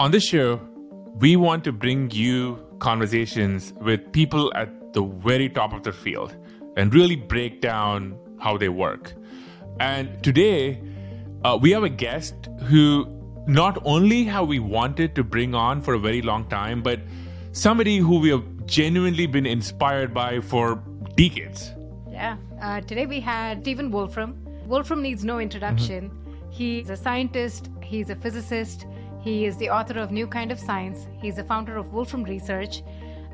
On 0.00 0.10
this 0.10 0.24
show, 0.24 0.60
we 1.20 1.36
want 1.36 1.62
to 1.62 1.70
bring 1.70 2.10
you 2.10 2.58
conversations 2.80 3.72
with 3.80 4.10
people 4.10 4.52
at 4.56 4.92
the 4.92 5.04
very 5.04 5.48
top 5.48 5.72
of 5.72 5.84
their 5.84 5.92
field 5.92 6.36
and 6.76 6.92
really 6.92 7.14
break 7.14 7.60
down 7.60 8.18
how 8.40 8.58
they 8.58 8.68
work. 8.68 9.12
And 9.78 10.20
today, 10.24 10.82
uh, 11.44 11.56
we 11.62 11.70
have 11.70 11.84
a 11.84 11.88
guest 11.88 12.34
who 12.64 13.06
not 13.46 13.80
only 13.84 14.24
have 14.24 14.48
we 14.48 14.58
wanted 14.58 15.14
to 15.14 15.22
bring 15.22 15.54
on 15.54 15.80
for 15.80 15.94
a 15.94 15.98
very 16.00 16.22
long 16.22 16.48
time, 16.48 16.82
but 16.82 16.98
somebody 17.52 17.98
who 17.98 18.18
we 18.18 18.30
have 18.30 18.66
genuinely 18.66 19.28
been 19.28 19.46
inspired 19.46 20.12
by 20.12 20.40
for 20.40 20.82
decades. 21.14 21.70
Yeah. 22.10 22.36
Uh, 22.60 22.80
today 22.80 23.06
we 23.06 23.20
had 23.20 23.60
Stephen 23.60 23.92
Wolfram. 23.92 24.44
Wolfram 24.66 25.02
needs 25.02 25.24
no 25.24 25.38
introduction. 25.38 26.10
Mm-hmm. 26.10 26.50
He's 26.50 26.90
a 26.90 26.96
scientist, 26.96 27.70
he's 27.80 28.10
a 28.10 28.16
physicist, 28.16 28.86
he 29.24 29.46
is 29.46 29.56
the 29.56 29.70
author 29.70 29.98
of 29.98 30.10
New 30.10 30.26
Kind 30.26 30.52
of 30.52 30.60
Science. 30.60 31.06
He's 31.18 31.36
the 31.36 31.44
founder 31.44 31.78
of 31.78 31.94
Wolfram 31.94 32.24
Research. 32.24 32.82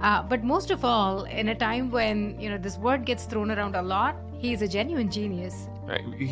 Uh, 0.01 0.23
but 0.23 0.45
most 0.45 0.71
of 0.71 0.85
all, 0.85 1.25
in 1.25 1.49
a 1.49 1.55
time 1.55 1.91
when 1.91 2.41
you 2.41 2.49
know 2.49 2.59
this 2.59 2.79
word 2.79 3.05
gets 3.05 3.25
thrown 3.25 3.51
around 3.51 3.75
a 3.75 3.83
lot, 3.83 4.15
he's 4.39 4.63
a 4.63 4.69
genuine 4.69 5.11
genius. 5.11 5.69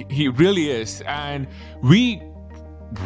He 0.08 0.28
really 0.28 0.70
is, 0.70 1.02
and 1.06 1.48
we 1.82 2.22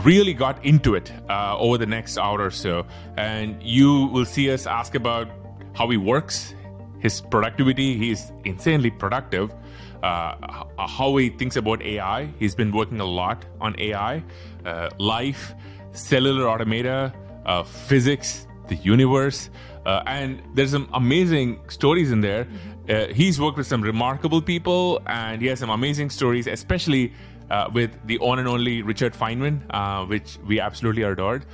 really 0.04 0.34
got 0.34 0.62
into 0.62 0.94
it 0.94 1.10
uh, 1.30 1.56
over 1.58 1.78
the 1.78 1.86
next 1.86 2.18
hour 2.18 2.42
or 2.42 2.50
so. 2.50 2.84
And 3.16 3.60
you 3.62 4.06
will 4.08 4.26
see 4.26 4.52
us 4.52 4.66
ask 4.66 4.94
about 4.94 5.28
how 5.72 5.88
he 5.88 5.96
works, 5.96 6.54
his 7.00 7.22
productivity. 7.22 7.96
He's 7.96 8.30
insanely 8.44 8.90
productive. 8.90 9.54
Uh, 10.02 10.34
how 10.76 11.16
he 11.16 11.30
thinks 11.30 11.56
about 11.56 11.80
AI. 11.80 12.28
He's 12.38 12.54
been 12.54 12.72
working 12.72 13.00
a 13.00 13.06
lot 13.06 13.46
on 13.60 13.74
AI, 13.78 14.22
uh, 14.66 14.90
life 14.98 15.54
cellular 15.92 16.48
automata, 16.48 17.12
uh, 17.46 17.62
physics, 17.62 18.46
the 18.68 18.76
universe, 18.76 19.50
uh, 19.86 20.02
and 20.06 20.42
there's 20.54 20.70
some 20.70 20.88
amazing 20.94 21.60
stories 21.68 22.12
in 22.12 22.20
there. 22.20 22.46
Uh, 22.88 23.06
he's 23.06 23.40
worked 23.40 23.56
with 23.56 23.66
some 23.66 23.82
remarkable 23.82 24.40
people, 24.40 25.00
and 25.06 25.40
he 25.40 25.48
has 25.48 25.58
some 25.58 25.70
amazing 25.70 26.10
stories, 26.10 26.46
especially 26.46 27.12
uh, 27.50 27.68
with 27.72 27.90
the 28.06 28.18
one 28.18 28.38
and 28.38 28.48
only 28.48 28.82
Richard 28.82 29.14
Feynman, 29.14 29.62
uh, 29.70 30.04
which 30.06 30.38
we 30.46 30.60
absolutely 30.60 31.02
adored. 31.02 31.44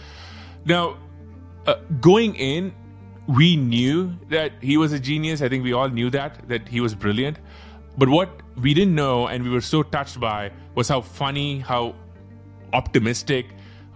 Now, 0.64 0.98
uh, 1.67 1.77
going 2.00 2.34
in, 2.36 2.75
we 3.27 3.56
knew 3.56 4.14
that 4.30 4.52
he 4.61 4.77
was 4.77 4.92
a 4.92 4.98
genius. 4.98 5.42
I 5.42 5.48
think 5.48 5.64
we 5.64 5.73
all 5.73 5.89
knew 5.89 6.08
that 6.11 6.48
that 6.48 6.69
he 6.69 6.80
was 6.80 6.95
brilliant. 6.95 7.39
But 7.98 8.08
what 8.08 8.42
we 8.56 8.75
didn't 8.75 8.95
know, 8.95 9.27
and 9.27 9.42
we 9.42 9.50
were 9.50 9.61
so 9.61 9.83
touched 9.83 10.20
by, 10.20 10.52
was 10.75 10.89
how 10.89 11.00
funny, 11.00 11.58
how 11.58 11.95
optimistic, 12.73 13.47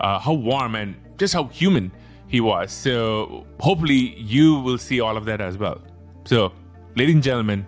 uh, 0.03 0.19
how 0.19 0.33
warm 0.33 0.75
and 0.75 0.95
just 1.17 1.33
how 1.35 1.45
human 1.45 1.91
he 2.29 2.41
was. 2.41 2.73
So 2.73 3.47
hopefully 3.61 4.15
you 4.19 4.59
will 4.61 4.79
see 4.79 5.01
all 5.01 5.17
of 5.17 5.25
that 5.27 5.41
as 5.41 5.57
well. 5.59 5.81
So, 6.25 6.53
ladies 6.97 7.15
and 7.15 7.23
gentlemen, 7.23 7.67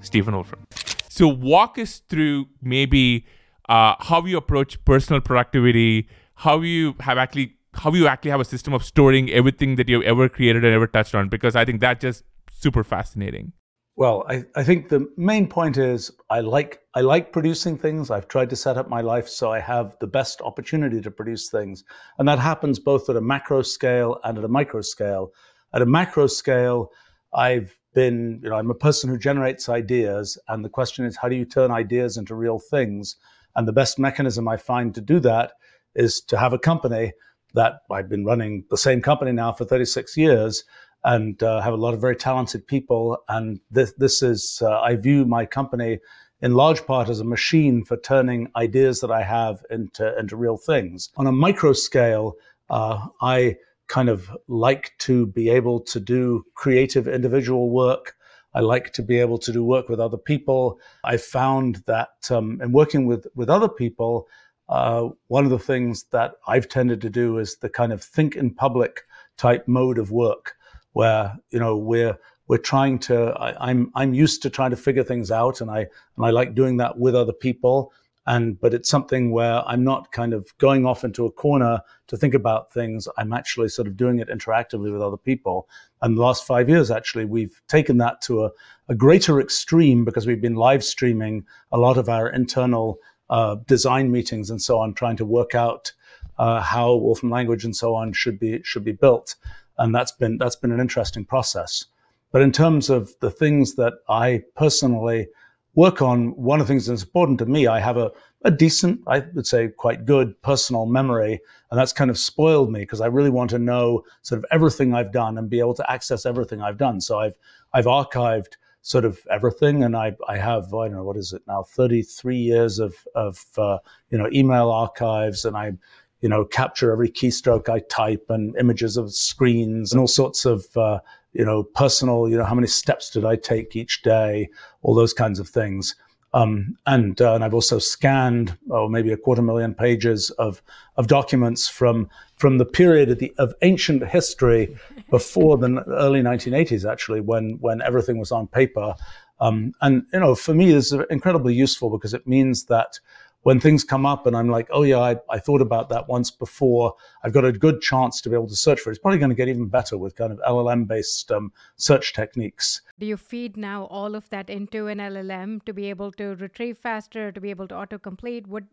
Stephen 0.00 0.34
Wolfram. 0.34 0.64
So 1.08 1.28
walk 1.28 1.78
us 1.78 2.02
through 2.08 2.46
maybe 2.60 3.26
uh, 3.68 3.94
how 4.00 4.24
you 4.24 4.36
approach 4.36 4.82
personal 4.84 5.20
productivity, 5.20 6.08
how 6.34 6.60
you 6.60 6.94
have 7.00 7.18
actually 7.18 7.54
how 7.74 7.92
you 7.92 8.06
actually 8.06 8.30
have 8.30 8.40
a 8.40 8.44
system 8.44 8.72
of 8.72 8.82
storing 8.82 9.30
everything 9.30 9.76
that 9.76 9.86
you've 9.86 10.02
ever 10.04 10.28
created 10.30 10.64
and 10.64 10.72
ever 10.72 10.86
touched 10.86 11.14
on, 11.14 11.28
because 11.28 11.54
I 11.54 11.64
think 11.66 11.80
that's 11.80 12.00
just 12.00 12.24
super 12.50 12.82
fascinating. 12.82 13.52
Well, 13.98 14.26
I, 14.28 14.44
I 14.54 14.62
think 14.62 14.90
the 14.90 15.10
main 15.16 15.46
point 15.48 15.78
is 15.78 16.10
I 16.28 16.40
like 16.40 16.82
I 16.94 17.00
like 17.00 17.32
producing 17.32 17.78
things. 17.78 18.10
I've 18.10 18.28
tried 18.28 18.50
to 18.50 18.56
set 18.56 18.76
up 18.76 18.90
my 18.90 19.00
life 19.00 19.26
so 19.26 19.50
I 19.50 19.58
have 19.60 19.96
the 20.00 20.06
best 20.06 20.42
opportunity 20.42 21.00
to 21.00 21.10
produce 21.10 21.48
things. 21.48 21.82
And 22.18 22.28
that 22.28 22.38
happens 22.38 22.78
both 22.78 23.08
at 23.08 23.16
a 23.16 23.22
macro 23.22 23.62
scale 23.62 24.18
and 24.22 24.36
at 24.36 24.44
a 24.44 24.48
micro 24.48 24.82
scale. 24.82 25.32
At 25.72 25.80
a 25.80 25.86
macro 25.86 26.26
scale, 26.26 26.90
I've 27.34 27.74
been, 27.94 28.40
you 28.42 28.50
know, 28.50 28.56
I'm 28.56 28.70
a 28.70 28.74
person 28.74 29.08
who 29.08 29.18
generates 29.18 29.70
ideas. 29.70 30.38
And 30.48 30.62
the 30.62 30.68
question 30.68 31.06
is, 31.06 31.16
how 31.16 31.30
do 31.30 31.36
you 31.36 31.46
turn 31.46 31.70
ideas 31.70 32.18
into 32.18 32.34
real 32.34 32.58
things? 32.58 33.16
And 33.54 33.66
the 33.66 33.72
best 33.72 33.98
mechanism 33.98 34.46
I 34.46 34.58
find 34.58 34.94
to 34.94 35.00
do 35.00 35.20
that 35.20 35.52
is 35.94 36.20
to 36.28 36.36
have 36.36 36.52
a 36.52 36.58
company 36.58 37.14
that 37.54 37.80
I've 37.90 38.10
been 38.10 38.26
running 38.26 38.64
the 38.68 38.76
same 38.76 39.00
company 39.00 39.32
now 39.32 39.52
for 39.52 39.64
36 39.64 40.18
years 40.18 40.64
and 41.06 41.40
uh, 41.40 41.60
have 41.60 41.72
a 41.72 41.76
lot 41.76 41.94
of 41.94 42.00
very 42.00 42.16
talented 42.16 42.66
people. 42.66 43.16
And 43.28 43.60
this, 43.70 43.92
this 43.96 44.22
is, 44.22 44.60
uh, 44.60 44.80
I 44.80 44.96
view 44.96 45.24
my 45.24 45.46
company 45.46 46.00
in 46.42 46.54
large 46.54 46.84
part 46.84 47.08
as 47.08 47.20
a 47.20 47.24
machine 47.24 47.84
for 47.84 47.96
turning 47.96 48.50
ideas 48.56 49.00
that 49.00 49.12
I 49.12 49.22
have 49.22 49.64
into, 49.70 50.18
into 50.18 50.36
real 50.36 50.56
things. 50.56 51.10
On 51.16 51.28
a 51.28 51.32
micro 51.32 51.72
scale, 51.72 52.34
uh, 52.70 53.06
I 53.20 53.56
kind 53.86 54.08
of 54.08 54.36
like 54.48 54.94
to 54.98 55.26
be 55.26 55.48
able 55.48 55.78
to 55.78 56.00
do 56.00 56.44
creative 56.54 57.06
individual 57.06 57.70
work. 57.70 58.16
I 58.52 58.60
like 58.60 58.92
to 58.94 59.02
be 59.02 59.20
able 59.20 59.38
to 59.38 59.52
do 59.52 59.62
work 59.62 59.88
with 59.88 60.00
other 60.00 60.18
people. 60.18 60.80
I 61.04 61.18
found 61.18 61.84
that 61.86 62.08
um, 62.30 62.60
in 62.60 62.72
working 62.72 63.06
with, 63.06 63.28
with 63.36 63.48
other 63.48 63.68
people, 63.68 64.26
uh, 64.68 65.10
one 65.28 65.44
of 65.44 65.50
the 65.50 65.58
things 65.60 66.06
that 66.10 66.32
I've 66.48 66.68
tended 66.68 67.00
to 67.02 67.10
do 67.10 67.38
is 67.38 67.58
the 67.58 67.68
kind 67.68 67.92
of 67.92 68.02
think 68.02 68.34
in 68.34 68.52
public 68.52 69.02
type 69.36 69.68
mode 69.68 69.98
of 69.98 70.10
work 70.10 70.56
where 70.96 71.36
you 71.50 71.58
know 71.58 71.76
we're 71.76 72.16
we're 72.48 72.66
trying 72.72 72.98
to 72.98 73.16
I, 73.38 73.68
I'm, 73.68 73.90
I'm 73.94 74.14
used 74.14 74.40
to 74.42 74.50
trying 74.50 74.70
to 74.70 74.78
figure 74.78 75.04
things 75.04 75.30
out 75.30 75.60
and 75.60 75.70
I 75.70 75.80
and 75.80 76.24
I 76.24 76.30
like 76.30 76.54
doing 76.54 76.78
that 76.78 76.98
with 76.98 77.14
other 77.14 77.34
people. 77.34 77.92
And 78.26 78.58
but 78.58 78.72
it's 78.72 78.88
something 78.88 79.30
where 79.30 79.62
I'm 79.68 79.84
not 79.84 80.10
kind 80.10 80.32
of 80.32 80.56
going 80.56 80.86
off 80.86 81.04
into 81.04 81.26
a 81.26 81.30
corner 81.30 81.82
to 82.06 82.16
think 82.16 82.32
about 82.32 82.72
things. 82.72 83.06
I'm 83.18 83.34
actually 83.34 83.68
sort 83.68 83.88
of 83.88 83.96
doing 83.98 84.20
it 84.20 84.30
interactively 84.30 84.90
with 84.90 85.02
other 85.02 85.18
people. 85.18 85.68
And 86.00 86.16
the 86.16 86.22
last 86.22 86.46
five 86.46 86.66
years 86.70 86.90
actually 86.90 87.26
we've 87.26 87.60
taken 87.68 87.98
that 87.98 88.22
to 88.22 88.44
a, 88.46 88.50
a 88.88 88.94
greater 88.94 89.38
extreme 89.38 90.02
because 90.02 90.26
we've 90.26 90.40
been 90.40 90.54
live 90.54 90.82
streaming 90.82 91.44
a 91.72 91.78
lot 91.78 91.98
of 91.98 92.08
our 92.08 92.30
internal 92.30 92.98
uh, 93.28 93.56
design 93.66 94.10
meetings 94.10 94.48
and 94.48 94.62
so 94.62 94.78
on 94.78 94.94
trying 94.94 95.18
to 95.18 95.26
work 95.26 95.54
out 95.54 95.92
uh, 96.38 96.60
how 96.62 96.94
Wolfram 96.94 97.30
language 97.30 97.64
and 97.66 97.76
so 97.76 97.94
on 97.94 98.14
should 98.14 98.38
be 98.38 98.62
should 98.62 98.84
be 98.84 98.92
built 98.92 99.36
and 99.78 99.94
that's 99.94 100.12
been 100.12 100.38
that's 100.38 100.56
been 100.56 100.72
an 100.72 100.80
interesting 100.80 101.24
process. 101.24 101.86
But 102.32 102.42
in 102.42 102.52
terms 102.52 102.90
of 102.90 103.12
the 103.20 103.30
things 103.30 103.76
that 103.76 103.94
I 104.08 104.42
personally 104.56 105.28
work 105.74 106.02
on, 106.02 106.28
one 106.30 106.60
of 106.60 106.66
the 106.66 106.72
things 106.72 106.86
that's 106.86 107.02
important 107.02 107.38
to 107.38 107.46
me, 107.46 107.66
I 107.66 107.78
have 107.78 107.96
a, 107.96 108.10
a 108.44 108.50
decent, 108.50 109.00
I 109.06 109.24
would 109.34 109.46
say 109.46 109.68
quite 109.68 110.04
good 110.04 110.40
personal 110.42 110.86
memory. 110.86 111.40
And 111.70 111.78
that's 111.78 111.92
kind 111.92 112.10
of 112.10 112.18
spoiled 112.18 112.72
me 112.72 112.80
because 112.80 113.00
I 113.00 113.06
really 113.06 113.30
want 113.30 113.50
to 113.50 113.58
know 113.58 114.02
sort 114.22 114.38
of 114.38 114.46
everything 114.50 114.94
I've 114.94 115.12
done 115.12 115.38
and 115.38 115.48
be 115.48 115.60
able 115.60 115.74
to 115.74 115.90
access 115.90 116.26
everything 116.26 116.62
I've 116.62 116.78
done. 116.78 117.00
So 117.00 117.20
I've 117.20 117.34
I've 117.72 117.84
archived 117.84 118.54
sort 118.82 119.04
of 119.04 119.18
everything, 119.30 119.82
and 119.82 119.96
I 119.96 120.16
I 120.28 120.38
have 120.38 120.72
I 120.72 120.86
don't 120.86 120.96
know 120.96 121.04
what 121.04 121.16
is 121.16 121.32
it 121.32 121.42
now, 121.46 121.62
33 121.62 122.36
years 122.36 122.78
of 122.78 122.94
of 123.14 123.44
uh, 123.58 123.78
you 124.10 124.18
know 124.18 124.28
email 124.32 124.70
archives, 124.70 125.44
and 125.44 125.56
I 125.56 125.72
you 126.20 126.28
know, 126.28 126.44
capture 126.44 126.90
every 126.92 127.10
keystroke 127.10 127.68
I 127.68 127.80
type 127.80 128.26
and 128.28 128.56
images 128.56 128.96
of 128.96 129.12
screens 129.12 129.92
and 129.92 130.00
all 130.00 130.08
sorts 130.08 130.44
of, 130.44 130.66
uh, 130.76 131.00
you 131.32 131.44
know, 131.44 131.62
personal, 131.62 132.28
you 132.28 132.36
know, 132.36 132.44
how 132.44 132.54
many 132.54 132.66
steps 132.66 133.10
did 133.10 133.24
I 133.24 133.36
take 133.36 133.76
each 133.76 134.02
day, 134.02 134.48
all 134.82 134.94
those 134.94 135.12
kinds 135.12 135.38
of 135.38 135.48
things. 135.48 135.94
Um, 136.32 136.76
and, 136.86 137.20
uh, 137.20 137.34
and 137.34 137.44
I've 137.44 137.54
also 137.54 137.78
scanned, 137.78 138.56
oh, 138.70 138.88
maybe 138.88 139.12
a 139.12 139.16
quarter 139.16 139.42
million 139.42 139.74
pages 139.74 140.30
of, 140.30 140.62
of 140.96 141.06
documents 141.06 141.68
from, 141.68 142.10
from 142.36 142.58
the 142.58 142.64
period 142.64 143.10
of, 143.10 143.18
the, 143.18 143.32
of 143.38 143.54
ancient 143.62 144.06
history 144.06 144.76
before 145.10 145.56
the 145.56 145.82
early 145.88 146.20
1980s, 146.20 146.90
actually, 146.90 147.20
when, 147.20 147.58
when 147.60 147.80
everything 147.80 148.18
was 148.18 148.32
on 148.32 148.46
paper. 148.48 148.94
Um, 149.40 149.72
and, 149.80 150.04
you 150.12 150.20
know, 150.20 150.34
for 150.34 150.52
me, 150.54 150.72
this 150.72 150.92
is 150.92 151.00
incredibly 151.10 151.54
useful 151.54 151.90
because 151.90 152.12
it 152.12 152.26
means 152.26 152.64
that 152.64 152.98
when 153.46 153.60
things 153.60 153.84
come 153.84 154.04
up 154.04 154.26
and 154.26 154.36
I'm 154.36 154.48
like, 154.48 154.66
oh 154.72 154.82
yeah, 154.82 154.98
I, 154.98 155.14
I, 155.30 155.38
thought 155.38 155.62
about 155.62 155.88
that 155.90 156.08
once 156.08 156.32
before, 156.32 156.96
I've 157.22 157.32
got 157.32 157.44
a 157.44 157.52
good 157.52 157.80
chance 157.80 158.20
to 158.22 158.28
be 158.28 158.34
able 158.34 158.48
to 158.48 158.56
search 158.56 158.80
for 158.80 158.90
it. 158.90 158.94
It's 158.94 158.98
probably 158.98 159.20
going 159.20 159.30
to 159.30 159.36
get 159.36 159.46
even 159.46 159.68
better 159.68 159.96
with 159.96 160.16
kind 160.16 160.32
of 160.32 160.40
LLM 160.40 160.88
based 160.88 161.30
um, 161.30 161.52
search 161.76 162.12
techniques. 162.12 162.82
Do 162.98 163.06
you 163.06 163.16
feed 163.16 163.56
now 163.56 163.84
all 163.84 164.16
of 164.16 164.28
that 164.30 164.50
into 164.50 164.88
an 164.88 164.98
LLM 164.98 165.64
to 165.64 165.72
be 165.72 165.88
able 165.90 166.10
to 166.14 166.34
retrieve 166.34 166.76
faster, 166.76 167.30
to 167.30 167.40
be 167.40 167.50
able 167.50 167.68
to 167.68 167.74
autocomplete? 167.76 168.48
What 168.48 168.64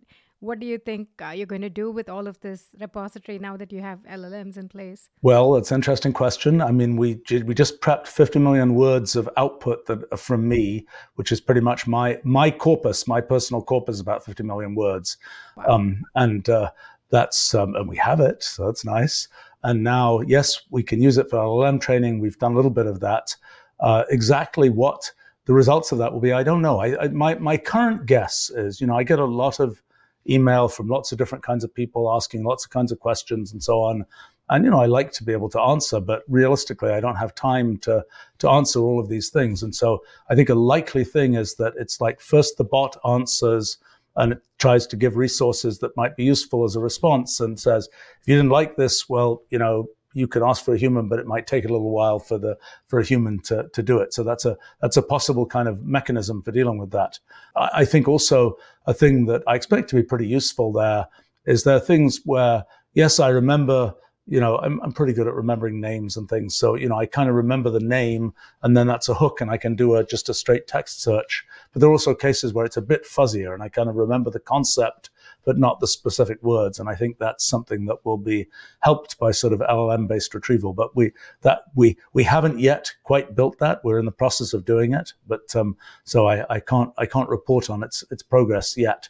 what 0.43 0.59
do 0.59 0.65
you 0.67 0.77
think 0.77 1.07
uh, 1.25 1.29
you're 1.29 1.45
going 1.45 1.61
to 1.61 1.69
do 1.69 1.89
with 1.89 2.09
all 2.09 2.27
of 2.27 2.37
this 2.41 2.75
repository 2.81 3.39
now 3.39 3.55
that 3.55 3.71
you 3.71 3.79
have 3.79 3.99
LLMs 4.03 4.57
in 4.57 4.67
place? 4.67 5.07
Well, 5.21 5.55
it's 5.55 5.71
an 5.71 5.75
interesting 5.75 6.11
question. 6.11 6.61
I 6.61 6.71
mean, 6.71 6.97
we 6.97 7.21
we 7.45 7.53
just 7.53 7.79
prepped 7.79 8.07
50 8.07 8.39
million 8.39 8.75
words 8.75 9.15
of 9.15 9.29
output 9.37 9.85
that 9.85 10.03
are 10.11 10.17
from 10.17 10.47
me, 10.49 10.85
which 11.15 11.31
is 11.31 11.39
pretty 11.39 11.61
much 11.61 11.87
my 11.87 12.19
my 12.25 12.51
corpus, 12.51 13.07
my 13.07 13.21
personal 13.21 13.61
corpus, 13.61 14.01
about 14.01 14.25
50 14.25 14.43
million 14.43 14.75
words, 14.75 15.17
wow. 15.55 15.75
um, 15.75 16.03
and 16.15 16.49
uh, 16.49 16.71
that's 17.09 17.55
um, 17.55 17.75
and 17.75 17.87
we 17.87 17.95
have 17.95 18.19
it, 18.19 18.43
so 18.43 18.65
that's 18.65 18.83
nice. 18.83 19.29
And 19.63 19.81
now, 19.81 20.19
yes, 20.19 20.63
we 20.71 20.83
can 20.83 21.01
use 21.01 21.17
it 21.17 21.29
for 21.29 21.37
LLM 21.37 21.79
training. 21.79 22.19
We've 22.19 22.37
done 22.37 22.51
a 22.51 22.55
little 22.55 22.69
bit 22.69 22.85
of 22.85 22.99
that. 22.99 23.33
Uh, 23.79 24.03
exactly 24.09 24.69
what 24.69 25.09
the 25.45 25.53
results 25.53 25.93
of 25.93 25.99
that 25.99 26.11
will 26.11 26.19
be, 26.19 26.33
I 26.33 26.43
don't 26.43 26.61
know. 26.61 26.81
I, 26.81 27.03
I, 27.03 27.07
my 27.07 27.35
my 27.35 27.55
current 27.55 28.05
guess 28.05 28.49
is, 28.49 28.81
you 28.81 28.87
know, 28.87 28.97
I 28.97 29.03
get 29.03 29.19
a 29.19 29.25
lot 29.25 29.61
of 29.61 29.81
email 30.29 30.67
from 30.67 30.87
lots 30.87 31.11
of 31.11 31.17
different 31.17 31.43
kinds 31.43 31.63
of 31.63 31.73
people 31.73 32.11
asking 32.11 32.43
lots 32.43 32.65
of 32.65 32.71
kinds 32.71 32.91
of 32.91 32.99
questions 32.99 33.51
and 33.51 33.63
so 33.63 33.81
on. 33.81 34.05
And 34.49 34.65
you 34.65 34.71
know, 34.71 34.81
I 34.81 34.87
like 34.87 35.11
to 35.13 35.23
be 35.23 35.31
able 35.31 35.49
to 35.49 35.61
answer, 35.61 35.99
but 35.99 36.23
realistically, 36.27 36.91
I 36.91 36.99
don't 36.99 37.15
have 37.15 37.33
time 37.33 37.77
to 37.79 38.05
to 38.39 38.49
answer 38.49 38.79
all 38.79 38.99
of 38.99 39.09
these 39.09 39.29
things. 39.29 39.63
And 39.63 39.73
so, 39.73 40.03
I 40.29 40.35
think 40.35 40.49
a 40.49 40.55
likely 40.55 41.05
thing 41.05 41.35
is 41.35 41.55
that 41.55 41.73
it's 41.77 42.01
like 42.01 42.19
first 42.19 42.57
the 42.57 42.65
bot 42.65 42.97
answers 43.05 43.77
and 44.15 44.33
it 44.33 44.41
tries 44.59 44.85
to 44.87 44.95
give 44.95 45.17
resources 45.17 45.79
that 45.79 45.97
might 45.97 46.15
be 46.15 46.23
useful 46.23 46.63
as 46.63 46.75
a 46.75 46.79
response, 46.79 47.39
and 47.39 47.59
says, 47.59 47.89
if 48.21 48.27
you 48.27 48.35
didn't 48.35 48.51
like 48.51 48.75
this, 48.75 49.09
well, 49.09 49.41
you 49.49 49.57
know, 49.57 49.87
you 50.13 50.27
can 50.27 50.44
ask 50.44 50.63
for 50.63 50.74
a 50.74 50.77
human, 50.77 51.10
but 51.10 51.19
it 51.19 51.27
might 51.27 51.48
take 51.48 51.65
a 51.65 51.69
little 51.69 51.92
while 51.92 52.19
for 52.19 52.38
the 52.38 52.57
for 52.88 53.00
a 53.00 53.06
human 53.06 53.39
to, 53.44 53.68
to 53.74 53.83
do 53.83 54.00
it. 54.00 54.13
So 54.13 54.24
that's 54.24 54.45
a 54.45 54.57
that's 54.81 54.98
a 54.98 55.01
possible 55.01 55.45
kind 55.45 55.68
of 55.68 55.83
mechanism 55.83 56.42
for 56.42 56.51
dealing 56.51 56.77
with 56.77 56.92
that. 56.92 57.19
I, 57.56 57.69
I 57.74 57.86
think 57.86 58.07
also 58.07 58.57
a 58.86 58.94
thing 58.94 59.25
that 59.25 59.44
I 59.48 59.56
expect 59.56 59.89
to 59.89 59.95
be 59.95 60.04
pretty 60.04 60.27
useful 60.27 60.71
there 60.71 61.07
is 61.45 61.63
there 61.63 61.75
are 61.75 61.81
things 61.81 62.21
where 62.25 62.65
yes, 62.94 63.19
I 63.19 63.30
remember 63.30 63.95
you 64.25 64.39
know, 64.39 64.57
I'm, 64.57 64.80
I'm 64.81 64.94
pretty 64.94 65.13
good 65.13 65.27
at 65.27 65.33
remembering 65.33 65.81
names 65.81 66.15
and 66.15 66.30
things. 66.30 66.56
So, 66.56 66.75
you 66.75 66.88
know, 66.88 66.98
I 66.98 67.06
kind 67.06 67.27
of 67.27 67.36
remember 67.36 67.69
the 67.69 67.81
name 67.81 68.33
and 68.62 68.75
then 68.75 68.88
that's 68.88 69.10
a 69.10 69.13
hook 69.13 69.42
and 69.42 69.51
I 69.51 69.57
can 69.57 69.75
do 69.75 69.95
a, 69.95 70.06
just 70.06 70.30
a 70.30 70.33
straight 70.33 70.65
text 70.65 71.01
search. 71.01 71.45
But 71.71 71.81
there 71.81 71.89
are 71.89 71.94
also 71.94 72.15
cases 72.15 72.54
where 72.54 72.65
it's 72.65 72.77
a 72.77 72.81
bit 72.81 73.06
fuzzier 73.06 73.54
and 73.54 73.62
I 73.62 73.68
kind 73.68 73.89
of 73.89 73.95
remember 73.95 74.30
the 74.30 74.39
concept, 74.39 75.10
but 75.45 75.57
not 75.57 75.79
the 75.79 75.87
specific 75.87 76.41
words. 76.41 76.79
And 76.79 76.89
I 76.89 76.95
think 76.95 77.17
that's 77.17 77.45
something 77.45 77.85
that 77.85 78.05
will 78.05 78.17
be 78.17 78.47
helped 78.81 79.17
by 79.19 79.31
sort 79.31 79.53
of 79.53 79.59
LLM 79.59 80.07
based 80.07 80.33
retrieval. 80.33 80.73
But 80.73 80.95
we, 80.95 81.11
that 81.41 81.63
we, 81.75 81.97
we 82.13 82.23
haven't 82.23 82.59
yet 82.59 82.93
quite 83.03 83.35
built 83.35 83.59
that. 83.59 83.83
We're 83.83 83.99
in 83.99 84.05
the 84.05 84.11
process 84.11 84.53
of 84.53 84.65
doing 84.65 84.93
it. 84.93 85.13
But, 85.27 85.55
um, 85.55 85.77
so 86.03 86.27
I, 86.27 86.45
I 86.53 86.59
can't, 86.59 86.93
I 86.97 87.05
can't 87.05 87.29
report 87.29 87.69
on 87.69 87.83
its, 87.83 88.03
its 88.11 88.23
progress 88.23 88.77
yet. 88.77 89.09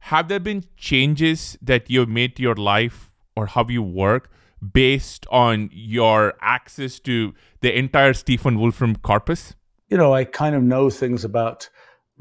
Have 0.00 0.28
there 0.28 0.40
been 0.40 0.64
changes 0.76 1.56
that 1.62 1.88
you've 1.88 2.08
made 2.08 2.36
to 2.36 2.42
your 2.42 2.56
life 2.56 3.12
or 3.36 3.46
how 3.46 3.66
you 3.68 3.82
work 3.82 4.30
based 4.72 5.26
on 5.30 5.70
your 5.72 6.34
access 6.40 6.98
to 7.00 7.34
the 7.60 7.76
entire 7.76 8.12
Stephen 8.12 8.58
Wolfram 8.58 8.96
corpus? 8.96 9.54
You 9.88 9.96
know, 9.96 10.14
I 10.14 10.24
kind 10.24 10.54
of 10.54 10.62
know 10.62 10.90
things 10.90 11.24
about 11.24 11.68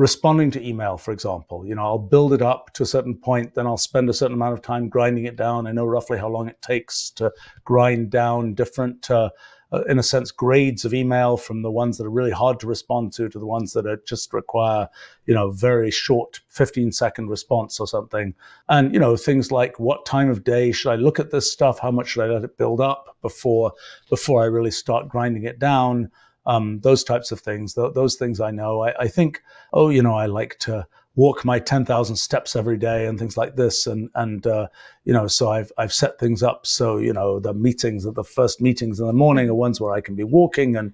responding 0.02 0.50
to 0.50 0.68
email, 0.68 0.98
for 0.98 1.12
example. 1.12 1.64
You 1.64 1.76
know, 1.76 1.84
I'll 1.84 2.00
build 2.00 2.34
it 2.34 2.42
up 2.42 2.74
to 2.74 2.82
a 2.82 2.88
certain 2.88 3.16
point, 3.16 3.54
then 3.54 3.68
I'll 3.68 3.78
spend 3.78 4.10
a 4.10 4.14
certain 4.14 4.34
amount 4.34 4.54
of 4.54 4.64
time 4.64 4.90
grinding 4.90 5.26
it 5.26 5.36
down. 5.36 5.68
I 5.68 5.74
know 5.74 5.86
roughly 5.86 6.18
how 6.18 6.28
long 6.28 6.50
it 6.50 6.60
takes 6.60 7.12
to 7.12 7.32
grind 7.66 8.10
down 8.10 8.56
different 8.56 9.12
uh, 9.12 9.30
uh, 9.72 9.84
in 9.84 10.00
a 10.00 10.04
sense, 10.04 10.32
grades 10.32 10.86
of 10.86 10.94
email 10.94 11.38
from 11.38 11.62
the 11.62 11.70
ones 11.72 11.98
that 11.98 12.06
are 12.06 12.10
really 12.10 12.32
hard 12.32 12.60
to 12.60 12.68
respond 12.68 13.14
to 13.14 13.30
to 13.30 13.38
the 13.40 13.46
ones 13.46 13.74
that 13.74 13.86
are 13.86 14.02
just 14.08 14.34
require, 14.34 14.90
you 15.28 15.36
know, 15.36 15.52
very 15.52 15.92
short 15.92 16.42
15 16.50 16.92
second 16.92 17.30
response 17.30 17.80
or 17.80 17.88
something. 17.88 18.34
And, 18.70 18.94
you 18.94 19.00
know, 19.00 19.16
things 19.16 19.52
like 19.52 19.80
what 19.80 20.06
time 20.06 20.30
of 20.32 20.44
day 20.44 20.72
should 20.72 20.90
I 20.92 20.96
look 20.96 21.20
at 21.20 21.30
this 21.30 21.50
stuff? 21.52 21.80
How 21.80 21.92
much 21.92 22.10
should 22.10 22.24
I 22.24 22.34
let 22.34 22.44
it 22.44 22.58
build 22.58 22.82
up 22.82 23.16
before, 23.22 23.72
before 24.10 24.42
I 24.42 24.48
really 24.48 24.72
start 24.72 25.08
grinding 25.08 25.44
it 25.44 25.60
down? 25.60 26.12
Um, 26.46 26.80
those 26.80 27.04
types 27.04 27.32
of 27.32 27.40
things, 27.40 27.76
th- 27.76 27.94
those 27.94 28.16
things 28.16 28.40
I 28.40 28.52
know. 28.52 28.82
I, 28.82 28.94
I 29.02 29.08
think, 29.08 29.42
oh, 29.74 29.90
you 29.90 30.02
know, 30.02 30.16
I 30.16 30.26
like 30.26 30.58
to, 30.60 30.88
walk 31.16 31.44
my 31.44 31.60
10,000 31.60 32.16
steps 32.16 32.56
every 32.56 32.78
day 32.78 33.06
and 33.06 33.20
things 33.20 33.36
like 33.36 33.56
this. 33.56 33.86
And, 33.86 34.10
and, 34.16 34.48
uh, 34.48 34.68
you 35.04 35.14
know, 35.14 35.28
so 35.28 35.52
I've, 35.52 35.72
I've 35.78 35.94
set 35.94 36.18
things 36.20 36.42
up. 36.42 36.66
So, 36.66 36.98
you 36.98 37.14
know, 37.14 37.40
the 37.40 37.54
meetings, 37.54 38.06
the 38.06 38.24
first 38.24 38.62
meetings 38.62 39.00
in 39.00 39.08
the 39.08 39.14
morning 39.14 39.50
are 39.50 39.54
ones 39.54 39.82
where 39.82 39.94
I 39.94 40.02
can 40.02 40.16
be 40.16 40.24
walking 40.24 40.76
and 40.76 40.94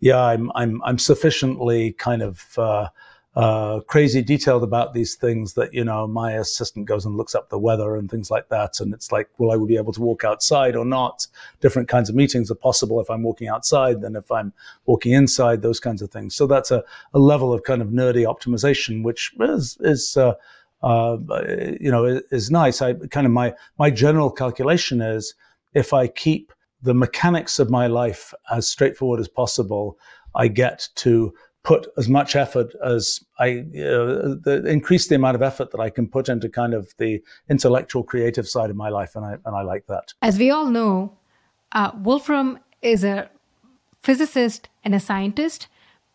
yeah, 0.00 0.20
I'm, 0.20 0.50
I'm, 0.56 0.82
I'm 0.82 0.98
sufficiently 0.98 1.92
kind 1.92 2.22
of, 2.22 2.58
uh, 2.58 2.88
uh, 3.34 3.80
crazy 3.80 4.22
detailed 4.22 4.62
about 4.62 4.92
these 4.92 5.14
things 5.14 5.54
that 5.54 5.72
you 5.72 5.84
know 5.84 6.06
my 6.06 6.32
assistant 6.32 6.86
goes 6.86 7.06
and 7.06 7.16
looks 7.16 7.34
up 7.34 7.48
the 7.48 7.58
weather 7.58 7.96
and 7.96 8.10
things 8.10 8.30
like 8.30 8.48
that. 8.50 8.78
And 8.78 8.92
it's 8.92 9.10
like 9.10 9.28
will 9.38 9.50
i 9.50 9.66
be 9.66 9.76
able 9.76 9.92
to 9.94 10.02
walk 10.02 10.22
outside 10.22 10.76
or 10.76 10.84
not? 10.84 11.26
Different 11.60 11.88
kinds 11.88 12.10
of 12.10 12.14
meetings 12.14 12.50
are 12.50 12.56
possible 12.56 13.00
if 13.00 13.08
i'm 13.08 13.22
walking 13.22 13.48
outside 13.48 14.02
than 14.02 14.16
if 14.16 14.30
i'm 14.30 14.52
walking 14.84 15.12
inside 15.12 15.62
those 15.62 15.80
kinds 15.80 16.02
of 16.02 16.10
things. 16.10 16.34
So 16.34 16.46
that's 16.46 16.70
a, 16.70 16.84
a 17.14 17.18
level 17.18 17.54
of 17.54 17.62
kind 17.62 17.80
of 17.80 17.88
nerdy 17.88 18.26
optimization 18.26 19.02
which 19.02 19.32
is 19.40 19.78
is 19.80 20.16
uh, 20.18 20.34
uh, 20.82 21.16
you 21.80 21.90
know 21.90 22.04
is 22.30 22.50
nice. 22.50 22.82
I 22.82 22.94
kind 22.94 23.26
of 23.26 23.32
my 23.32 23.54
my 23.78 23.88
general 23.88 24.30
calculation 24.30 25.00
is 25.00 25.34
if 25.72 25.94
i 25.94 26.06
keep 26.06 26.52
the 26.82 26.92
mechanics 26.92 27.58
of 27.58 27.70
my 27.70 27.86
life 27.86 28.34
as 28.50 28.68
straightforward 28.68 29.20
as 29.20 29.28
possible 29.28 29.96
i 30.34 30.48
get 30.48 30.88
to 30.96 31.32
put 31.64 31.86
as 31.96 32.08
much 32.08 32.34
effort 32.34 32.74
as 32.84 33.20
I 33.38 33.60
uh, 33.60 34.34
the, 34.42 34.64
increase 34.66 35.08
the 35.08 35.14
amount 35.14 35.36
of 35.36 35.42
effort 35.42 35.70
that 35.70 35.80
I 35.80 35.90
can 35.90 36.08
put 36.08 36.28
into 36.28 36.48
kind 36.48 36.74
of 36.74 36.92
the 36.98 37.22
intellectual, 37.48 38.02
creative 38.02 38.48
side 38.48 38.70
of 38.70 38.76
my 38.76 38.88
life, 38.88 39.14
and 39.14 39.24
I 39.24 39.32
and 39.44 39.56
I 39.56 39.62
like 39.62 39.86
that. 39.86 40.12
As 40.22 40.38
we 40.38 40.50
all 40.50 40.66
know, 40.66 41.16
uh, 41.72 41.92
Wolfram 41.96 42.58
is 42.80 43.04
a 43.04 43.30
physicist 44.02 44.68
and 44.84 44.94
a 44.94 45.00
scientist, 45.00 45.68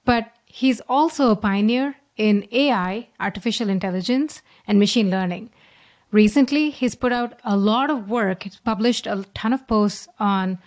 but 0.05 0.31
he's 0.45 0.81
also 0.89 1.31
a 1.31 1.35
pioneer 1.35 1.95
in 2.17 2.47
AI, 2.51 3.07
artificial 3.19 3.69
intelligence, 3.69 4.41
and 4.67 4.79
machine 4.79 5.09
learning. 5.09 5.49
Recently, 6.11 6.69
he's 6.69 6.95
put 6.95 7.11
out 7.11 7.39
a 7.43 7.55
lot 7.55 7.89
of 7.89 8.09
work. 8.09 8.43
He's 8.43 8.57
published 8.57 9.07
a 9.07 9.25
ton 9.33 9.53
of 9.53 9.67
posts 9.67 10.07
on 10.19 10.57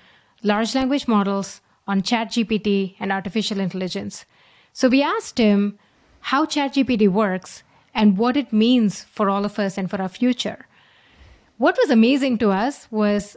large 0.42 0.74
language 0.74 1.08
models, 1.08 1.60
on 1.86 2.02
ChatGPT, 2.02 2.94
and 3.00 3.10
artificial 3.10 3.58
intelligence. 3.58 4.24
So 4.72 4.88
we 4.88 5.02
asked 5.02 5.38
him 5.38 5.78
how 6.20 6.44
ChatGPT 6.44 7.08
works 7.08 7.62
and 7.94 8.16
what 8.16 8.36
it 8.36 8.52
means 8.52 9.02
for 9.04 9.28
all 9.28 9.44
of 9.44 9.58
us 9.58 9.76
and 9.76 9.90
for 9.90 10.00
our 10.00 10.08
future. 10.08 10.66
What 11.58 11.76
was 11.80 11.90
amazing 11.90 12.38
to 12.38 12.50
us 12.50 12.86
was 12.90 13.36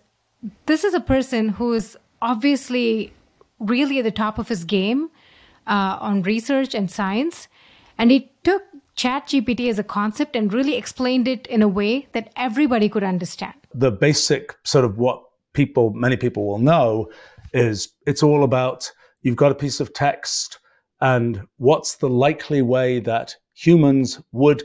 this 0.65 0.83
is 0.83 0.94
a 0.94 1.00
person 1.00 1.50
who 1.50 1.74
is 1.74 1.97
obviously 2.21 3.13
really 3.59 4.00
at 4.00 4.03
the 4.03 4.12
top 4.12 4.38
of 4.38 4.47
his 4.47 4.63
game 4.63 5.09
uh, 5.68 5.97
on 6.00 6.21
research 6.24 6.75
and 6.75 6.89
science. 6.89 7.47
And 7.97 8.12
he 8.12 8.31
took 8.44 8.63
ChatGPT 8.95 9.69
as 9.69 9.80
a 9.80 9.83
concept 9.83 10.35
and 10.35 10.53
really 10.53 10.75
explained 10.75 11.27
it 11.27 11.47
in 11.47 11.62
a 11.62 11.68
way 11.68 12.07
that 12.13 12.31
everybody 12.35 12.89
could 12.89 13.03
understand. 13.03 13.53
The 13.74 13.91
basic 13.91 14.56
sort 14.63 14.85
of 14.85 14.97
what 14.97 15.24
people, 15.53 15.91
many 15.91 16.15
people 16.15 16.45
will 16.45 16.59
know, 16.59 17.09
is 17.53 17.89
it's 18.06 18.24
all 18.24 18.44
about 18.44 18.91
you've 19.21 19.35
got 19.35 19.51
a 19.51 19.56
piece 19.56 19.80
of 19.80 19.94
text 19.94 20.59
and 21.04 21.42
what's 21.58 21.98
the 21.98 22.10
likely 22.10 22.62
way 22.62 23.02
that 23.02 23.36
humans 23.54 24.22
would 24.32 24.64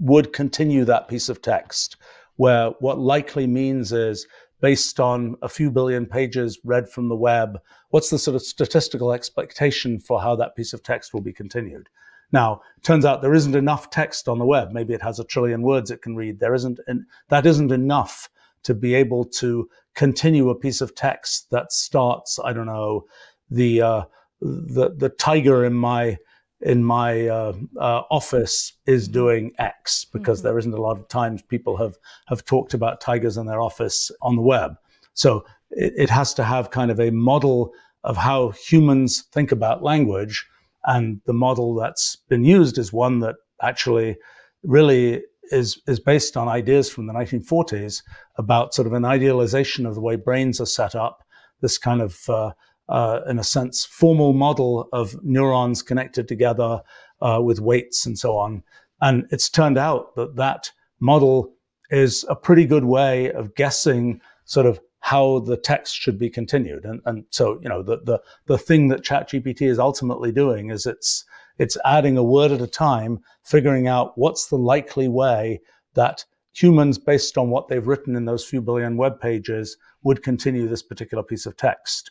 would 0.00 0.32
continue 0.32 0.84
that 0.86 1.08
piece 1.08 1.28
of 1.28 1.42
text? 1.42 1.98
Where 2.36 2.70
what 2.80 2.98
likely 2.98 3.46
means 3.46 3.92
is 3.92 4.26
based 4.60 4.98
on 4.98 5.36
a 5.42 5.48
few 5.48 5.70
billion 5.70 6.06
pages 6.06 6.58
read 6.64 6.88
from 6.88 7.08
the 7.08 7.16
web 7.16 7.60
what's 7.90 8.08
the 8.08 8.18
sort 8.18 8.34
of 8.34 8.42
statistical 8.42 9.12
expectation 9.12 10.00
for 10.00 10.20
how 10.22 10.34
that 10.34 10.56
piece 10.56 10.72
of 10.72 10.82
text 10.82 11.12
will 11.12 11.20
be 11.20 11.34
continued? 11.34 11.90
Now 12.32 12.62
turns 12.82 13.04
out 13.04 13.20
there 13.20 13.34
isn't 13.34 13.54
enough 13.54 13.90
text 13.90 14.26
on 14.26 14.38
the 14.38 14.46
web. 14.46 14.72
Maybe 14.72 14.94
it 14.94 15.02
has 15.02 15.18
a 15.18 15.24
trillion 15.24 15.60
words 15.60 15.90
it 15.90 16.00
can 16.00 16.16
read. 16.16 16.40
There 16.40 16.54
isn't 16.54 16.80
that 17.28 17.44
isn't 17.44 17.72
enough 17.72 18.30
to 18.62 18.72
be 18.72 18.94
able 18.94 19.26
to 19.26 19.68
continue 19.94 20.48
a 20.48 20.54
piece 20.54 20.80
of 20.80 20.94
text 20.94 21.50
that 21.50 21.70
starts 21.70 22.38
i 22.42 22.52
don't 22.54 22.66
know 22.66 23.04
the 23.50 23.82
uh, 23.82 24.02
the 24.40 24.94
the 24.96 25.08
tiger 25.08 25.64
in 25.64 25.74
my 25.74 26.16
in 26.60 26.82
my 26.82 27.28
uh, 27.28 27.52
uh, 27.78 28.02
office 28.10 28.72
is 28.86 29.04
mm-hmm. 29.04 29.12
doing 29.12 29.52
X 29.58 30.06
because 30.06 30.38
mm-hmm. 30.38 30.48
there 30.48 30.58
isn't 30.58 30.72
a 30.72 30.80
lot 30.80 30.98
of 30.98 31.08
times 31.08 31.42
people 31.42 31.76
have 31.76 31.96
have 32.26 32.44
talked 32.44 32.74
about 32.74 33.00
tigers 33.00 33.36
in 33.36 33.46
their 33.46 33.60
office 33.60 34.10
on 34.22 34.36
the 34.36 34.42
web. 34.42 34.74
So 35.12 35.44
it, 35.70 35.92
it 35.96 36.10
has 36.10 36.34
to 36.34 36.44
have 36.44 36.70
kind 36.70 36.90
of 36.90 37.00
a 37.00 37.10
model 37.10 37.72
of 38.02 38.16
how 38.16 38.50
humans 38.50 39.24
think 39.32 39.52
about 39.52 39.82
language, 39.82 40.46
and 40.84 41.20
the 41.26 41.32
model 41.32 41.74
that's 41.74 42.16
been 42.28 42.44
used 42.44 42.78
is 42.78 42.92
one 42.92 43.20
that 43.20 43.36
actually 43.62 44.16
really 44.62 45.22
is 45.50 45.80
is 45.86 46.00
based 46.00 46.36
on 46.36 46.48
ideas 46.48 46.90
from 46.90 47.06
the 47.06 47.12
1940s 47.12 48.02
about 48.36 48.74
sort 48.74 48.86
of 48.86 48.94
an 48.94 49.04
idealization 49.04 49.86
of 49.86 49.94
the 49.94 50.00
way 50.00 50.16
brains 50.16 50.60
are 50.60 50.66
set 50.66 50.94
up. 50.94 51.22
This 51.60 51.78
kind 51.78 52.00
of 52.00 52.28
uh, 52.28 52.52
uh, 52.88 53.20
in 53.28 53.38
a 53.38 53.44
sense, 53.44 53.84
formal 53.84 54.32
model 54.32 54.88
of 54.92 55.16
neurons 55.22 55.82
connected 55.82 56.28
together 56.28 56.82
uh, 57.20 57.40
with 57.42 57.60
weights 57.60 58.06
and 58.06 58.18
so 58.18 58.36
on. 58.36 58.62
And 59.00 59.26
it's 59.30 59.48
turned 59.48 59.78
out 59.78 60.14
that 60.16 60.36
that 60.36 60.70
model 61.00 61.54
is 61.90 62.24
a 62.28 62.36
pretty 62.36 62.66
good 62.66 62.84
way 62.84 63.30
of 63.32 63.54
guessing 63.54 64.20
sort 64.44 64.66
of 64.66 64.80
how 65.00 65.40
the 65.40 65.56
text 65.56 65.94
should 65.94 66.18
be 66.18 66.30
continued. 66.30 66.84
And, 66.84 67.00
and 67.04 67.24
so, 67.30 67.60
you 67.62 67.68
know, 67.68 67.82
the, 67.82 67.98
the, 68.04 68.22
the 68.46 68.56
thing 68.56 68.88
that 68.88 69.02
ChatGPT 69.02 69.62
is 69.62 69.78
ultimately 69.78 70.32
doing 70.32 70.70
is 70.70 70.86
it's, 70.86 71.24
it's 71.58 71.76
adding 71.84 72.16
a 72.16 72.22
word 72.22 72.52
at 72.52 72.62
a 72.62 72.66
time, 72.66 73.20
figuring 73.42 73.86
out 73.86 74.16
what's 74.16 74.46
the 74.46 74.56
likely 74.56 75.08
way 75.08 75.60
that 75.94 76.24
humans, 76.54 76.98
based 76.98 77.36
on 77.36 77.50
what 77.50 77.68
they've 77.68 77.86
written 77.86 78.16
in 78.16 78.24
those 78.24 78.44
few 78.44 78.62
billion 78.62 78.96
web 78.96 79.20
pages, 79.20 79.76
would 80.04 80.22
continue 80.22 80.66
this 80.66 80.82
particular 80.82 81.22
piece 81.22 81.46
of 81.46 81.56
text. 81.56 82.10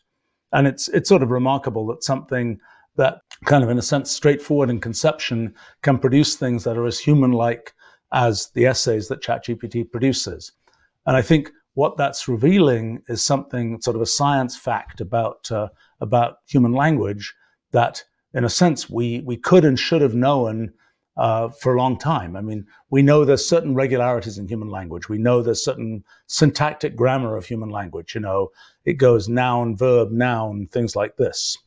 And 0.53 0.67
it's 0.67 0.87
it's 0.89 1.09
sort 1.09 1.23
of 1.23 1.31
remarkable 1.31 1.87
that 1.87 2.03
something 2.03 2.59
that 2.95 3.21
kind 3.45 3.63
of 3.63 3.69
in 3.69 3.79
a 3.79 3.81
sense 3.81 4.11
straightforward 4.11 4.69
in 4.69 4.79
conception 4.79 5.53
can 5.81 5.97
produce 5.97 6.35
things 6.35 6.63
that 6.63 6.77
are 6.77 6.85
as 6.85 6.99
human-like 6.99 7.73
as 8.11 8.51
the 8.53 8.67
essays 8.67 9.07
that 9.07 9.23
ChatGPT 9.23 9.89
produces. 9.91 10.51
And 11.07 11.17
I 11.17 11.23
think 11.23 11.49
what 11.73 11.97
that's 11.97 12.27
revealing 12.27 13.01
is 13.07 13.23
something 13.23 13.81
sort 13.81 13.95
of 13.95 14.01
a 14.01 14.05
science 14.05 14.55
fact 14.55 15.01
about 15.01 15.51
uh, 15.51 15.69
about 15.99 16.37
human 16.45 16.73
language 16.73 17.33
that, 17.71 18.03
in 18.33 18.45
a 18.45 18.49
sense, 18.49 18.89
we 18.89 19.21
we 19.25 19.37
could 19.37 19.65
and 19.65 19.79
should 19.79 20.01
have 20.01 20.13
known 20.15 20.71
uh, 21.15 21.49
for 21.49 21.75
a 21.75 21.77
long 21.77 21.97
time. 21.97 22.35
I 22.35 22.41
mean, 22.41 22.65
we 22.89 23.01
know 23.01 23.23
there's 23.23 23.47
certain 23.47 23.75
regularities 23.75 24.37
in 24.37 24.47
human 24.47 24.69
language. 24.69 25.09
We 25.09 25.17
know 25.17 25.41
there's 25.41 25.63
certain 25.63 26.03
syntactic 26.27 26.95
grammar 26.95 27.37
of 27.37 27.45
human 27.45 27.69
language. 27.69 28.15
You 28.15 28.21
know, 28.21 28.51
it 28.85 28.93
goes 28.93 29.29
noun, 29.29 29.77
verb, 29.77 30.11
noun, 30.11 30.67
things 30.71 30.95
like 30.95 31.17
this. 31.17 31.57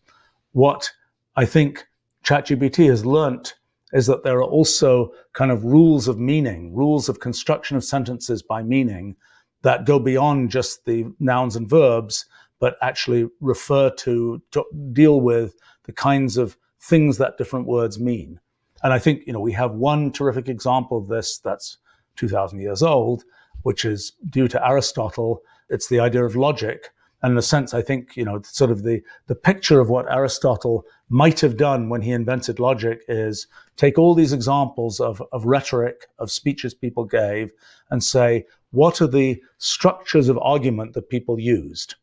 What 0.53 0.91
I 1.37 1.45
think 1.45 1.87
ChatGPT 2.25 2.89
has 2.89 3.07
learnt 3.07 3.55
is 3.93 4.07
that 4.07 4.25
there 4.25 4.39
are 4.39 4.45
also 4.45 5.13
kind 5.33 5.53
of 5.53 5.65
rules 5.65 6.09
of 6.09 6.19
meaning, 6.19 6.75
rules 6.75 7.09
of 7.09 7.21
construction 7.21 7.77
of 7.77 7.85
sentences 7.85 8.43
by 8.43 8.63
meaning 8.63 9.15
that 9.63 9.87
go 9.87 9.99
beyond 9.99 10.51
just 10.51 10.85
the 10.85 11.05
nouns 11.21 11.57
and 11.57 11.69
verbs, 11.69 12.27
but 12.59 12.77
actually 12.83 13.29
refer 13.41 13.91
to, 13.91 14.43
to 14.51 14.65
deal 14.93 15.21
with 15.21 15.55
the 15.85 15.93
kinds 15.93 16.37
of 16.37 16.57
things 16.81 17.19
that 17.19 17.39
different 17.39 17.67
words 17.67 17.99
mean. 18.01 18.41
And 18.83 18.93
I 18.93 18.99
think, 18.99 19.27
you 19.27 19.33
know, 19.33 19.41
we 19.41 19.53
have 19.53 19.73
one 19.73 20.13
terrific 20.13 20.49
example 20.49 20.99
of 20.99 21.09
this 21.09 21.39
that's 21.39 21.79
2000 22.17 22.61
years 22.61 22.83
old, 22.83 23.25
which 23.63 23.85
is 23.85 24.13
due 24.31 24.49
to 24.49 24.67
Aristotle. 24.67 25.43
It's 25.69 25.89
the 25.89 26.01
idea 26.01 26.25
of 26.25 26.37
logic. 26.37 26.91
And 27.23 27.33
in 27.33 27.39
a 27.39 27.43
sense, 27.43 27.73
I 27.73 27.83
think, 27.83 28.17
you 28.17 28.25
know, 28.25 28.41
sort 28.43 28.71
of 28.71 28.83
the, 28.83 29.03
the 29.27 29.35
picture 29.35 29.81
of 29.81 29.89
what 29.89 30.11
Aristotle 30.11 30.85
might 31.09 31.41
have 31.41 31.57
done 31.57 31.89
when 31.89 32.03
he 32.03 32.13
invented 32.13 32.61
logic 32.61 33.03
is 33.09 33.47
take 33.77 33.99
all 33.99 34.15
these 34.15 34.33
examples 34.33 35.01
of, 35.01 35.23
of 35.33 35.47
rhetoric, 35.47 36.07
of 36.19 36.31
speeches 36.31 36.75
people 36.75 37.05
gave, 37.05 37.53
and 37.91 38.05
say, 38.05 38.45
what 38.71 39.01
are 39.01 39.07
the 39.07 39.43
structures 39.59 40.29
of 40.29 40.39
argument 40.39 40.93
that 40.93 41.09
people 41.09 41.41
used? 41.41 41.95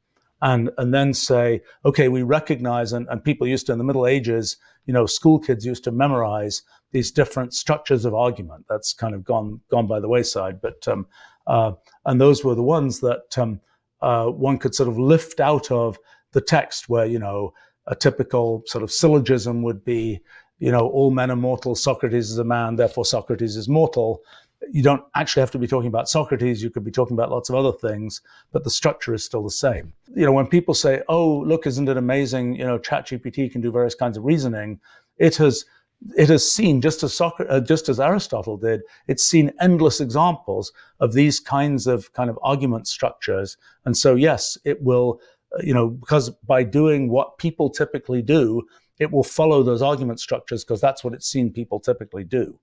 And, 0.43 0.69
and 0.77 0.93
then 0.93 1.13
say, 1.13 1.61
okay, 1.85 2.09
we 2.09 2.21
recognize, 2.21 2.91
and, 2.91 3.07
and 3.09 3.23
people 3.23 3.47
used 3.47 3.65
to 3.67 3.71
in 3.71 3.77
the 3.77 3.83
Middle 3.85 4.05
Ages 4.05 4.57
you 4.85 4.93
know, 4.93 5.05
school 5.05 5.39
kids 5.39 5.65
used 5.65 5.83
to 5.85 5.91
memorize 5.91 6.63
these 6.91 7.11
different 7.11 7.53
structures 7.53 8.05
of 8.05 8.13
argument. 8.13 8.65
That's 8.69 8.93
kind 8.93 9.15
of 9.15 9.23
gone 9.23 9.61
gone 9.69 9.87
by 9.87 9.99
the 9.99 10.09
wayside. 10.09 10.61
But 10.61 10.87
um, 10.87 11.07
uh, 11.47 11.73
and 12.05 12.19
those 12.19 12.43
were 12.43 12.55
the 12.55 12.63
ones 12.63 12.99
that 12.99 13.37
um, 13.37 13.61
uh, 14.01 14.27
one 14.27 14.57
could 14.57 14.75
sort 14.75 14.89
of 14.89 14.99
lift 14.99 15.39
out 15.39 15.71
of 15.71 15.97
the 16.33 16.41
text, 16.41 16.89
where 16.89 17.05
you 17.05 17.19
know 17.19 17.53
a 17.87 17.95
typical 17.95 18.63
sort 18.65 18.83
of 18.83 18.91
syllogism 18.91 19.61
would 19.61 19.83
be, 19.83 20.21
you 20.59 20.71
know, 20.71 20.87
all 20.87 21.11
men 21.11 21.31
are 21.31 21.35
mortal. 21.35 21.75
Socrates 21.75 22.31
is 22.31 22.37
a 22.37 22.43
man, 22.43 22.75
therefore 22.75 23.05
Socrates 23.05 23.55
is 23.55 23.67
mortal 23.67 24.21
you 24.71 24.83
don't 24.83 25.03
actually 25.15 25.41
have 25.41 25.51
to 25.51 25.59
be 25.59 25.67
talking 25.67 25.87
about 25.87 26.09
Socrates. 26.09 26.63
You 26.63 26.69
could 26.69 26.83
be 26.83 26.91
talking 26.91 27.15
about 27.15 27.31
lots 27.31 27.49
of 27.49 27.55
other 27.55 27.71
things, 27.71 28.21
but 28.51 28.63
the 28.63 28.69
structure 28.69 29.13
is 29.13 29.23
still 29.23 29.43
the 29.43 29.51
same. 29.51 29.93
You 30.15 30.25
know, 30.25 30.31
when 30.31 30.47
people 30.47 30.73
say, 30.73 31.01
"Oh, 31.09 31.39
look, 31.39 31.67
isn't 31.67 31.89
it 31.89 31.97
amazing?" 31.97 32.55
You 32.55 32.65
know, 32.65 32.79
ChatGPT 32.79 33.51
can 33.51 33.61
do 33.61 33.71
various 33.71 33.95
kinds 33.95 34.17
of 34.17 34.23
reasoning. 34.23 34.79
It 35.17 35.35
has 35.37 35.65
it 36.17 36.29
has 36.29 36.49
seen 36.49 36.81
just 36.81 37.01
as 37.03 37.13
Socrates, 37.13 37.51
uh, 37.51 37.59
just 37.61 37.87
as 37.87 37.99
Aristotle 37.99 38.57
did. 38.57 38.81
It's 39.07 39.23
seen 39.23 39.53
endless 39.61 40.01
examples 40.01 40.73
of 40.99 41.13
these 41.13 41.39
kinds 41.39 41.87
of 41.87 42.11
kind 42.13 42.29
of 42.29 42.37
argument 42.41 42.87
structures, 42.87 43.57
and 43.85 43.95
so 43.97 44.15
yes, 44.15 44.57
it 44.65 44.81
will. 44.81 45.19
Uh, 45.55 45.61
you 45.63 45.73
know, 45.73 45.89
because 45.89 46.29
by 46.47 46.63
doing 46.63 47.09
what 47.09 47.37
people 47.37 47.69
typically 47.69 48.21
do, 48.21 48.63
it 48.99 49.11
will 49.11 49.23
follow 49.23 49.63
those 49.63 49.81
argument 49.81 50.19
structures 50.19 50.63
because 50.63 50.81
that's 50.81 51.03
what 51.03 51.13
it's 51.13 51.27
seen 51.27 51.51
people 51.51 51.79
typically 51.79 52.23
do. 52.23 52.59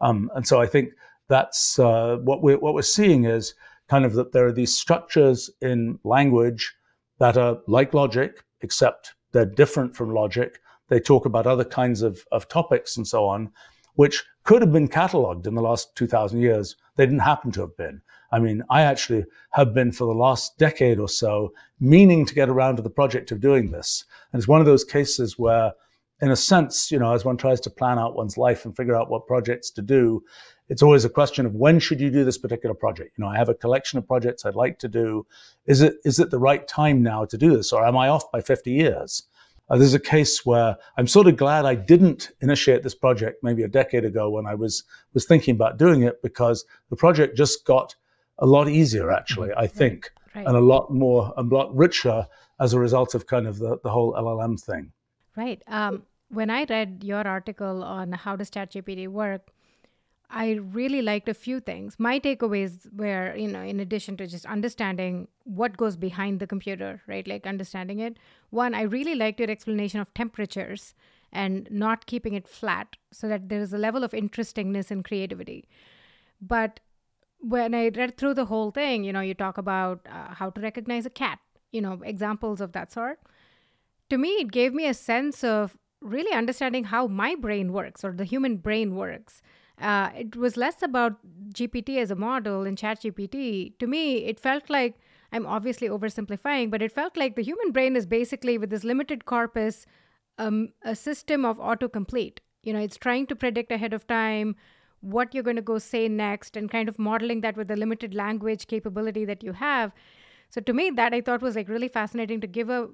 Um, 0.00 0.30
and 0.34 0.46
so 0.46 0.60
I 0.60 0.66
think 0.66 0.92
that's 1.28 1.78
uh, 1.78 2.16
what 2.22 2.42
we're 2.42 2.58
what 2.58 2.74
we're 2.74 2.82
seeing 2.82 3.24
is 3.24 3.54
kind 3.88 4.04
of 4.04 4.14
that 4.14 4.32
there 4.32 4.46
are 4.46 4.52
these 4.52 4.74
structures 4.74 5.50
in 5.60 5.98
language 6.04 6.74
that 7.18 7.36
are 7.36 7.58
like 7.66 7.94
logic, 7.94 8.44
except 8.60 9.14
they're 9.32 9.46
different 9.46 9.96
from 9.96 10.14
logic. 10.14 10.60
They 10.88 11.00
talk 11.00 11.26
about 11.26 11.46
other 11.46 11.64
kinds 11.64 12.02
of, 12.02 12.24
of 12.32 12.48
topics 12.48 12.96
and 12.96 13.06
so 13.06 13.26
on, 13.26 13.50
which 13.94 14.24
could 14.44 14.62
have 14.62 14.72
been 14.72 14.88
cataloged 14.88 15.46
in 15.46 15.54
the 15.54 15.62
last 15.62 15.94
2,000 15.96 16.40
years. 16.40 16.76
They 16.96 17.04
didn't 17.04 17.20
happen 17.20 17.52
to 17.52 17.60
have 17.62 17.76
been. 17.76 18.00
I 18.30 18.38
mean, 18.38 18.62
I 18.70 18.82
actually 18.82 19.24
have 19.52 19.74
been 19.74 19.90
for 19.92 20.04
the 20.04 20.18
last 20.18 20.58
decade 20.58 20.98
or 20.98 21.08
so 21.08 21.52
meaning 21.80 22.26
to 22.26 22.34
get 22.34 22.48
around 22.48 22.76
to 22.76 22.82
the 22.82 22.90
project 22.90 23.30
of 23.30 23.40
doing 23.40 23.70
this. 23.70 24.04
And 24.32 24.40
it's 24.40 24.48
one 24.48 24.60
of 24.60 24.66
those 24.66 24.84
cases 24.84 25.38
where, 25.38 25.72
in 26.20 26.30
a 26.30 26.36
sense, 26.36 26.90
you 26.90 26.98
know, 26.98 27.12
as 27.12 27.24
one 27.24 27.36
tries 27.36 27.60
to 27.60 27.70
plan 27.70 27.98
out 27.98 28.16
one's 28.16 28.36
life 28.36 28.64
and 28.64 28.76
figure 28.76 28.96
out 28.96 29.08
what 29.08 29.26
projects 29.26 29.70
to 29.70 29.82
do, 29.82 30.22
it's 30.68 30.82
always 30.82 31.04
a 31.04 31.10
question 31.10 31.46
of 31.46 31.54
when 31.54 31.78
should 31.78 32.00
you 32.00 32.10
do 32.10 32.24
this 32.24 32.38
particular 32.38 32.74
project? 32.74 33.16
You 33.16 33.24
know 33.24 33.30
i 33.30 33.36
have 33.36 33.48
a 33.48 33.54
collection 33.54 33.98
of 33.98 34.06
projects 34.06 34.44
i'd 34.44 34.54
like 34.54 34.78
to 34.80 34.88
do. 34.88 35.26
Is 35.66 35.80
it 35.80 35.96
is 36.04 36.18
it 36.18 36.30
the 36.30 36.38
right 36.38 36.66
time 36.66 37.02
now 37.02 37.24
to 37.24 37.38
do 37.38 37.56
this 37.56 37.72
or 37.72 37.86
am 37.86 37.96
i 37.96 38.08
off 38.08 38.30
by 38.30 38.40
50 38.40 38.70
years? 38.70 39.22
Uh, 39.70 39.76
there's 39.76 39.94
a 39.94 40.00
case 40.00 40.46
where 40.46 40.76
i'm 40.96 41.06
sort 41.06 41.26
of 41.26 41.36
glad 41.36 41.66
i 41.66 41.74
didn't 41.74 42.30
initiate 42.40 42.82
this 42.82 42.94
project 42.94 43.42
maybe 43.42 43.62
a 43.62 43.68
decade 43.68 44.04
ago 44.04 44.30
when 44.30 44.46
i 44.46 44.54
was 44.54 44.84
was 45.12 45.26
thinking 45.26 45.54
about 45.54 45.78
doing 45.78 46.02
it 46.02 46.22
because 46.22 46.64
the 46.88 46.96
project 46.96 47.36
just 47.36 47.66
got 47.66 47.94
a 48.38 48.46
lot 48.46 48.66
easier 48.66 49.10
actually 49.10 49.50
i 49.58 49.66
think 49.66 50.10
right, 50.34 50.40
right. 50.40 50.46
and 50.46 50.56
a 50.56 50.60
lot 50.60 50.90
more 50.90 51.34
and 51.36 51.52
a 51.52 51.54
lot 51.54 51.74
richer 51.76 52.26
as 52.60 52.72
a 52.72 52.78
result 52.78 53.14
of 53.14 53.26
kind 53.26 53.46
of 53.46 53.58
the, 53.58 53.78
the 53.82 53.90
whole 53.90 54.14
llm 54.14 54.58
thing. 54.58 54.90
Right. 55.36 55.62
Um, 55.68 56.02
when 56.28 56.50
i 56.50 56.64
read 56.64 57.02
your 57.02 57.26
article 57.26 57.82
on 57.82 58.12
how 58.12 58.36
does 58.36 58.50
ChatGPT 58.50 59.08
work 59.08 59.52
I 60.30 60.52
really 60.52 61.00
liked 61.00 61.28
a 61.28 61.34
few 61.34 61.58
things. 61.58 61.96
My 61.98 62.20
takeaways 62.20 62.92
were, 62.94 63.34
you 63.34 63.48
know, 63.48 63.62
in 63.62 63.80
addition 63.80 64.16
to 64.18 64.26
just 64.26 64.44
understanding 64.44 65.28
what 65.44 65.78
goes 65.78 65.96
behind 65.96 66.38
the 66.38 66.46
computer, 66.46 67.00
right? 67.06 67.26
Like 67.26 67.46
understanding 67.46 67.98
it. 68.00 68.18
One, 68.50 68.74
I 68.74 68.82
really 68.82 69.14
liked 69.14 69.40
your 69.40 69.50
explanation 69.50 70.00
of 70.00 70.12
temperatures 70.12 70.94
and 71.32 71.66
not 71.70 72.06
keeping 72.06 72.34
it 72.34 72.46
flat 72.46 72.96
so 73.10 73.26
that 73.28 73.48
there 73.48 73.60
is 73.60 73.72
a 73.72 73.78
level 73.78 74.04
of 74.04 74.12
interestingness 74.12 74.90
and 74.90 75.02
creativity. 75.02 75.66
But 76.40 76.80
when 77.40 77.74
I 77.74 77.88
read 77.88 78.18
through 78.18 78.34
the 78.34 78.46
whole 78.46 78.70
thing, 78.70 79.04
you 79.04 79.12
know, 79.14 79.20
you 79.20 79.32
talk 79.32 79.56
about 79.56 80.06
uh, 80.10 80.34
how 80.34 80.50
to 80.50 80.60
recognize 80.60 81.06
a 81.06 81.10
cat, 81.10 81.38
you 81.72 81.80
know, 81.80 82.00
examples 82.04 82.60
of 82.60 82.72
that 82.72 82.92
sort. 82.92 83.18
To 84.10 84.18
me, 84.18 84.28
it 84.40 84.52
gave 84.52 84.74
me 84.74 84.86
a 84.86 84.94
sense 84.94 85.42
of 85.42 85.78
really 86.00 86.32
understanding 86.32 86.84
how 86.84 87.06
my 87.06 87.34
brain 87.34 87.72
works 87.72 88.04
or 88.04 88.12
the 88.12 88.24
human 88.24 88.56
brain 88.56 88.94
works 88.94 89.42
uh, 89.80 90.10
it 90.16 90.36
was 90.36 90.56
less 90.56 90.82
about 90.82 91.16
GPT 91.52 91.98
as 91.98 92.10
a 92.10 92.16
model 92.16 92.62
and 92.64 92.76
ChatGPT. 92.76 93.78
To 93.78 93.86
me, 93.86 94.24
it 94.24 94.40
felt 94.40 94.68
like 94.68 94.98
I'm 95.32 95.46
obviously 95.46 95.88
oversimplifying, 95.88 96.70
but 96.70 96.82
it 96.82 96.92
felt 96.92 97.16
like 97.16 97.36
the 97.36 97.42
human 97.42 97.70
brain 97.70 97.96
is 97.96 98.06
basically 98.06 98.58
with 98.58 98.70
this 98.70 98.84
limited 98.84 99.24
corpus, 99.24 99.86
um, 100.38 100.70
a 100.82 100.96
system 100.96 101.44
of 101.44 101.58
autocomplete. 101.58 102.38
You 102.62 102.72
know, 102.72 102.80
it's 102.80 102.96
trying 102.96 103.26
to 103.28 103.36
predict 103.36 103.70
ahead 103.70 103.92
of 103.92 104.06
time 104.06 104.56
what 105.00 105.32
you're 105.32 105.44
going 105.44 105.56
to 105.56 105.62
go 105.62 105.78
say 105.78 106.08
next 106.08 106.56
and 106.56 106.68
kind 106.68 106.88
of 106.88 106.98
modeling 106.98 107.40
that 107.42 107.56
with 107.56 107.68
the 107.68 107.76
limited 107.76 108.14
language 108.14 108.66
capability 108.66 109.24
that 109.24 109.44
you 109.44 109.52
have. 109.52 109.92
So 110.50 110.60
to 110.62 110.72
me, 110.72 110.90
that 110.90 111.14
I 111.14 111.20
thought 111.20 111.40
was 111.40 111.54
like 111.54 111.68
really 111.68 111.88
fascinating 111.88 112.40
to 112.40 112.48
give 112.48 112.68
a 112.68 112.88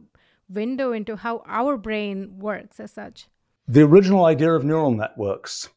window 0.49 0.93
into 0.93 1.17
how 1.17 1.43
our 1.47 1.77
brain 1.77 2.39
works 2.39 2.81
as 2.81 2.93
such. 2.93 3.29
The 3.67 3.83
original 3.83 4.25
idea 4.25 4.53
of 4.53 4.65
neural 4.65 4.93
networks 4.93 5.69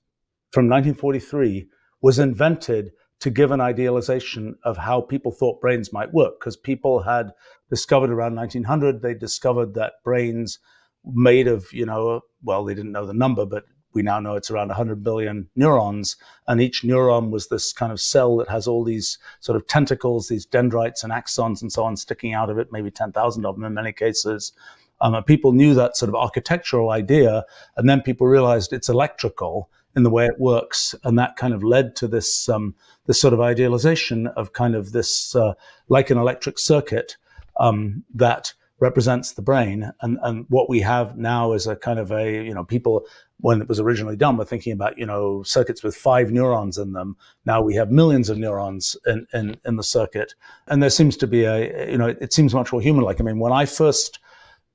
from 0.52 0.70
1943 0.70 1.68
was 2.02 2.20
invented 2.20 2.92
to 3.20 3.30
give 3.30 3.52
an 3.52 3.62
idealization 3.62 4.56
of 4.64 4.78
how 4.78 5.02
people 5.02 5.32
thought 5.32 5.62
brains 5.62 5.92
might 5.92 6.14
work 6.14 6.40
because 6.40 6.56
people 6.56 7.02
had 7.02 7.32
discovered 7.70 8.12
around 8.12 8.36
1900 8.36 9.02
they 9.02 9.14
discovered 9.14 9.74
that 9.74 9.94
brains 10.04 10.60
made 11.04 11.48
of 11.48 11.66
you 11.74 11.86
know 11.86 12.22
well 12.44 12.64
they 12.64 12.74
didn't 12.74 12.92
know 12.92 13.06
the 13.06 13.14
number 13.14 13.46
but 13.46 13.64
we 13.98 14.04
now 14.04 14.20
know 14.20 14.36
it's 14.36 14.52
around 14.52 14.68
100 14.68 15.04
billion 15.04 15.50
neurons 15.56 16.18
and 16.48 16.62
each 16.62 16.84
neuron 16.84 17.32
was 17.32 17.48
this 17.48 17.74
kind 17.74 17.92
of 17.92 18.00
cell 18.00 18.38
that 18.38 18.48
has 18.48 18.68
all 18.68 18.84
these 18.84 19.18
sort 19.40 19.56
of 19.56 19.66
tentacles 19.66 20.28
these 20.28 20.46
dendrites 20.46 21.04
and 21.04 21.12
axons 21.12 21.64
and 21.64 21.74
so 21.74 21.84
on 21.84 21.98
sticking 21.98 22.36
out 22.36 22.52
of 22.52 22.60
it 22.60 22.72
maybe 22.72 22.92
10,000 22.92 23.44
of 23.44 23.56
them 23.56 23.64
in 23.64 23.74
many 23.74 23.92
cases. 23.92 24.54
Um, 25.02 25.16
and 25.16 25.26
people 25.26 25.52
knew 25.52 25.74
that 25.74 25.98
sort 25.98 26.10
of 26.10 26.16
architectural 26.16 26.92
idea 26.92 27.44
and 27.76 27.90
then 27.90 28.02
people 28.02 28.28
realized 28.28 28.72
it's 28.72 28.88
electrical 28.88 29.68
in 29.96 30.04
the 30.04 30.12
way 30.12 30.28
it 30.28 30.40
works, 30.40 30.94
and 31.04 31.18
that 31.18 31.38
kind 31.38 31.56
of 31.56 31.64
led 31.64 31.96
to 31.96 32.08
this 32.08 32.48
um, 32.50 32.76
this 33.08 33.20
sort 33.20 33.34
of 33.34 33.42
idealization 33.42 34.28
of 34.28 34.54
kind 34.54 34.76
of 34.76 34.92
this 34.92 35.36
uh, 35.36 35.54
like 35.90 36.12
an 36.12 36.20
electric 36.20 36.60
circuit 36.60 37.18
um, 37.60 38.04
that 38.14 38.54
represents 38.80 39.34
the 39.34 39.42
brain, 39.42 39.92
and 40.02 40.18
and 40.24 40.46
what 40.50 40.70
we 40.70 40.80
have 40.82 41.18
now 41.18 41.54
is 41.54 41.68
a 41.68 41.76
kind 41.76 42.00
of 42.00 42.12
a 42.12 42.46
you 42.46 42.54
know 42.54 42.64
people 42.64 43.06
when 43.40 43.62
it 43.62 43.70
was 43.70 43.80
originally 43.80 44.16
done 44.16 44.38
were 44.38 44.46
thinking 44.46 44.74
about 44.74 44.98
you 44.98 45.06
know 45.06 45.44
circuits 45.44 45.84
with 45.84 45.96
five 45.96 46.32
neurons 46.32 46.78
in 46.78 46.94
them. 46.94 47.18
Now 47.46 47.62
we 47.62 47.76
have 47.76 47.92
millions 47.92 48.30
of 48.30 48.38
neurons 48.38 48.96
in 49.06 49.28
in, 49.34 49.58
in 49.66 49.78
the 49.78 49.84
circuit, 49.84 50.36
and 50.68 50.82
there 50.82 50.90
seems 50.90 51.18
to 51.18 51.28
be 51.28 51.44
a 51.46 51.90
you 51.92 51.98
know 51.98 52.08
it 52.08 52.34
seems 52.34 52.54
much 52.54 52.72
more 52.72 52.82
human 52.82 53.04
like. 53.04 53.20
I 53.20 53.24
mean, 53.24 53.40
when 53.40 53.54
I 53.54 53.66
first 53.66 54.20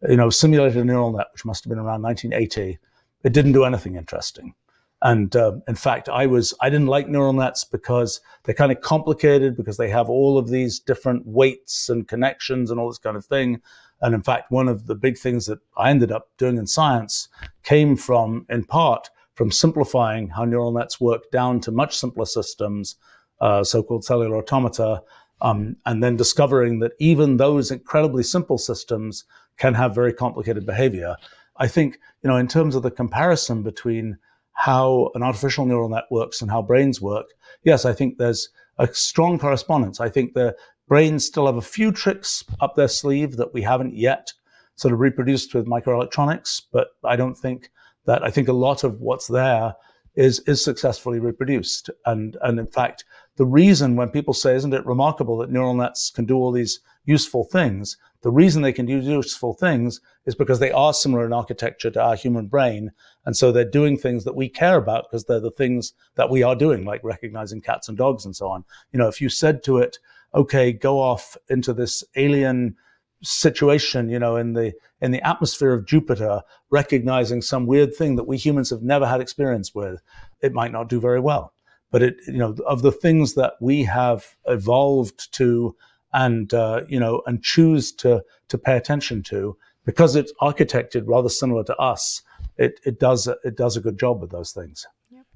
you 0.08 0.16
know 0.16 0.30
simulated 0.30 0.78
a 0.78 0.84
neural 0.84 1.12
net, 1.12 1.28
which 1.32 1.44
must 1.44 1.64
have 1.64 1.70
been 1.70 1.78
around 1.78 2.02
1980, 2.02 2.78
it 3.24 3.32
didn't 3.32 3.52
do 3.52 3.64
anything 3.64 3.96
interesting 3.96 4.54
And 5.02 5.34
uh, 5.34 5.54
in 5.68 5.74
fact, 5.74 6.08
I 6.08 6.26
was 6.26 6.54
I 6.60 6.70
didn't 6.70 6.86
like 6.86 7.08
neural 7.08 7.32
nets 7.32 7.64
because 7.64 8.20
they're 8.44 8.54
kind 8.54 8.72
of 8.72 8.80
complicated 8.80 9.56
because 9.56 9.76
they 9.76 9.90
have 9.90 10.08
all 10.08 10.38
of 10.38 10.48
these 10.48 10.78
different 10.80 11.26
weights 11.26 11.88
and 11.88 12.06
connections 12.08 12.70
and 12.70 12.78
all 12.80 12.88
this 12.88 12.98
kind 12.98 13.16
of 13.16 13.24
thing. 13.26 13.60
And 14.02 14.14
in 14.14 14.22
fact, 14.22 14.50
one 14.50 14.68
of 14.68 14.86
the 14.86 14.94
big 14.94 15.16
things 15.16 15.46
that 15.46 15.60
I 15.76 15.90
ended 15.90 16.12
up 16.12 16.28
doing 16.36 16.58
in 16.58 16.66
science 16.66 17.28
came 17.62 17.96
from, 17.96 18.44
in 18.50 18.64
part, 18.64 19.08
from 19.34 19.50
simplifying 19.50 20.28
how 20.28 20.44
neural 20.44 20.72
nets 20.72 21.00
work 21.00 21.30
down 21.30 21.60
to 21.60 21.70
much 21.70 21.96
simpler 21.96 22.26
systems, 22.26 22.96
uh, 23.40 23.64
so-called 23.64 24.04
cellular 24.04 24.36
automata, 24.36 25.02
um, 25.40 25.76
and 25.86 26.02
then 26.02 26.16
discovering 26.16 26.80
that 26.80 26.92
even 26.98 27.36
those 27.36 27.70
incredibly 27.70 28.22
simple 28.22 28.58
systems 28.58 29.24
can 29.56 29.74
have 29.74 29.94
very 29.94 30.12
complicated 30.12 30.66
behavior. 30.66 31.16
I 31.56 31.68
think, 31.68 31.98
you 32.22 32.28
know, 32.28 32.36
in 32.36 32.48
terms 32.48 32.74
of 32.74 32.82
the 32.82 32.90
comparison 32.90 33.62
between 33.62 34.18
how 34.52 35.10
an 35.14 35.22
artificial 35.22 35.64
neural 35.64 35.88
net 35.88 36.04
works 36.10 36.42
and 36.42 36.50
how 36.50 36.62
brains 36.62 37.00
work, 37.00 37.26
yes, 37.64 37.84
I 37.84 37.92
think 37.92 38.18
there's 38.18 38.48
a 38.78 38.86
strong 38.92 39.38
correspondence. 39.38 40.00
I 40.00 40.08
think 40.08 40.34
the 40.34 40.56
brains 40.92 41.24
still 41.24 41.46
have 41.46 41.56
a 41.56 41.62
few 41.62 41.90
tricks 41.90 42.44
up 42.60 42.76
their 42.76 42.86
sleeve 42.86 43.38
that 43.38 43.54
we 43.54 43.62
haven't 43.62 43.96
yet 43.96 44.30
sort 44.74 44.92
of 44.92 45.00
reproduced 45.00 45.54
with 45.54 45.64
microelectronics, 45.64 46.60
but 46.70 46.88
I 47.02 47.16
don't 47.16 47.34
think 47.34 47.70
that 48.04 48.22
I 48.22 48.30
think 48.30 48.46
a 48.46 48.52
lot 48.52 48.84
of 48.84 49.00
what's 49.00 49.26
there 49.26 49.74
is 50.16 50.40
is 50.40 50.62
successfully 50.62 51.18
reproduced. 51.18 51.88
And 52.04 52.36
and 52.42 52.58
in 52.58 52.66
fact, 52.66 53.06
the 53.36 53.46
reason 53.46 53.96
when 53.96 54.10
people 54.10 54.34
say, 54.34 54.54
isn't 54.54 54.74
it 54.74 54.84
remarkable 54.84 55.38
that 55.38 55.50
neural 55.50 55.72
nets 55.72 56.10
can 56.10 56.26
do 56.26 56.36
all 56.36 56.52
these 56.52 56.80
useful 57.06 57.44
things? 57.44 57.96
The 58.20 58.30
reason 58.30 58.60
they 58.60 58.74
can 58.74 58.84
do 58.84 58.98
useful 58.98 59.54
things 59.54 59.98
is 60.26 60.34
because 60.34 60.58
they 60.58 60.72
are 60.72 60.92
similar 60.92 61.24
in 61.24 61.32
architecture 61.32 61.90
to 61.92 62.02
our 62.02 62.16
human 62.16 62.48
brain. 62.48 62.92
And 63.24 63.34
so 63.34 63.50
they're 63.50 63.64
doing 63.64 63.96
things 63.96 64.24
that 64.24 64.36
we 64.36 64.50
care 64.50 64.76
about 64.76 65.04
because 65.04 65.24
they're 65.24 65.40
the 65.40 65.50
things 65.50 65.94
that 66.16 66.28
we 66.28 66.42
are 66.42 66.54
doing, 66.54 66.84
like 66.84 67.02
recognizing 67.02 67.62
cats 67.62 67.88
and 67.88 67.96
dogs 67.96 68.26
and 68.26 68.36
so 68.36 68.50
on. 68.50 68.66
You 68.92 68.98
know, 68.98 69.08
if 69.08 69.22
you 69.22 69.30
said 69.30 69.64
to 69.64 69.78
it, 69.78 69.98
okay, 70.34 70.72
go 70.72 71.00
off 71.00 71.36
into 71.48 71.72
this 71.72 72.04
alien 72.16 72.76
situation, 73.22 74.08
you 74.08 74.18
know, 74.18 74.36
in 74.36 74.52
the 74.52 74.72
in 75.00 75.10
the 75.10 75.26
atmosphere 75.26 75.72
of 75.72 75.86
Jupiter, 75.86 76.42
recognizing 76.70 77.42
some 77.42 77.66
weird 77.66 77.94
thing 77.94 78.16
that 78.16 78.24
we 78.24 78.36
humans 78.36 78.70
have 78.70 78.82
never 78.82 79.06
had 79.06 79.20
experience 79.20 79.74
with, 79.74 80.00
it 80.40 80.52
might 80.52 80.72
not 80.72 80.88
do 80.88 81.00
very 81.00 81.20
well. 81.20 81.52
But 81.90 82.02
it, 82.02 82.16
you 82.26 82.38
know, 82.38 82.56
of 82.66 82.82
the 82.82 82.92
things 82.92 83.34
that 83.34 83.54
we 83.60 83.84
have 83.84 84.36
evolved 84.46 85.32
to 85.34 85.76
and 86.12 86.52
uh, 86.52 86.82
you 86.88 87.00
know 87.00 87.22
and 87.26 87.42
choose 87.42 87.92
to 87.92 88.22
to 88.48 88.58
pay 88.58 88.76
attention 88.76 89.22
to, 89.24 89.56
because 89.84 90.16
it's 90.16 90.32
architected 90.40 91.04
rather 91.06 91.28
similar 91.28 91.64
to 91.64 91.76
us, 91.76 92.22
it 92.56 92.80
it 92.84 92.98
does 92.98 93.28
it 93.44 93.56
does 93.56 93.76
a 93.76 93.80
good 93.80 93.98
job 93.98 94.20
with 94.20 94.30
those 94.30 94.52
things. 94.52 94.86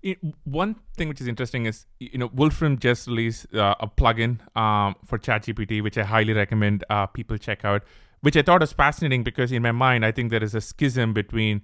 It, 0.02 0.18
one 0.44 0.76
thing 0.96 1.08
which 1.08 1.20
is 1.20 1.26
interesting 1.26 1.66
is 1.66 1.86
you 1.98 2.18
know 2.18 2.30
Wolfram 2.32 2.78
just 2.78 3.08
released 3.08 3.52
uh, 3.54 3.74
a 3.80 3.88
plugin 3.88 4.40
um, 4.56 4.94
for 5.04 5.18
ChatGPT, 5.18 5.82
which 5.82 5.98
I 5.98 6.04
highly 6.04 6.32
recommend 6.32 6.84
uh, 6.90 7.06
people 7.06 7.38
check 7.38 7.64
out. 7.64 7.82
Which 8.20 8.36
I 8.36 8.42
thought 8.42 8.60
was 8.60 8.72
fascinating 8.72 9.24
because 9.24 9.52
in 9.52 9.62
my 9.62 9.72
mind 9.72 10.04
I 10.04 10.12
think 10.12 10.30
there 10.30 10.42
is 10.42 10.54
a 10.54 10.60
schism 10.60 11.12
between 11.12 11.62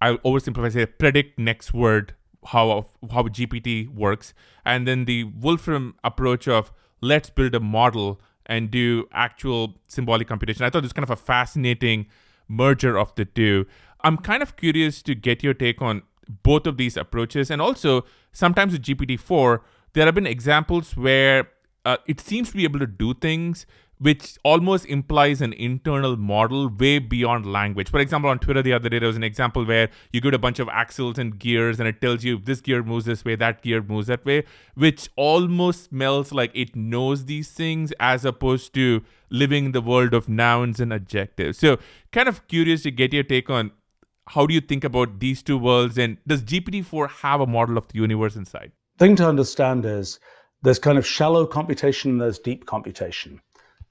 I'll 0.00 0.18
oversimplify 0.18 0.72
say 0.72 0.86
predict 0.86 1.38
next 1.38 1.74
word 1.74 2.14
how 2.46 2.86
how 3.10 3.22
GPT 3.24 3.88
works, 3.94 4.34
and 4.64 4.86
then 4.86 5.04
the 5.04 5.24
Wolfram 5.24 5.96
approach 6.04 6.48
of 6.48 6.72
let's 7.00 7.30
build 7.30 7.54
a 7.54 7.60
model 7.60 8.20
and 8.46 8.70
do 8.70 9.06
actual 9.12 9.76
symbolic 9.88 10.28
computation. 10.28 10.64
I 10.64 10.70
thought 10.70 10.82
this 10.82 10.92
kind 10.92 11.04
of 11.04 11.10
a 11.10 11.16
fascinating 11.16 12.06
merger 12.48 12.98
of 12.98 13.14
the 13.14 13.24
two. 13.24 13.66
I'm 14.02 14.16
kind 14.16 14.42
of 14.42 14.56
curious 14.56 15.02
to 15.02 15.14
get 15.14 15.42
your 15.42 15.54
take 15.54 15.80
on 15.82 16.02
both 16.42 16.66
of 16.66 16.76
these 16.76 16.96
approaches. 16.96 17.50
And 17.50 17.60
also, 17.60 18.04
sometimes 18.32 18.72
with 18.72 18.82
GPT-4, 18.82 19.60
there 19.92 20.06
have 20.06 20.14
been 20.14 20.26
examples 20.26 20.96
where 20.96 21.48
uh, 21.84 21.96
it 22.06 22.20
seems 22.20 22.50
to 22.50 22.56
be 22.56 22.64
able 22.64 22.78
to 22.78 22.86
do 22.86 23.14
things 23.14 23.66
which 24.00 24.38
almost 24.44 24.86
implies 24.86 25.42
an 25.42 25.52
internal 25.52 26.16
model 26.16 26.70
way 26.70 26.98
beyond 26.98 27.44
language. 27.44 27.90
For 27.90 28.00
example, 28.00 28.30
on 28.30 28.38
Twitter 28.38 28.62
the 28.62 28.72
other 28.72 28.88
day, 28.88 28.98
there 28.98 29.06
was 29.06 29.16
an 29.16 29.22
example 29.22 29.64
where 29.66 29.90
you 30.10 30.22
get 30.22 30.32
a 30.32 30.38
bunch 30.38 30.58
of 30.58 30.70
axles 30.70 31.18
and 31.18 31.38
gears 31.38 31.78
and 31.78 31.86
it 31.86 32.00
tells 32.00 32.24
you 32.24 32.38
this 32.38 32.62
gear 32.62 32.82
moves 32.82 33.04
this 33.04 33.26
way, 33.26 33.36
that 33.36 33.60
gear 33.60 33.82
moves 33.82 34.06
that 34.06 34.24
way, 34.24 34.44
which 34.74 35.10
almost 35.16 35.90
smells 35.90 36.32
like 36.32 36.50
it 36.54 36.74
knows 36.74 37.26
these 37.26 37.50
things 37.50 37.92
as 38.00 38.24
opposed 38.24 38.72
to 38.72 39.04
living 39.28 39.66
in 39.66 39.72
the 39.72 39.82
world 39.82 40.14
of 40.14 40.30
nouns 40.30 40.80
and 40.80 40.94
adjectives. 40.94 41.58
So, 41.58 41.78
kind 42.10 42.26
of 42.26 42.48
curious 42.48 42.82
to 42.84 42.90
get 42.90 43.12
your 43.12 43.22
take 43.22 43.50
on 43.50 43.70
how 44.30 44.46
do 44.46 44.54
you 44.54 44.60
think 44.60 44.84
about 44.84 45.18
these 45.18 45.42
two 45.42 45.58
worlds 45.58 45.98
and 45.98 46.16
does 46.26 46.42
gpt-4 46.42 47.10
have 47.10 47.40
a 47.40 47.46
model 47.46 47.76
of 47.76 47.88
the 47.88 47.98
universe 47.98 48.36
inside? 48.36 48.70
Thing 48.98 49.16
to 49.16 49.28
understand 49.28 49.84
is 49.84 50.20
there's 50.62 50.78
kind 50.78 50.98
of 50.98 51.06
shallow 51.06 51.46
computation 51.46 52.12
and 52.12 52.20
there's 52.20 52.38
deep 52.38 52.66
computation. 52.66 53.40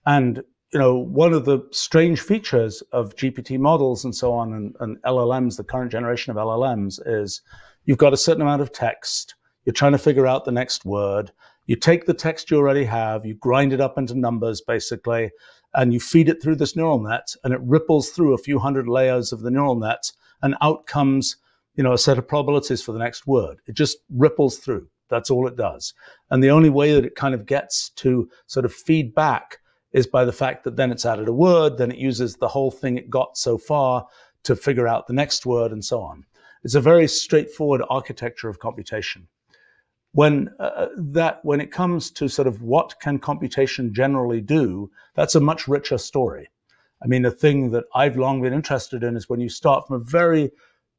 And 0.06 0.44
you 0.74 0.80
know 0.80 0.96
one 0.98 1.34
of 1.34 1.46
the 1.46 1.60
strange 1.72 2.22
features 2.22 2.82
of 2.94 3.16
gpt 3.16 3.58
models 3.58 4.06
and 4.06 4.16
so 4.16 4.32
on 4.32 4.54
and, 4.54 4.76
and 4.80 5.02
llms 5.02 5.58
the 5.58 5.64
current 5.64 5.92
generation 5.92 6.30
of 6.30 6.38
llms 6.38 7.00
is 7.08 7.42
you've 7.86 7.98
got 7.98 8.14
a 8.14 8.18
certain 8.18 8.44
amount 8.44 8.62
of 8.62 8.72
text. 8.72 9.36
You're 9.66 9.74
trying 9.74 9.92
to 9.94 9.98
figure 9.98 10.28
out 10.28 10.46
the 10.46 10.52
next 10.52 10.86
word. 10.86 11.32
You 11.66 11.76
take 11.76 12.06
the 12.06 12.14
text 12.14 12.50
you 12.50 12.58
already 12.58 12.86
have. 12.86 13.26
You 13.26 13.36
grind 13.36 13.74
it 13.74 13.82
up 13.82 13.98
into 13.98 14.16
numbers 14.16 14.62
basically 14.62 15.32
and 15.74 15.94
you 15.94 16.00
feed 16.00 16.30
it 16.30 16.42
through 16.42 16.56
this 16.56 16.76
neural 16.76 17.00
net 17.00 17.34
and 17.44 17.54
it 17.54 17.62
ripples 17.62 18.10
through 18.10 18.34
a 18.34 18.40
few 18.40 18.60
hundred 18.60 18.88
layers 18.88 19.32
of 19.32 19.42
the 19.42 19.52
neural 19.52 19.76
net 19.76 20.12
and 20.42 20.56
out 20.62 20.86
comes, 20.88 21.38
you 21.76 21.84
know, 21.84 21.94
a 21.94 21.98
set 21.98 22.18
of 22.18 22.28
probabilities 22.28 22.82
for 22.82 22.92
the 22.92 23.00
next 23.00 23.28
word. 23.28 23.62
It 23.68 23.76
just 23.76 24.00
ripples 24.10 24.58
through. 24.58 24.88
That's 25.10 25.30
all 25.30 25.48
it 25.48 25.56
does. 25.56 25.94
And 26.30 26.44
the 26.44 26.52
only 26.52 26.70
way 26.70 26.94
that 26.94 27.06
it 27.06 27.16
kind 27.16 27.34
of 27.34 27.46
gets 27.46 27.90
to 27.92 28.30
sort 28.48 28.66
of 28.66 28.74
feedback 28.74 29.60
is 29.92 30.06
by 30.06 30.24
the 30.24 30.32
fact 30.32 30.64
that 30.64 30.76
then 30.76 30.92
it's 30.92 31.06
added 31.06 31.28
a 31.28 31.34
word, 31.34 31.78
then 31.78 31.92
it 31.92 31.98
uses 31.98 32.36
the 32.36 32.48
whole 32.48 32.72
thing 32.72 32.98
it 32.98 33.10
got 33.10 33.38
so 33.38 33.58
far 33.58 34.06
to 34.44 34.56
figure 34.56 34.88
out 34.88 35.08
the 35.08 35.14
next 35.14 35.46
word 35.46 35.72
and 35.72 35.84
so 35.84 36.00
on. 36.00 36.24
It's 36.64 36.76
a 36.76 36.82
very 36.82 37.08
straightforward 37.08 37.82
architecture 37.90 38.50
of 38.50 38.60
computation. 38.60 39.28
When 40.12 40.50
uh, 40.60 40.88
that, 40.98 41.40
when 41.44 41.62
it 41.62 41.72
comes 41.72 42.10
to 42.12 42.28
sort 42.28 42.48
of 42.48 42.62
what 42.62 43.00
can 43.00 43.20
computation 43.20 43.94
generally 43.94 44.42
do, 44.42 44.90
that's 45.16 45.36
a 45.36 45.40
much 45.40 45.68
richer 45.68 45.98
story. 45.98 46.50
I 47.04 47.08
mean, 47.08 47.22
the 47.22 47.32
thing 47.32 47.72
that 47.72 47.86
I've 47.94 48.18
long 48.18 48.42
been 48.42 48.54
interested 48.54 49.04
in 49.04 49.16
is 49.16 49.30
when 49.30 49.40
you 49.40 49.50
start 49.50 49.88
from 49.88 50.02
a 50.02 50.04
very 50.04 50.52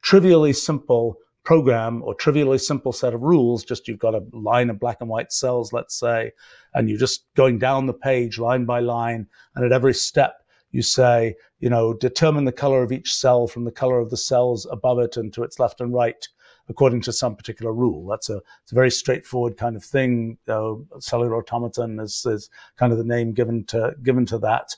trivially 0.03 0.53
simple 0.53 1.17
program 1.45 2.03
or 2.03 2.15
trivially 2.15 2.59
simple 2.59 2.93
set 2.93 3.15
of 3.15 3.23
rules, 3.23 3.65
just 3.65 3.89
you've 3.89 3.99
got 3.99 4.15
a 4.15 4.25
line 4.33 4.71
of 4.71 4.79
black 4.79 4.99
and 5.01 5.11
white 5.11 5.33
cells, 5.33 5.73
let's 5.73 5.99
say, 5.99 6.33
and 6.75 6.89
you're 6.89 6.99
just 6.99 7.25
going 7.35 7.59
down 7.59 7.87
the 7.87 7.93
page 7.93 8.39
line 8.39 8.65
by 8.65 8.81
line. 8.81 9.27
And 9.55 9.65
at 9.65 9.73
every 9.73 9.95
step, 9.95 10.37
you 10.71 10.83
say, 10.83 11.35
you 11.59 11.69
know, 11.69 11.93
determine 11.93 12.45
the 12.45 12.53
color 12.53 12.83
of 12.83 12.93
each 12.93 13.13
cell 13.13 13.47
from 13.47 13.65
the 13.65 13.73
color 13.73 13.99
of 13.99 14.11
the 14.11 14.17
cells 14.17 14.67
above 14.71 14.99
it 14.99 15.17
and 15.17 15.33
to 15.35 15.43
its 15.43 15.59
left 15.59 15.81
and 15.81 15.93
right 15.93 16.29
according 16.71 17.03
to 17.03 17.13
some 17.13 17.37
particular 17.37 17.73
rule. 17.73 18.07
That's 18.07 18.31
a, 18.31 18.41
it's 18.63 18.73
a 18.73 18.75
very 18.75 18.91
straightforward 18.91 19.59
kind 19.59 19.77
of 19.77 19.85
thing. 19.85 20.39
Uh, 20.49 20.75
cellular 21.01 21.37
automaton 21.37 21.99
is, 21.99 22.25
is 22.25 22.49
kind 22.77 22.93
of 22.93 22.99
the 22.99 23.05
name 23.05 23.33
given 23.35 23.65
to, 23.67 23.93
given 24.03 24.25
to 24.27 24.39
that. 24.39 24.75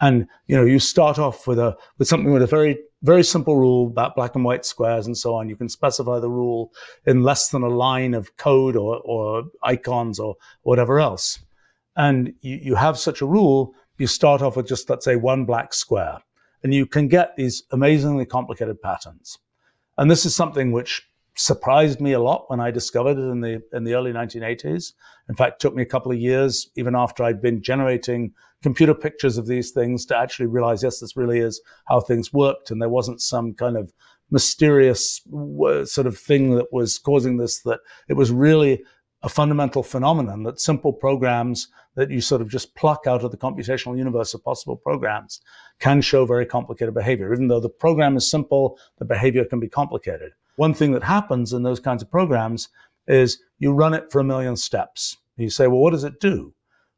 And 0.00 0.26
you 0.46 0.56
know, 0.56 0.64
you 0.64 0.78
start 0.78 1.18
off 1.18 1.46
with 1.46 1.58
a 1.58 1.76
with 1.98 2.06
something 2.06 2.32
with 2.32 2.42
a 2.42 2.46
very 2.46 2.78
very 3.02 3.24
simple 3.24 3.56
rule 3.56 3.88
about 3.88 4.14
black 4.14 4.34
and 4.34 4.44
white 4.44 4.64
squares 4.64 5.06
and 5.06 5.16
so 5.16 5.34
on. 5.34 5.48
You 5.48 5.56
can 5.56 5.68
specify 5.68 6.20
the 6.20 6.30
rule 6.30 6.72
in 7.06 7.22
less 7.22 7.48
than 7.48 7.62
a 7.62 7.68
line 7.68 8.14
of 8.14 8.36
code 8.36 8.76
or, 8.76 9.00
or 9.04 9.44
icons 9.62 10.20
or 10.20 10.36
whatever 10.62 11.00
else. 11.00 11.40
And 11.96 12.32
you, 12.42 12.60
you 12.62 12.74
have 12.76 12.96
such 12.96 13.20
a 13.22 13.26
rule, 13.26 13.74
you 13.98 14.06
start 14.06 14.40
off 14.40 14.56
with 14.56 14.68
just, 14.68 14.88
let's 14.88 15.04
say, 15.04 15.16
one 15.16 15.44
black 15.44 15.74
square. 15.74 16.18
And 16.62 16.72
you 16.72 16.86
can 16.86 17.08
get 17.08 17.36
these 17.36 17.64
amazingly 17.72 18.24
complicated 18.24 18.80
patterns. 18.80 19.38
And 19.96 20.08
this 20.08 20.24
is 20.24 20.34
something 20.34 20.70
which 20.70 21.08
surprised 21.38 22.00
me 22.00 22.12
a 22.12 22.20
lot 22.20 22.50
when 22.50 22.58
I 22.58 22.72
discovered 22.72 23.16
it 23.16 23.30
in 23.30 23.40
the 23.40 23.62
in 23.72 23.84
the 23.84 23.94
early 23.94 24.12
1980s. 24.12 24.92
In 25.28 25.36
fact, 25.36 25.54
it 25.54 25.60
took 25.60 25.74
me 25.74 25.82
a 25.82 25.86
couple 25.86 26.10
of 26.10 26.18
years, 26.18 26.68
even 26.74 26.96
after 26.96 27.22
I'd 27.22 27.40
been 27.40 27.62
generating 27.62 28.32
computer 28.62 28.94
pictures 28.94 29.38
of 29.38 29.46
these 29.46 29.70
things, 29.70 30.04
to 30.06 30.16
actually 30.16 30.46
realize, 30.46 30.82
yes, 30.82 30.98
this 30.98 31.16
really 31.16 31.38
is 31.38 31.60
how 31.86 32.00
things 32.00 32.32
worked, 32.32 32.70
and 32.70 32.82
there 32.82 32.88
wasn't 32.88 33.22
some 33.22 33.54
kind 33.54 33.76
of 33.76 33.92
mysterious 34.30 35.22
sort 35.84 36.06
of 36.06 36.18
thing 36.18 36.56
that 36.56 36.72
was 36.72 36.98
causing 36.98 37.36
this. 37.36 37.60
That 37.62 37.80
it 38.08 38.14
was 38.14 38.32
really 38.32 38.82
a 39.22 39.28
fundamental 39.28 39.82
phenomenon 39.82 40.42
that 40.44 40.60
simple 40.60 40.92
programs 40.92 41.68
that 41.94 42.10
you 42.10 42.20
sort 42.20 42.40
of 42.40 42.48
just 42.48 42.74
pluck 42.74 43.06
out 43.06 43.24
of 43.24 43.30
the 43.30 43.36
computational 43.36 43.96
universe 43.96 44.34
of 44.34 44.44
possible 44.44 44.76
programs 44.76 45.40
can 45.80 46.00
show 46.00 46.24
very 46.24 46.46
complicated 46.46 46.94
behavior. 46.94 47.32
Even 47.32 47.48
though 47.48 47.60
the 47.60 47.68
program 47.68 48.16
is 48.16 48.28
simple, 48.28 48.78
the 48.98 49.04
behavior 49.04 49.44
can 49.44 49.60
be 49.60 49.68
complicated 49.68 50.32
one 50.58 50.74
thing 50.74 50.90
that 50.92 51.04
happens 51.04 51.52
in 51.52 51.62
those 51.62 51.78
kinds 51.78 52.02
of 52.02 52.10
programs 52.10 52.68
is 53.06 53.38
you 53.58 53.72
run 53.72 53.94
it 53.94 54.10
for 54.10 54.20
a 54.20 54.24
million 54.24 54.56
steps. 54.56 55.16
You 55.36 55.50
say, 55.50 55.68
well, 55.68 55.78
what 55.78 55.92
does 55.92 56.02
it 56.02 56.18
do? 56.18 56.52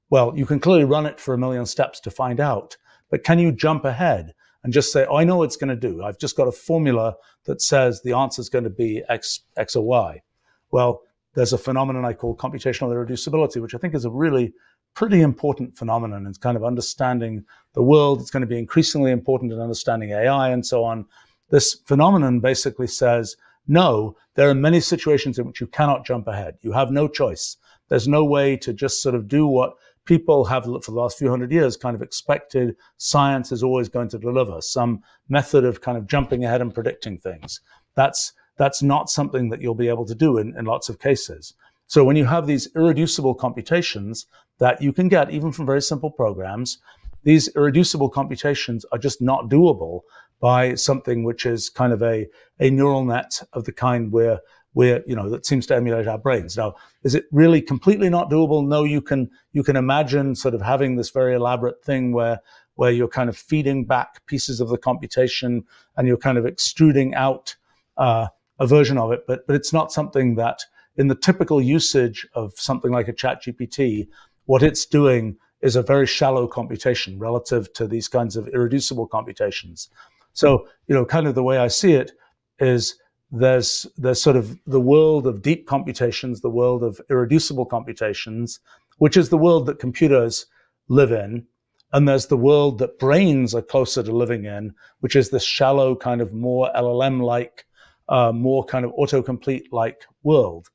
Well, 0.08 0.32
you 0.34 0.46
can 0.46 0.60
clearly 0.60 0.84
run 0.84 1.04
it 1.04 1.20
for 1.20 1.34
a 1.34 1.38
million 1.38 1.66
steps 1.66 2.00
to 2.00 2.10
find 2.10 2.40
out, 2.40 2.78
but 3.10 3.22
can 3.22 3.38
you 3.38 3.52
jump 3.52 3.84
ahead 3.84 4.32
and 4.64 4.72
just 4.72 4.92
say, 4.92 5.06
oh, 5.10 5.16
I 5.16 5.24
know 5.24 5.36
what 5.36 5.44
it's 5.44 5.56
going 5.56 5.68
to 5.68 5.88
do. 5.88 6.02
I've 6.02 6.18
just 6.18 6.36
got 6.36 6.48
a 6.48 6.52
formula 6.52 7.16
that 7.44 7.60
says 7.60 8.00
the 8.00 8.14
answer 8.14 8.40
is 8.40 8.48
going 8.48 8.64
to 8.64 8.70
be 8.70 9.02
X, 9.08 9.40
X 9.56 9.76
or 9.76 9.84
Y. 9.84 10.22
Well, 10.70 11.02
there's 11.34 11.52
a 11.52 11.58
phenomenon 11.58 12.06
I 12.06 12.14
call 12.14 12.34
computational 12.36 12.94
irreducibility, 12.94 13.60
which 13.60 13.74
I 13.74 13.78
think 13.78 13.94
is 13.94 14.06
a 14.06 14.10
really 14.10 14.54
pretty 14.94 15.20
important 15.20 15.76
phenomenon 15.76 16.26
in 16.26 16.32
kind 16.34 16.56
of 16.56 16.64
understanding 16.64 17.44
the 17.74 17.82
world. 17.82 18.20
It's 18.20 18.30
going 18.30 18.40
to 18.40 18.46
be 18.46 18.58
increasingly 18.58 19.12
important 19.12 19.52
in 19.52 19.60
understanding 19.60 20.10
AI 20.10 20.48
and 20.48 20.66
so 20.66 20.82
on. 20.82 21.04
This 21.50 21.74
phenomenon 21.86 22.40
basically 22.40 22.86
says, 22.86 23.36
no, 23.70 24.16
there 24.34 24.50
are 24.50 24.54
many 24.54 24.80
situations 24.80 25.38
in 25.38 25.46
which 25.46 25.60
you 25.60 25.68
cannot 25.68 26.04
jump 26.04 26.26
ahead. 26.26 26.58
You 26.60 26.72
have 26.72 26.90
no 26.90 27.06
choice. 27.06 27.56
There's 27.88 28.08
no 28.08 28.24
way 28.24 28.56
to 28.56 28.72
just 28.72 29.00
sort 29.00 29.14
of 29.14 29.28
do 29.28 29.46
what 29.46 29.74
people 30.06 30.44
have 30.44 30.64
for 30.64 30.90
the 30.90 31.00
last 31.00 31.16
few 31.16 31.30
hundred 31.30 31.52
years 31.52 31.76
kind 31.76 31.94
of 31.94 32.02
expected 32.02 32.74
science 32.96 33.52
is 33.52 33.62
always 33.62 33.88
going 33.88 34.08
to 34.08 34.18
deliver 34.18 34.60
some 34.60 35.00
method 35.28 35.64
of 35.64 35.82
kind 35.82 35.96
of 35.96 36.08
jumping 36.08 36.44
ahead 36.44 36.60
and 36.60 36.74
predicting 36.74 37.16
things. 37.18 37.60
That's 37.94 38.32
that's 38.56 38.82
not 38.82 39.08
something 39.08 39.50
that 39.50 39.62
you'll 39.62 39.76
be 39.76 39.88
able 39.88 40.06
to 40.06 40.14
do 40.16 40.38
in, 40.38 40.56
in 40.58 40.64
lots 40.64 40.88
of 40.88 40.98
cases. 40.98 41.54
So 41.86 42.02
when 42.02 42.16
you 42.16 42.24
have 42.24 42.48
these 42.48 42.68
irreducible 42.74 43.36
computations 43.36 44.26
that 44.58 44.82
you 44.82 44.92
can 44.92 45.08
get 45.08 45.30
even 45.30 45.52
from 45.52 45.64
very 45.64 45.80
simple 45.80 46.10
programs, 46.10 46.78
these 47.22 47.48
irreducible 47.54 48.08
computations 48.08 48.84
are 48.92 48.98
just 48.98 49.22
not 49.22 49.48
doable 49.48 50.00
by 50.40 50.74
something 50.74 51.22
which 51.22 51.46
is 51.46 51.68
kind 51.68 51.92
of 51.92 52.02
a, 52.02 52.26
a 52.58 52.70
neural 52.70 53.04
net 53.04 53.42
of 53.52 53.64
the 53.64 53.72
kind 53.72 54.10
where 54.10 54.40
where 54.72 55.02
you 55.06 55.16
know 55.16 55.28
that 55.28 55.44
seems 55.44 55.66
to 55.66 55.74
emulate 55.74 56.06
our 56.06 56.18
brains. 56.18 56.56
Now, 56.56 56.74
is 57.02 57.14
it 57.14 57.24
really 57.32 57.60
completely 57.60 58.08
not 58.08 58.30
doable? 58.30 58.66
No, 58.66 58.84
you 58.84 59.00
can 59.00 59.30
you 59.52 59.62
can 59.62 59.76
imagine 59.76 60.34
sort 60.34 60.54
of 60.54 60.62
having 60.62 60.96
this 60.96 61.10
very 61.10 61.34
elaborate 61.34 61.84
thing 61.84 62.12
where 62.12 62.40
where 62.76 62.90
you're 62.90 63.08
kind 63.08 63.28
of 63.28 63.36
feeding 63.36 63.84
back 63.84 64.24
pieces 64.26 64.60
of 64.60 64.68
the 64.68 64.78
computation 64.78 65.64
and 65.96 66.06
you're 66.06 66.16
kind 66.16 66.38
of 66.38 66.46
extruding 66.46 67.14
out 67.14 67.56
uh, 67.96 68.28
a 68.58 68.66
version 68.66 68.96
of 68.96 69.12
it, 69.12 69.24
but 69.26 69.46
but 69.46 69.56
it's 69.56 69.72
not 69.72 69.92
something 69.92 70.36
that 70.36 70.64
in 70.96 71.08
the 71.08 71.14
typical 71.14 71.60
usage 71.60 72.26
of 72.34 72.52
something 72.56 72.90
like 72.90 73.08
a 73.08 73.12
chat 73.12 73.42
GPT, 73.42 74.08
what 74.46 74.62
it's 74.62 74.84
doing 74.86 75.36
is 75.62 75.76
a 75.76 75.82
very 75.82 76.06
shallow 76.06 76.46
computation 76.46 77.18
relative 77.18 77.72
to 77.74 77.86
these 77.86 78.08
kinds 78.08 78.36
of 78.36 78.48
irreducible 78.48 79.06
computations. 79.06 79.88
So, 80.32 80.66
you 80.86 80.94
know, 80.94 81.04
kind 81.04 81.26
of 81.26 81.34
the 81.34 81.42
way 81.42 81.58
I 81.58 81.68
see 81.68 81.92
it 81.92 82.12
is 82.58 82.96
there's 83.32 83.86
there's 83.96 84.22
sort 84.22 84.36
of 84.36 84.58
the 84.66 84.80
world 84.80 85.26
of 85.26 85.42
deep 85.42 85.66
computations, 85.66 86.40
the 86.40 86.50
world 86.50 86.82
of 86.82 87.00
irreducible 87.10 87.66
computations, 87.66 88.60
which 88.98 89.16
is 89.16 89.28
the 89.28 89.38
world 89.38 89.66
that 89.66 89.78
computers 89.78 90.46
live 90.88 91.12
in. 91.12 91.46
And 91.92 92.08
there's 92.08 92.26
the 92.26 92.36
world 92.36 92.78
that 92.78 92.98
brains 92.98 93.54
are 93.54 93.62
closer 93.62 94.02
to 94.02 94.12
living 94.12 94.44
in, 94.44 94.74
which 95.00 95.16
is 95.16 95.30
this 95.30 95.42
shallow, 95.42 95.96
kind 95.96 96.20
of 96.20 96.32
more 96.32 96.70
LLM 96.76 97.20
like, 97.20 97.66
uh, 98.08 98.30
more 98.30 98.64
kind 98.64 98.84
of 98.84 98.92
autocomplete 98.92 99.64
like 99.72 100.04
world. 100.22 100.68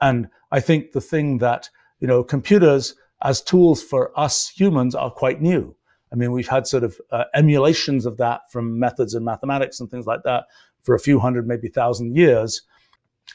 And 0.00 0.28
I 0.52 0.60
think 0.60 0.92
the 0.92 1.00
thing 1.00 1.38
that, 1.38 1.68
you 2.00 2.06
know, 2.06 2.22
computers 2.22 2.94
as 3.22 3.40
tools 3.40 3.82
for 3.82 4.18
us 4.18 4.48
humans 4.48 4.94
are 4.94 5.10
quite 5.10 5.40
new. 5.40 5.74
I 6.14 6.16
mean, 6.16 6.30
we've 6.30 6.46
had 6.46 6.68
sort 6.68 6.84
of 6.84 7.00
uh, 7.10 7.24
emulations 7.34 8.06
of 8.06 8.18
that 8.18 8.42
from 8.48 8.78
methods 8.78 9.14
in 9.14 9.24
mathematics 9.24 9.80
and 9.80 9.90
things 9.90 10.06
like 10.06 10.22
that 10.22 10.44
for 10.84 10.94
a 10.94 11.00
few 11.00 11.18
hundred, 11.18 11.48
maybe 11.48 11.68
thousand 11.68 12.16
years. 12.16 12.62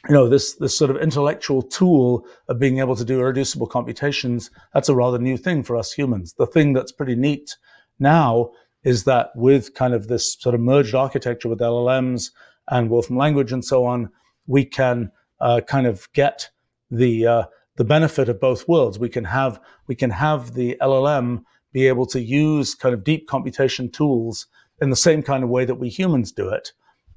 You 0.08 0.14
know, 0.14 0.30
this, 0.30 0.54
this 0.56 0.78
sort 0.78 0.90
of 0.90 0.96
intellectual 0.96 1.62
tool 1.62 2.26
of 2.48 2.58
being 2.58 2.80
able 2.80 2.96
to 2.96 3.04
do 3.04 3.20
irreducible 3.20 3.68
computations, 3.68 4.50
that's 4.74 4.88
a 4.88 4.96
rather 4.96 5.20
new 5.20 5.36
thing 5.36 5.62
for 5.62 5.76
us 5.76 5.92
humans. 5.92 6.36
The 6.38 6.46
thing 6.46 6.72
that's 6.72 6.94
pretty 6.94 7.18
neat 7.18 7.58
now 8.00 8.52
is 8.84 9.04
that 9.04 9.32
with 9.36 9.74
kind 9.74 9.94
of 9.94 10.08
this 10.08 10.40
sort 10.40 10.56
of 10.56 10.62
merged 10.62 10.96
architecture 10.96 11.50
with 11.50 11.60
LLMs 11.60 12.32
and 12.70 12.90
Wolfram 12.90 13.18
language 13.18 13.52
and 13.52 13.66
so 13.66 13.84
on, 13.84 14.10
we 14.48 14.64
can 14.64 15.12
uh, 15.42 15.60
kind 15.68 15.86
of 15.86 16.08
get 16.14 16.50
the 16.90 17.28
uh, 17.28 17.44
the 17.76 17.84
benefit 17.84 18.30
of 18.30 18.40
both 18.40 18.70
worlds. 18.70 19.00
We 19.00 19.10
can 19.10 19.26
have 19.26 19.60
we 19.88 19.96
can 19.96 20.12
have 20.12 20.54
the 20.54 20.78
LLM 20.82 21.44
be 21.72 21.88
able 21.88 22.06
to 22.08 22.20
use 22.20 22.76
kind 22.76 22.94
of 22.94 23.04
deep 23.04 23.28
computation 23.28 23.90
tools 23.92 24.48
in 24.82 24.90
the 24.90 24.96
same 24.96 25.22
kind 25.22 25.44
of 25.44 25.50
way 25.50 25.66
that 25.66 25.76
we 25.76 25.90
humans 25.90 26.32
do 26.32 26.50
it, 26.50 26.72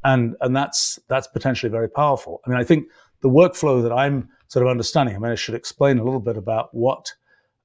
and 0.04 0.36
and 0.40 0.54
that's 0.54 0.98
that's 1.08 1.26
potentially 1.28 1.70
very 1.70 1.88
powerful. 1.88 2.40
I 2.46 2.50
mean, 2.50 2.58
I 2.58 2.64
think 2.64 2.86
the 3.22 3.28
workflow 3.28 3.82
that 3.82 3.92
I'm 3.92 4.28
sort 4.48 4.64
of 4.64 4.70
understanding. 4.70 5.14
I 5.16 5.18
mean, 5.18 5.32
I 5.32 5.36
should 5.36 5.54
explain 5.54 5.98
a 5.98 6.04
little 6.04 6.20
bit 6.20 6.36
about 6.36 6.74
what 6.74 7.12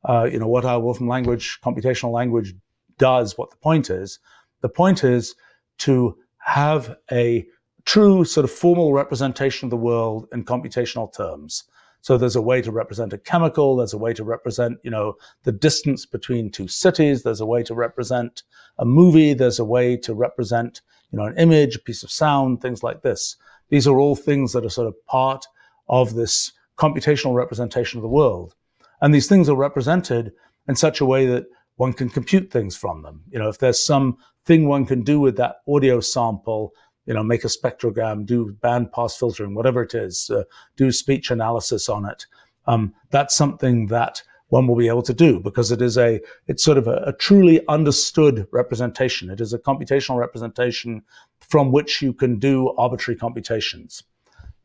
uh, 0.07 0.29
you 0.31 0.39
know 0.39 0.47
what 0.47 0.65
our 0.65 0.79
Wolfram 0.79 1.07
language, 1.07 1.59
computational 1.63 2.11
language, 2.11 2.53
does. 2.97 3.37
What 3.37 3.51
the 3.51 3.57
point 3.57 3.89
is. 3.89 4.19
The 4.61 4.69
point 4.69 5.03
is 5.03 5.35
to 5.79 6.17
have 6.39 6.95
a 7.11 7.45
true 7.85 8.25
sort 8.25 8.43
of 8.43 8.51
formal 8.51 8.93
representation 8.93 9.67
of 9.67 9.69
the 9.69 9.77
world 9.77 10.27
in 10.31 10.43
computational 10.43 11.13
terms. 11.15 11.63
So 12.01 12.17
there's 12.17 12.35
a 12.35 12.41
way 12.41 12.61
to 12.61 12.71
represent 12.71 13.13
a 13.13 13.17
chemical. 13.17 13.75
There's 13.75 13.93
a 13.93 13.97
way 13.97 14.13
to 14.13 14.23
represent, 14.23 14.77
you 14.83 14.91
know, 14.91 15.15
the 15.43 15.51
distance 15.51 16.05
between 16.05 16.49
two 16.49 16.67
cities. 16.67 17.23
There's 17.23 17.41
a 17.41 17.45
way 17.45 17.63
to 17.63 17.73
represent 17.73 18.43
a 18.77 18.85
movie. 18.85 19.33
There's 19.33 19.59
a 19.59 19.65
way 19.65 19.97
to 19.97 20.13
represent, 20.13 20.81
you 21.11 21.19
know, 21.19 21.25
an 21.25 21.37
image, 21.37 21.75
a 21.75 21.79
piece 21.79 22.03
of 22.03 22.11
sound, 22.11 22.61
things 22.61 22.83
like 22.83 23.01
this. 23.01 23.35
These 23.69 23.87
are 23.87 23.99
all 23.99 24.15
things 24.15 24.53
that 24.53 24.65
are 24.65 24.69
sort 24.69 24.87
of 24.87 25.05
part 25.07 25.45
of 25.89 26.13
this 26.13 26.51
computational 26.77 27.35
representation 27.35 27.97
of 27.97 28.03
the 28.03 28.07
world. 28.07 28.55
And 29.01 29.13
these 29.13 29.27
things 29.27 29.49
are 29.49 29.55
represented 29.55 30.31
in 30.67 30.75
such 30.75 31.01
a 31.01 31.05
way 31.05 31.25
that 31.25 31.45
one 31.75 31.93
can 31.93 32.09
compute 32.09 32.51
things 32.51 32.75
from 32.75 33.01
them. 33.01 33.23
You 33.29 33.39
know, 33.39 33.49
if 33.49 33.59
there's 33.59 33.83
some 33.83 34.17
thing 34.45 34.67
one 34.67 34.85
can 34.85 35.03
do 35.03 35.19
with 35.19 35.37
that 35.37 35.57
audio 35.67 35.99
sample 35.99 36.73
you 37.07 37.13
know, 37.13 37.23
make 37.23 37.43
a 37.43 37.47
spectrogram, 37.47 38.25
do 38.25 38.51
band 38.61 38.91
pass 38.91 39.17
filtering, 39.17 39.55
whatever 39.55 39.81
it 39.81 39.95
is, 39.95 40.29
uh, 40.29 40.43
do 40.75 40.91
speech 40.91 41.31
analysis 41.31 41.89
on 41.89 42.05
it. 42.05 42.25
Um, 42.67 42.93
that's 43.09 43.35
something 43.35 43.87
that 43.87 44.21
one 44.49 44.67
will 44.67 44.75
be 44.75 44.87
able 44.87 45.01
to 45.01 45.13
do 45.13 45.39
because 45.39 45.71
it 45.71 45.81
is 45.81 45.97
a, 45.97 46.19
it's 46.47 46.63
sort 46.63 46.77
of 46.77 46.87
a, 46.87 47.03
a 47.07 47.13
truly 47.13 47.65
understood 47.67 48.45
representation. 48.51 49.29
It 49.29 49.41
is 49.41 49.53
a 49.53 49.59
computational 49.59 50.17
representation 50.19 51.01
from 51.39 51.71
which 51.71 52.01
you 52.01 52.13
can 52.13 52.39
do 52.39 52.73
arbitrary 52.77 53.17
computations. 53.17 54.03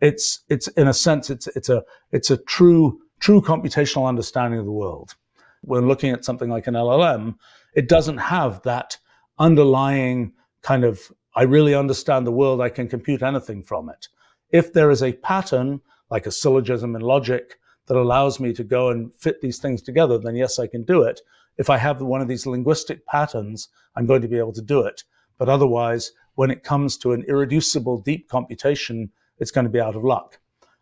It's, 0.00 0.40
it's 0.48 0.66
in 0.68 0.88
a 0.88 0.94
sense, 0.94 1.30
it's, 1.30 1.46
it's 1.48 1.68
a, 1.68 1.84
it's 2.10 2.30
a 2.30 2.36
true, 2.38 3.00
true 3.20 3.40
computational 3.40 4.08
understanding 4.08 4.58
of 4.58 4.66
the 4.66 4.72
world. 4.72 5.14
When 5.62 5.86
looking 5.86 6.10
at 6.10 6.24
something 6.24 6.50
like 6.50 6.66
an 6.66 6.74
LLM, 6.74 7.36
it 7.74 7.88
doesn't 7.88 8.18
have 8.18 8.62
that 8.62 8.98
underlying 9.38 10.32
kind 10.62 10.84
of 10.84 11.12
I 11.34 11.44
really 11.44 11.74
understand 11.74 12.26
the 12.26 12.32
world. 12.32 12.60
I 12.60 12.68
can 12.68 12.88
compute 12.88 13.22
anything 13.22 13.62
from 13.62 13.88
it. 13.88 14.08
If 14.50 14.72
there 14.72 14.90
is 14.90 15.02
a 15.02 15.14
pattern, 15.14 15.80
like 16.10 16.26
a 16.26 16.30
syllogism 16.30 16.94
in 16.94 17.02
logic, 17.02 17.58
that 17.86 17.96
allows 17.96 18.38
me 18.38 18.52
to 18.52 18.64
go 18.64 18.90
and 18.90 19.12
fit 19.14 19.40
these 19.40 19.58
things 19.58 19.82
together, 19.82 20.18
then 20.18 20.36
yes, 20.36 20.58
I 20.58 20.66
can 20.66 20.84
do 20.84 21.02
it. 21.02 21.20
If 21.58 21.68
I 21.68 21.78
have 21.78 22.00
one 22.00 22.20
of 22.20 22.28
these 22.28 22.46
linguistic 22.46 23.04
patterns, 23.06 23.68
I'm 23.96 24.06
going 24.06 24.22
to 24.22 24.28
be 24.28 24.38
able 24.38 24.52
to 24.52 24.62
do 24.62 24.82
it. 24.82 25.04
But 25.38 25.48
otherwise, 25.48 26.12
when 26.34 26.50
it 26.50 26.62
comes 26.62 26.96
to 26.98 27.12
an 27.12 27.24
irreducible 27.28 27.98
deep 28.02 28.28
computation, 28.28 29.10
it's 29.38 29.50
going 29.50 29.64
to 29.64 29.70
be 29.70 29.80
out 29.80 29.96
of 29.96 30.04
luck. 30.04 30.38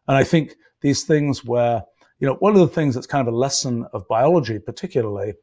And 0.06 0.16
I 0.16 0.24
think 0.24 0.56
these 0.80 1.04
things 1.04 1.44
where, 1.44 1.82
you 2.18 2.26
know, 2.26 2.34
one 2.34 2.54
of 2.54 2.60
the 2.60 2.68
things 2.68 2.94
that's 2.94 3.06
kind 3.06 3.26
of 3.26 3.32
a 3.32 3.36
lesson 3.36 3.86
of 3.92 4.06
biology, 4.08 4.58
particularly, 4.58 5.34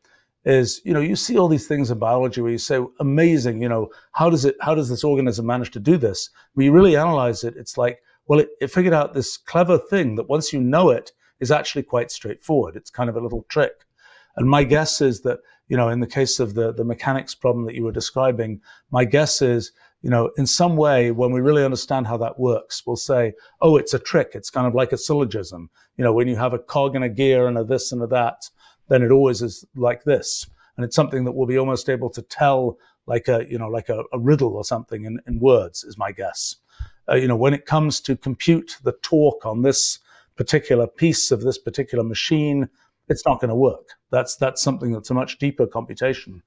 is 0.47 0.81
you 0.86 0.93
know 0.93 1.01
you 1.01 1.15
see 1.15 1.38
all 1.38 1.49
these 1.49 1.67
things 1.67 1.91
in 1.91 1.99
biology 1.99 2.39
where 2.39 2.51
you 2.51 2.57
say 2.57 2.79
amazing 3.01 3.62
you 3.62 3.67
know 3.67 3.89
how 4.13 4.29
does 4.29 4.45
it 4.45 4.55
how 4.62 4.73
does 4.73 4.88
this 4.88 5.03
organism 5.03 5.45
manage 5.45 5.71
to 5.71 5.79
do 5.79 5.97
this? 5.97 6.29
When 6.53 6.65
you 6.65 6.71
really 6.71 6.95
analyze 6.95 7.43
it 7.43 7.55
it's 7.57 7.77
like 7.77 7.99
well 8.27 8.39
it, 8.39 8.49
it 8.62 8.71
figured 8.71 8.93
out 8.93 9.13
this 9.13 9.36
clever 9.36 9.77
thing 9.77 10.15
that 10.15 10.29
once 10.29 10.53
you 10.53 10.62
know 10.62 10.89
it 10.89 11.12
is 11.41 11.51
actually 11.51 11.83
quite 11.83 12.12
straightforward. 12.12 12.77
It's 12.77 12.89
kind 12.89 13.10
of 13.10 13.17
a 13.17 13.19
little 13.19 13.45
trick. 13.49 13.86
And 14.38 14.49
my 14.49 14.63
guess 14.63 15.01
is 15.01 15.21
that 15.21 15.39
you 15.67 15.75
know 15.75 15.89
in 15.89 15.99
the 15.99 16.07
case 16.07 16.39
of 16.39 16.53
the 16.53 16.71
the 16.71 16.86
mechanics 16.86 17.36
problem 17.36 17.65
that 17.65 17.75
you 17.75 17.83
were 17.83 17.91
describing 17.91 18.62
my 18.89 19.03
guess 19.03 19.41
is 19.41 19.73
you 20.01 20.10
know 20.10 20.31
in 20.38 20.47
some 20.47 20.77
way 20.77 21.12
when 21.12 21.33
we 21.33 21.41
really 21.41 21.65
understand 21.65 22.07
how 22.07 22.15
that 22.15 22.39
works 22.39 22.83
we'll 22.86 22.95
say 22.95 23.33
oh 23.60 23.75
it's 23.75 23.93
a 23.93 23.99
trick. 23.99 24.31
It's 24.33 24.49
kind 24.49 24.65
of 24.65 24.73
like 24.73 24.93
a 24.93 24.97
syllogism. 24.97 25.69
You 25.97 26.05
know 26.05 26.13
when 26.13 26.29
you 26.29 26.38
have 26.38 26.53
a 26.53 26.60
cog 26.60 26.95
and 26.95 27.03
a 27.03 27.10
gear 27.10 27.47
and 27.47 27.57
a 27.57 27.65
this 27.65 27.91
and 27.91 28.01
a 28.01 28.07
that 28.07 28.49
then 28.89 29.04
it 29.04 29.12
always 29.12 29.41
is 29.41 29.65
like 29.76 30.04
this. 30.04 30.47
And 30.76 30.86
it's 30.86 30.95
something 30.95 31.23
that 31.26 31.32
we'll 31.32 31.47
be 31.47 31.58
almost 31.58 31.89
able 31.89 32.10
to 32.12 32.21
tell 32.21 32.78
like 33.08 33.28
a, 33.28 33.45
you 33.50 33.58
know, 33.58 33.67
like 33.67 33.89
a, 33.89 34.04
a 34.13 34.19
riddle 34.19 34.56
or 34.56 34.63
something 34.63 35.06
in, 35.06 35.19
in 35.28 35.39
words 35.39 35.84
is 35.84 35.97
my 35.97 36.12
guess. 36.12 36.58
Uh, 37.10 37.15
you 37.15 37.28
know, 37.28 37.36
when 37.36 37.54
it 37.54 37.65
comes 37.65 38.00
to 38.02 38.15
compute 38.15 38.78
the 38.84 38.93
torque 39.02 39.45
on 39.45 39.62
this 39.62 40.00
particular 40.36 40.86
piece 40.86 41.32
of 41.32 41.41
this 41.41 41.58
particular 41.58 42.04
machine, 42.04 42.69
it's 43.10 43.26
not 43.26 43.39
going 43.39 43.50
to 43.50 43.56
work. 43.56 43.89
That's, 44.12 44.36
that's 44.36 44.62
something 44.62 44.91
that's 44.91 45.10
a 45.10 45.13
much 45.13 45.39
deeper 45.39 45.65
computation. 45.65 46.43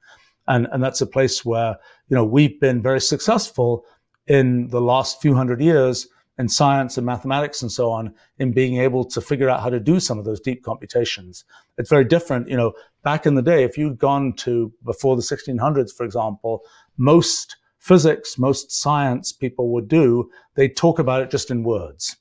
And, 0.47 0.69
and 0.73 0.83
that's 0.83 1.01
a 1.01 1.07
place 1.07 1.45
where, 1.45 1.77
you 2.09 2.15
know, 2.15 2.25
we've 2.25 2.61
been 2.61 2.83
very 2.83 3.01
successful 3.01 3.85
in 4.27 4.69
the 4.69 4.81
last 4.81 5.21
few 5.21 5.35
hundred 5.35 5.61
years 5.61 6.07
in 6.41 6.49
science 6.49 6.97
and 6.97 7.07
mathematics 7.07 7.61
and 7.61 7.71
so 7.71 7.91
on 7.91 8.15
in 8.39 8.51
being 8.51 8.79
able 8.79 9.05
to 9.05 9.21
figure 9.21 9.51
out 9.51 9.61
how 9.61 9.69
to 9.69 9.79
do 9.79 10.01
some 10.01 10.19
of 10.19 10.25
those 10.25 10.41
deep 10.41 10.65
computations. 10.65 11.45
It's 11.77 11.91
very 11.91 12.05
different. 12.05 12.49
You 12.49 12.57
know, 12.57 12.73
back 13.05 13.27
in 13.27 13.35
the 13.35 13.43
day, 13.43 13.63
if 13.63 13.77
you'd 13.77 13.99
gone 13.99 14.33
to 14.39 14.73
before 14.83 15.17
the 15.17 15.23
1600s, 15.23 15.95
for 15.95 16.05
example, 16.05 16.63
most 16.97 17.57
physics, 17.79 18.39
most 18.39 18.73
science 18.73 19.33
people 19.33 19.69
would 19.75 19.87
do, 19.87 20.31
they 20.55 20.67
talk 20.67 20.99
about 20.99 21.23
it 21.23 21.31
just 21.31 21.51
in 21.51 21.63
words. 21.63 22.17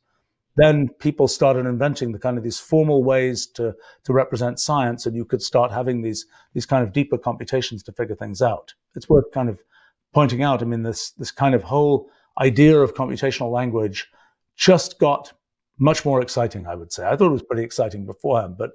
Then 0.58 0.90
people 1.00 1.30
started 1.30 1.66
inventing 1.66 2.12
the 2.12 2.20
kind 2.20 2.38
of 2.38 2.44
these 2.44 2.60
formal 2.60 3.06
ways 3.06 3.48
to, 3.56 3.74
to 4.04 4.14
represent 4.14 4.60
science, 4.60 5.06
and 5.06 5.16
you 5.16 5.24
could 5.24 5.42
start 5.42 5.72
having 5.72 6.02
these, 6.02 6.26
these 6.54 6.66
kind 6.66 6.84
of 6.84 6.92
deeper 6.92 7.18
computations 7.18 7.84
to 7.84 7.94
figure 7.94 8.16
things 8.16 8.42
out. 8.42 8.74
It's 8.98 9.08
worth 9.08 9.32
kind 9.32 9.48
of 9.48 9.60
pointing 10.14 10.44
out. 10.44 10.62
I 10.62 10.66
mean, 10.66 10.84
this, 10.84 11.12
this 11.12 11.32
kind 11.32 11.56
of 11.56 11.64
whole 11.64 12.10
idea 12.38 12.80
of 12.80 12.94
computational 12.94 13.52
language 13.52 14.08
just 14.56 15.00
got 15.00 15.34
much 15.80 16.06
more 16.06 16.22
exciting, 16.22 16.68
I 16.68 16.76
would 16.76 16.92
say. 16.92 17.06
I 17.06 17.16
thought 17.16 17.28
it 17.28 17.32
was 17.32 17.44
pretty 17.44 17.64
exciting 17.64 18.06
beforehand, 18.06 18.58
but 18.58 18.72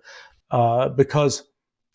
uh, 0.51 0.89
because 0.89 1.45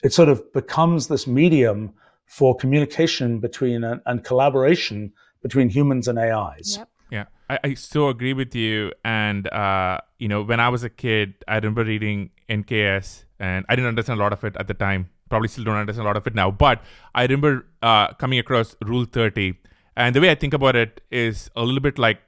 it 0.03 0.13
sort 0.13 0.29
of 0.29 0.53
becomes 0.53 1.07
this 1.07 1.27
medium 1.27 1.93
for 2.25 2.55
communication 2.55 3.39
between 3.39 3.83
and, 3.83 4.01
and 4.05 4.23
collaboration 4.23 5.11
between 5.41 5.69
humans 5.69 6.07
and 6.07 6.19
AIs. 6.19 6.77
Yep. 6.77 6.89
Yeah, 7.11 7.25
I, 7.49 7.59
I 7.63 7.73
so 7.73 8.09
agree 8.09 8.33
with 8.33 8.53
you. 8.53 8.91
And 9.03 9.47
uh, 9.51 9.99
you 10.19 10.27
know, 10.27 10.43
when 10.43 10.59
I 10.59 10.69
was 10.69 10.83
a 10.83 10.89
kid, 10.89 11.33
I 11.47 11.55
remember 11.55 11.83
reading 11.83 12.29
NKS, 12.47 13.23
and 13.39 13.65
I 13.67 13.75
didn't 13.75 13.89
understand 13.89 14.19
a 14.19 14.23
lot 14.23 14.31
of 14.31 14.43
it 14.43 14.55
at 14.57 14.67
the 14.67 14.75
time. 14.75 15.09
Probably 15.29 15.47
still 15.47 15.63
don't 15.63 15.75
understand 15.75 16.05
a 16.05 16.09
lot 16.09 16.17
of 16.17 16.27
it 16.27 16.35
now. 16.35 16.51
But 16.51 16.83
I 17.15 17.23
remember 17.23 17.65
uh, 17.81 18.13
coming 18.13 18.37
across 18.37 18.75
Rule 18.83 19.05
Thirty, 19.05 19.57
and 19.99 20.15
the 20.15 20.21
way 20.21 20.31
I 20.31 20.35
think 20.35 20.53
about 20.53 20.75
it 20.75 21.01
is 21.11 21.51
a 21.55 21.63
little 21.63 21.81
bit 21.81 21.99
like 21.99 22.19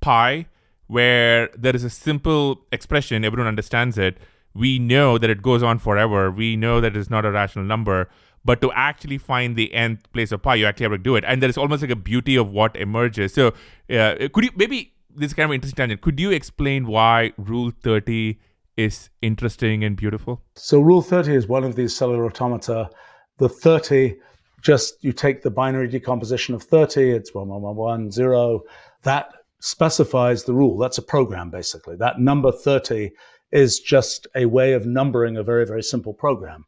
pi, 0.00 0.46
where 0.88 1.48
there 1.56 1.74
is 1.74 1.84
a 1.84 1.90
simple 1.90 2.66
expression, 2.72 3.24
everyone 3.24 3.46
understands 3.46 3.96
it. 3.96 4.18
We 4.54 4.78
know 4.78 5.16
that 5.16 5.30
it 5.30 5.40
goes 5.40 5.62
on 5.62 5.78
forever. 5.78 6.30
We 6.30 6.56
know 6.56 6.80
that 6.82 6.94
it's 6.94 7.08
not 7.08 7.24
a 7.24 7.30
rational 7.30 7.64
number 7.64 8.10
but 8.44 8.60
to 8.60 8.72
actually 8.72 9.18
find 9.18 9.56
the 9.56 9.72
nth 9.72 10.10
place 10.12 10.32
of 10.32 10.42
pi, 10.42 10.56
you 10.56 10.66
actually 10.66 10.84
have 10.84 10.92
to 10.92 10.98
do 10.98 11.16
it. 11.16 11.24
And 11.26 11.42
there 11.42 11.50
is 11.50 11.56
almost 11.56 11.82
like 11.82 11.90
a 11.90 11.96
beauty 11.96 12.36
of 12.36 12.50
what 12.50 12.76
emerges. 12.76 13.32
So, 13.32 13.48
uh, 13.90 14.28
could 14.32 14.44
you 14.44 14.50
maybe 14.56 14.92
this 15.14 15.28
is 15.28 15.34
kind 15.34 15.50
of 15.50 15.54
interesting 15.54 15.76
tangent? 15.76 16.00
Could 16.00 16.18
you 16.18 16.30
explain 16.30 16.86
why 16.86 17.32
Rule 17.36 17.70
Thirty 17.70 18.40
is 18.76 19.10
interesting 19.20 19.84
and 19.84 19.96
beautiful? 19.96 20.42
So, 20.56 20.80
Rule 20.80 21.02
Thirty 21.02 21.34
is 21.34 21.46
one 21.46 21.64
of 21.64 21.76
these 21.76 21.94
cellular 21.94 22.26
automata. 22.26 22.90
The 23.38 23.48
thirty, 23.48 24.16
just 24.62 25.04
you 25.04 25.12
take 25.12 25.42
the 25.42 25.50
binary 25.50 25.88
decomposition 25.88 26.54
of 26.54 26.62
thirty. 26.62 27.10
It's 27.10 27.34
one 27.34 27.48
one 27.48 27.62
one 27.62 27.76
one 27.76 28.10
zero. 28.10 28.62
That 29.02 29.26
specifies 29.60 30.44
the 30.44 30.54
rule. 30.54 30.78
That's 30.78 30.98
a 30.98 31.02
program, 31.02 31.50
basically. 31.50 31.96
That 31.96 32.18
number 32.18 32.52
thirty 32.52 33.12
is 33.50 33.80
just 33.80 34.26
a 34.34 34.46
way 34.46 34.72
of 34.72 34.86
numbering 34.86 35.36
a 35.36 35.42
very 35.42 35.66
very 35.66 35.82
simple 35.82 36.14
program, 36.14 36.64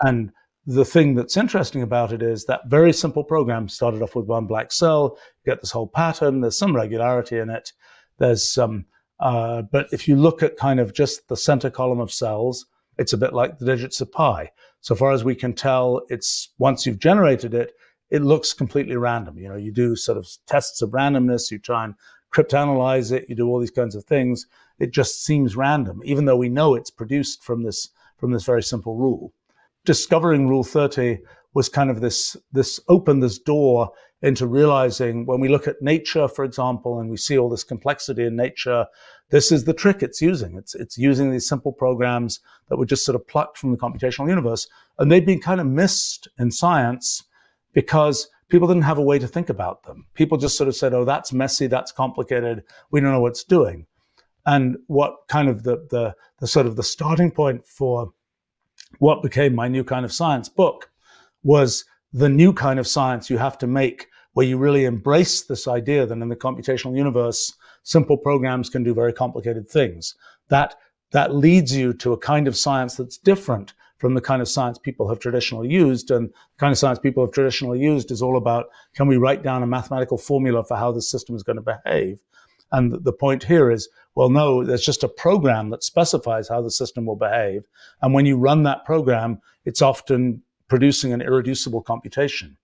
and 0.00 0.32
the 0.64 0.84
thing 0.84 1.16
that's 1.16 1.36
interesting 1.36 1.82
about 1.82 2.12
it 2.12 2.22
is 2.22 2.44
that 2.44 2.60
very 2.68 2.92
simple 2.92 3.24
program 3.24 3.68
started 3.68 4.00
off 4.00 4.14
with 4.14 4.26
one 4.26 4.46
black 4.46 4.70
cell. 4.70 5.18
You 5.44 5.50
get 5.50 5.60
this 5.60 5.72
whole 5.72 5.88
pattern. 5.88 6.40
There's 6.40 6.56
some 6.56 6.76
regularity 6.76 7.38
in 7.38 7.50
it. 7.50 7.72
There's 8.18 8.48
some, 8.48 8.84
uh, 9.18 9.62
but 9.62 9.88
if 9.90 10.06
you 10.06 10.14
look 10.14 10.40
at 10.40 10.56
kind 10.56 10.78
of 10.78 10.94
just 10.94 11.26
the 11.26 11.36
center 11.36 11.68
column 11.68 11.98
of 11.98 12.12
cells, 12.12 12.64
it's 12.98 13.12
a 13.12 13.18
bit 13.18 13.32
like 13.32 13.58
the 13.58 13.66
digits 13.66 14.00
of 14.00 14.12
pi. 14.12 14.50
So 14.80 14.94
far 14.94 15.12
as 15.12 15.24
we 15.24 15.34
can 15.34 15.52
tell, 15.52 16.02
it's 16.08 16.50
once 16.58 16.86
you've 16.86 16.98
generated 16.98 17.54
it, 17.54 17.72
it 18.10 18.22
looks 18.22 18.52
completely 18.52 18.96
random. 18.96 19.38
You 19.38 19.48
know, 19.48 19.56
you 19.56 19.72
do 19.72 19.96
sort 19.96 20.18
of 20.18 20.28
tests 20.46 20.82
of 20.82 20.90
randomness. 20.90 21.50
You 21.50 21.58
try 21.58 21.84
and 21.84 21.94
cryptanalyze 22.34 23.12
it. 23.12 23.26
You 23.28 23.36
do 23.36 23.48
all 23.48 23.60
these 23.60 23.70
kinds 23.70 23.94
of 23.94 24.04
things. 24.04 24.46
It 24.78 24.92
just 24.92 25.24
seems 25.24 25.56
random, 25.56 26.00
even 26.04 26.24
though 26.24 26.36
we 26.36 26.48
know 26.48 26.74
it's 26.74 26.90
produced 26.90 27.42
from 27.42 27.62
this 27.62 27.88
from 28.18 28.32
this 28.32 28.44
very 28.44 28.62
simple 28.62 28.96
rule 28.96 29.32
discovering 29.84 30.48
Rule 30.48 30.64
30 30.64 31.18
was 31.54 31.68
kind 31.68 31.90
of 31.90 32.00
this, 32.00 32.36
this 32.52 32.80
opened 32.88 33.22
this 33.22 33.38
door 33.38 33.90
into 34.22 34.46
realizing 34.46 35.26
when 35.26 35.40
we 35.40 35.48
look 35.48 35.66
at 35.66 35.82
nature, 35.82 36.28
for 36.28 36.44
example, 36.44 37.00
and 37.00 37.10
we 37.10 37.16
see 37.16 37.36
all 37.36 37.48
this 37.48 37.64
complexity 37.64 38.24
in 38.24 38.36
nature, 38.36 38.86
this 39.30 39.50
is 39.50 39.64
the 39.64 39.74
trick 39.74 40.02
it's 40.02 40.22
using. 40.22 40.56
It's, 40.56 40.74
it's 40.74 40.96
using 40.96 41.30
these 41.30 41.48
simple 41.48 41.72
programs 41.72 42.40
that 42.68 42.76
were 42.76 42.86
just 42.86 43.04
sort 43.04 43.16
of 43.16 43.26
plucked 43.26 43.58
from 43.58 43.72
the 43.72 43.78
computational 43.78 44.28
universe. 44.28 44.68
And 44.98 45.10
they've 45.10 45.26
been 45.26 45.40
kind 45.40 45.60
of 45.60 45.66
missed 45.66 46.28
in 46.38 46.52
science 46.52 47.24
because 47.72 48.28
people 48.48 48.68
didn't 48.68 48.82
have 48.82 48.98
a 48.98 49.02
way 49.02 49.18
to 49.18 49.26
think 49.26 49.48
about 49.48 49.82
them. 49.84 50.06
People 50.14 50.38
just 50.38 50.56
sort 50.56 50.68
of 50.68 50.76
said, 50.76 50.94
oh, 50.94 51.04
that's 51.04 51.32
messy, 51.32 51.66
that's 51.66 51.90
complicated, 51.90 52.62
we 52.90 53.00
don't 53.00 53.10
know 53.10 53.20
what 53.20 53.30
it's 53.30 53.44
doing. 53.44 53.86
And 54.46 54.76
what 54.86 55.16
kind 55.28 55.48
of 55.48 55.62
the, 55.64 55.86
the, 55.90 56.14
the 56.38 56.46
sort 56.46 56.66
of 56.66 56.76
the 56.76 56.82
starting 56.82 57.30
point 57.30 57.66
for 57.66 58.12
what 58.98 59.22
became 59.22 59.54
my 59.54 59.68
new 59.68 59.82
kind 59.82 60.04
of 60.04 60.12
science 60.12 60.48
book 60.48 60.90
was 61.42 61.84
the 62.12 62.28
new 62.28 62.52
kind 62.52 62.78
of 62.78 62.86
science 62.86 63.30
you 63.30 63.38
have 63.38 63.56
to 63.58 63.66
make 63.66 64.08
where 64.34 64.46
you 64.46 64.56
really 64.56 64.84
embrace 64.84 65.42
this 65.42 65.68
idea 65.68 66.06
that 66.06 66.18
in 66.18 66.28
the 66.28 66.36
computational 66.36 66.96
universe, 66.96 67.54
simple 67.82 68.16
programs 68.16 68.70
can 68.70 68.82
do 68.82 68.94
very 68.94 69.12
complicated 69.12 69.68
things. 69.68 70.14
That, 70.48 70.74
that 71.10 71.34
leads 71.34 71.74
you 71.76 71.92
to 71.94 72.12
a 72.12 72.18
kind 72.18 72.48
of 72.48 72.56
science 72.56 72.96
that's 72.96 73.18
different 73.18 73.74
from 73.98 74.14
the 74.14 74.20
kind 74.20 74.42
of 74.42 74.48
science 74.48 74.78
people 74.78 75.08
have 75.08 75.20
traditionally 75.20 75.68
used. 75.68 76.10
And 76.10 76.28
the 76.28 76.58
kind 76.58 76.72
of 76.72 76.78
science 76.78 76.98
people 76.98 77.24
have 77.24 77.32
traditionally 77.32 77.78
used 77.78 78.10
is 78.10 78.20
all 78.20 78.36
about 78.36 78.66
can 78.94 79.06
we 79.06 79.16
write 79.16 79.42
down 79.42 79.62
a 79.62 79.66
mathematical 79.66 80.18
formula 80.18 80.64
for 80.64 80.76
how 80.76 80.90
the 80.90 81.02
system 81.02 81.36
is 81.36 81.42
going 81.42 81.62
to 81.62 81.62
behave? 81.62 82.18
And 82.72 83.04
the 83.04 83.12
point 83.12 83.44
here 83.44 83.70
is, 83.70 83.88
well, 84.14 84.30
no, 84.30 84.64
there's 84.64 84.84
just 84.84 85.04
a 85.04 85.08
program 85.08 85.70
that 85.70 85.84
specifies 85.84 86.48
how 86.48 86.62
the 86.62 86.70
system 86.70 87.06
will 87.06 87.16
behave. 87.16 87.64
And 88.00 88.12
when 88.14 88.26
you 88.26 88.36
run 88.36 88.62
that 88.62 88.84
program, 88.84 89.40
it's 89.64 89.82
often 89.82 90.42
producing 90.68 91.12
an 91.12 91.20
irreducible 91.20 91.82
computation. 91.82 92.56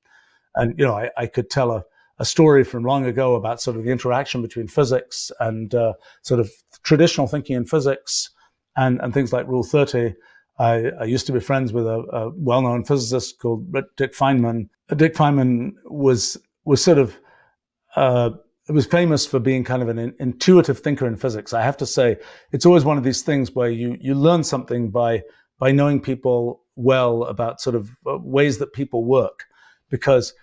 And, 0.58 0.78
you 0.78 0.84
know, 0.84 0.94
I, 0.94 1.10
I 1.16 1.26
could 1.26 1.48
tell 1.48 1.70
a, 1.70 1.84
a 2.18 2.24
story 2.24 2.64
from 2.64 2.82
long 2.82 3.06
ago 3.06 3.34
about 3.34 3.62
sort 3.62 3.76
of 3.76 3.84
the 3.84 3.90
interaction 3.90 4.42
between 4.42 4.68
physics 4.68 5.30
and 5.40 5.74
uh, 5.74 5.94
sort 6.22 6.40
of 6.40 6.50
traditional 6.82 7.26
thinking 7.26 7.56
in 7.56 7.64
physics 7.64 8.30
and, 8.76 9.00
and 9.00 9.14
things 9.14 9.32
like 9.32 9.46
Rule 9.46 9.62
30. 9.64 10.14
I, 10.58 10.90
I 11.00 11.04
used 11.04 11.26
to 11.26 11.32
be 11.32 11.40
friends 11.40 11.72
with 11.72 11.86
a, 11.86 12.00
a 12.12 12.30
well-known 12.36 12.84
physicist 12.84 13.38
called 13.38 13.72
Dick 13.96 14.14
Feynman. 14.14 14.68
Dick 14.96 15.14
Feynman 15.14 15.72
was 15.84 16.36
was 16.64 16.82
sort 16.82 16.98
of 16.98 17.16
uh, 17.96 18.30
was 18.68 18.86
famous 18.86 19.24
for 19.24 19.38
being 19.38 19.64
kind 19.64 19.82
of 19.82 19.88
an 19.88 20.14
intuitive 20.18 20.80
thinker 20.80 21.06
in 21.06 21.16
physics. 21.16 21.52
I 21.52 21.62
have 21.62 21.76
to 21.78 21.86
say, 21.86 22.16
it's 22.52 22.66
always 22.66 22.84
one 22.84 22.98
of 22.98 23.04
these 23.04 23.22
things 23.22 23.54
where 23.54 23.70
you 23.70 23.96
you 24.00 24.14
learn 24.14 24.44
something 24.44 24.90
by 24.90 25.22
by 25.58 25.72
knowing 25.72 26.00
people 26.00 26.62
well 26.76 27.24
about 27.24 27.60
sort 27.60 27.76
of 27.76 27.90
uh, 28.06 28.18
ways 28.18 28.58
that 28.58 28.72
people 28.72 29.04
work. 29.04 29.44
Because 29.90 30.34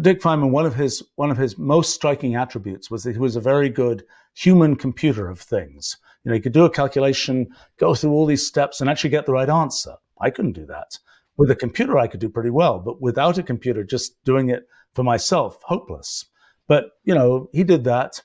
Dick 0.00 0.20
Feynman, 0.20 0.50
one 0.50 0.66
of 0.66 0.74
his 0.74 1.02
one 1.16 1.30
of 1.30 1.36
his 1.36 1.56
most 1.56 1.94
striking 1.94 2.34
attributes 2.34 2.90
was 2.90 3.04
that 3.04 3.12
he 3.12 3.18
was 3.18 3.36
a 3.36 3.40
very 3.40 3.68
good 3.68 4.04
human 4.34 4.76
computer 4.76 5.28
of 5.28 5.40
things. 5.40 5.96
You 6.24 6.30
know, 6.30 6.34
he 6.34 6.40
could 6.40 6.52
do 6.52 6.64
a 6.64 6.70
calculation, 6.70 7.48
go 7.78 7.94
through 7.94 8.12
all 8.12 8.26
these 8.26 8.46
steps, 8.46 8.80
and 8.80 8.90
actually 8.90 9.10
get 9.10 9.26
the 9.26 9.32
right 9.32 9.48
answer. 9.48 9.94
I 10.20 10.30
couldn't 10.30 10.52
do 10.52 10.66
that. 10.66 10.98
With 11.36 11.50
a 11.50 11.56
computer, 11.56 11.98
I 11.98 12.06
could 12.06 12.20
do 12.20 12.28
pretty 12.28 12.50
well, 12.50 12.78
but 12.78 13.00
without 13.00 13.38
a 13.38 13.42
computer, 13.42 13.84
just 13.84 14.22
doing 14.24 14.48
it 14.48 14.66
for 14.94 15.02
myself, 15.02 15.60
hopeless. 15.62 16.24
But, 16.66 16.90
you 17.04 17.14
know, 17.14 17.50
he 17.52 17.64
did 17.64 17.84
that. 17.84 18.22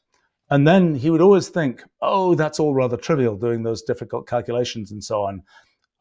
And 0.49 0.67
then 0.67 0.95
he 0.95 1.09
would 1.09 1.21
always 1.21 1.49
think, 1.49 1.83
oh, 2.01 2.35
that's 2.35 2.59
all 2.59 2.73
rather 2.73 2.97
trivial 2.97 3.35
doing 3.35 3.63
those 3.63 3.81
difficult 3.81 4.27
calculations 4.27 4.91
and 4.91 5.03
so 5.03 5.23
on. 5.23 5.43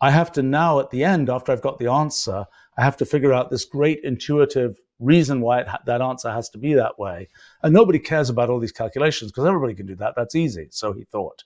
I 0.01 0.11
have 0.11 0.31
to 0.33 0.43
now, 0.43 0.81
at 0.81 0.91
the 0.91 1.05
end, 1.05 1.29
after 1.29 1.51
I've 1.51 1.63
got 1.63 1.79
the 1.79 1.91
answer, 1.91 2.47
I 2.77 2.85
have 2.85 2.97
to 2.99 3.07
figure 3.07 3.33
out 3.33 3.51
this 3.51 3.65
great 3.65 4.01
intuitive 4.05 4.79
reason 4.99 5.41
why 5.41 5.65
ha- 5.65 5.81
that 5.87 6.01
answer 6.01 6.31
has 6.31 6.49
to 6.51 6.59
be 6.59 6.75
that 6.75 6.99
way. 6.99 7.29
And 7.63 7.73
nobody 7.73 7.99
cares 7.99 8.31
about 8.31 8.51
all 8.51 8.59
these 8.59 8.73
calculations 8.73 9.31
because 9.31 9.47
everybody 9.47 9.75
can 9.75 9.87
do 9.87 9.97
that. 9.97 10.15
That's 10.17 10.35
easy. 10.35 10.69
So 10.71 10.93
he 10.93 11.05
thought. 11.05 11.45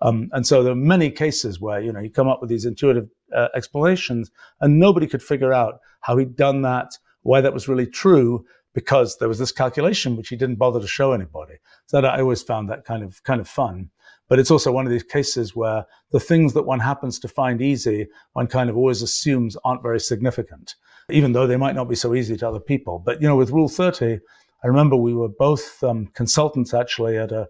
Um, 0.00 0.28
and 0.32 0.46
so 0.46 0.62
there 0.62 0.72
are 0.72 0.76
many 0.76 1.10
cases 1.10 1.60
where, 1.60 1.80
you 1.80 1.92
know, 1.92 2.00
you 2.00 2.10
come 2.10 2.28
up 2.28 2.40
with 2.40 2.50
these 2.50 2.64
intuitive 2.64 3.08
uh, 3.34 3.48
explanations 3.54 4.30
and 4.60 4.78
nobody 4.78 5.06
could 5.06 5.22
figure 5.22 5.52
out 5.52 5.78
how 6.00 6.16
he'd 6.16 6.36
done 6.36 6.62
that, 6.62 6.90
why 7.22 7.40
that 7.40 7.54
was 7.54 7.68
really 7.68 7.86
true 7.86 8.44
because 8.74 9.18
there 9.18 9.28
was 9.28 9.38
this 9.38 9.52
calculation 9.52 10.16
which 10.16 10.28
he 10.28 10.36
didn't 10.36 10.56
bother 10.56 10.80
to 10.80 10.86
show 10.88 11.12
anybody. 11.12 11.54
So 11.86 12.00
I 12.00 12.20
always 12.20 12.42
found 12.42 12.68
that 12.70 12.84
kind 12.84 13.04
of 13.04 13.22
kind 13.22 13.40
of 13.40 13.48
fun. 13.48 13.90
But 14.28 14.38
it's 14.38 14.50
also 14.50 14.72
one 14.72 14.86
of 14.86 14.92
these 14.92 15.02
cases 15.02 15.54
where 15.54 15.84
the 16.10 16.20
things 16.20 16.54
that 16.54 16.62
one 16.62 16.80
happens 16.80 17.18
to 17.18 17.28
find 17.28 17.60
easy, 17.60 18.08
one 18.32 18.46
kind 18.46 18.70
of 18.70 18.76
always 18.76 19.02
assumes 19.02 19.56
aren't 19.64 19.82
very 19.82 20.00
significant, 20.00 20.74
even 21.10 21.32
though 21.32 21.46
they 21.46 21.56
might 21.56 21.74
not 21.74 21.88
be 21.88 21.94
so 21.94 22.14
easy 22.14 22.36
to 22.36 22.48
other 22.48 22.60
people. 22.60 23.02
But 23.04 23.20
you 23.20 23.28
know, 23.28 23.36
with 23.36 23.50
Rule 23.50 23.68
30, 23.68 24.20
I 24.64 24.66
remember 24.66 24.96
we 24.96 25.14
were 25.14 25.28
both 25.28 25.82
um, 25.82 26.06
consultants 26.14 26.72
actually 26.72 27.18
at 27.18 27.32
a 27.32 27.48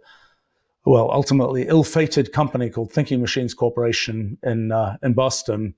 well, 0.85 1.11
ultimately 1.13 1.69
ill-fated 1.69 2.33
company 2.33 2.69
called 2.69 2.93
Thinking 2.93 3.21
Machines 3.21 3.55
Corporation 3.55 4.37
in 4.43 4.73
uh, 4.73 4.97
in 5.03 5.13
Boston, 5.13 5.75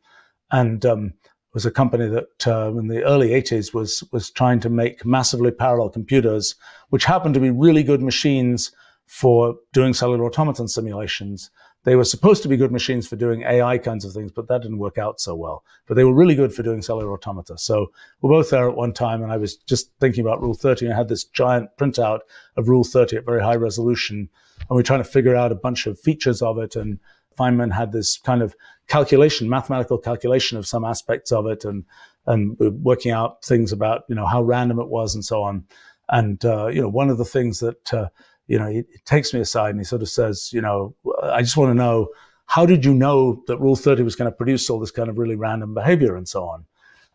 and 0.51 0.87
um, 0.87 1.13
was 1.53 1.67
a 1.67 1.71
company 1.71 2.09
that 2.09 2.47
uh, 2.47 2.73
in 2.77 2.89
the 2.89 3.03
early 3.05 3.31
80s 3.31 3.75
was 3.75 4.03
was 4.13 4.31
trying 4.31 4.61
to 4.61 4.71
make 4.71 5.05
massively 5.05 5.51
parallel 5.51 5.91
computers, 5.91 6.55
which 6.89 7.05
happened 7.05 7.35
to 7.35 7.41
be 7.41 7.51
really 7.51 7.83
good 7.83 8.03
machines 8.03 8.73
for 9.07 9.57
doing 9.73 9.95
cellular 9.95 10.25
automaton 10.25 10.69
simulations. 10.69 11.51
They 11.85 11.97
were 11.97 12.05
supposed 12.05 12.43
to 12.43 12.49
be 12.49 12.57
good 12.57 12.73
machines 12.73 13.07
for 13.07 13.17
doing 13.17 13.43
AI 13.43 13.77
kinds 13.77 14.07
of 14.07 14.13
things, 14.13 14.33
but 14.33 14.49
that 14.49 14.63
didn't 14.63 14.79
work 14.79 14.97
out 14.97 15.21
so 15.21 15.35
well. 15.35 15.63
But 15.87 15.95
they 15.95 16.05
were 16.05 16.15
really 16.15 16.35
good 16.35 16.55
for 16.55 16.63
doing 16.63 16.81
cellular 16.81 17.13
automata. 17.13 17.59
So 17.59 17.93
we're 18.23 18.31
both 18.31 18.51
there 18.51 18.69
at 18.69 18.77
one 18.77 18.95
time, 18.95 19.23
and 19.23 19.31
I 19.31 19.37
was 19.37 19.57
just 19.57 19.91
thinking 20.01 20.25
about 20.25 20.41
Rule 20.41 20.55
30, 20.55 20.87
and 20.87 20.95
I 20.95 20.97
had 20.97 21.09
this 21.09 21.25
giant 21.25 21.69
printout 21.79 22.21
of 22.57 22.69
Rule 22.69 22.85
30 22.85 23.19
at 23.19 23.27
very 23.27 23.43
high 23.43 23.57
resolution, 23.57 24.31
and 24.61 24.77
we 24.77 24.81
are 24.81 24.85
trying 24.85 25.03
to 25.03 25.09
figure 25.09 25.37
out 25.37 25.53
a 25.53 25.57
bunch 25.57 25.87
of 25.87 26.01
features 26.01 26.41
of 26.41 26.59
it. 26.59 26.75
And 26.75 26.99
Feynman 27.39 27.73
had 27.73 27.93
this 27.93 28.17
kind 28.17 28.41
of 28.41 28.55
calculation, 28.89 29.51
mathematical 29.51 29.99
calculation 29.99 30.57
of 30.57 30.67
some 30.67 30.85
aspects 30.85 31.33
of 31.33 31.47
it, 31.47 31.65
and 31.65 31.85
and 32.27 32.59
working 32.59 33.13
out 33.13 33.45
things 33.45 33.73
about 33.73 34.05
you 34.09 34.15
know 34.15 34.27
how 34.27 34.43
random 34.43 34.79
it 34.79 34.89
was 34.89 35.15
and 35.15 35.25
so 35.25 35.43
on. 35.43 35.65
And 36.09 36.43
uh, 36.45 36.69
you 36.69 36.81
know, 36.81 36.89
one 36.89 37.11
of 37.11 37.19
the 37.19 37.25
things 37.25 37.61
that 37.61 37.93
uh, 37.93 38.09
you 38.47 38.59
know, 38.59 38.69
he, 38.69 38.85
he 38.91 38.99
takes 39.05 39.33
me 39.33 39.41
aside 39.41 39.71
and 39.71 39.81
he 39.81 39.85
sort 39.85 40.03
of 40.03 40.09
says, 40.09 40.51
you 40.53 40.61
know, 40.61 40.95
I 41.23 41.43
just 41.43 41.57
want 41.57 41.71
to 41.71 41.75
know 41.75 42.09
how 42.47 42.67
did 42.67 42.85
you 42.85 42.93
know 42.93 43.43
that 43.47 43.59
Rule 43.59 43.77
30 43.77 44.03
was 44.03 44.17
going 44.17 44.31
to 44.31 44.37
produce 44.37 44.69
all 44.69 44.79
this 44.79 44.91
kind 44.91 45.09
of 45.09 45.19
really 45.19 45.37
random 45.37 45.75
behavior 45.75 46.17
and 46.17 46.29
so 46.29 46.45
on? 46.45 46.67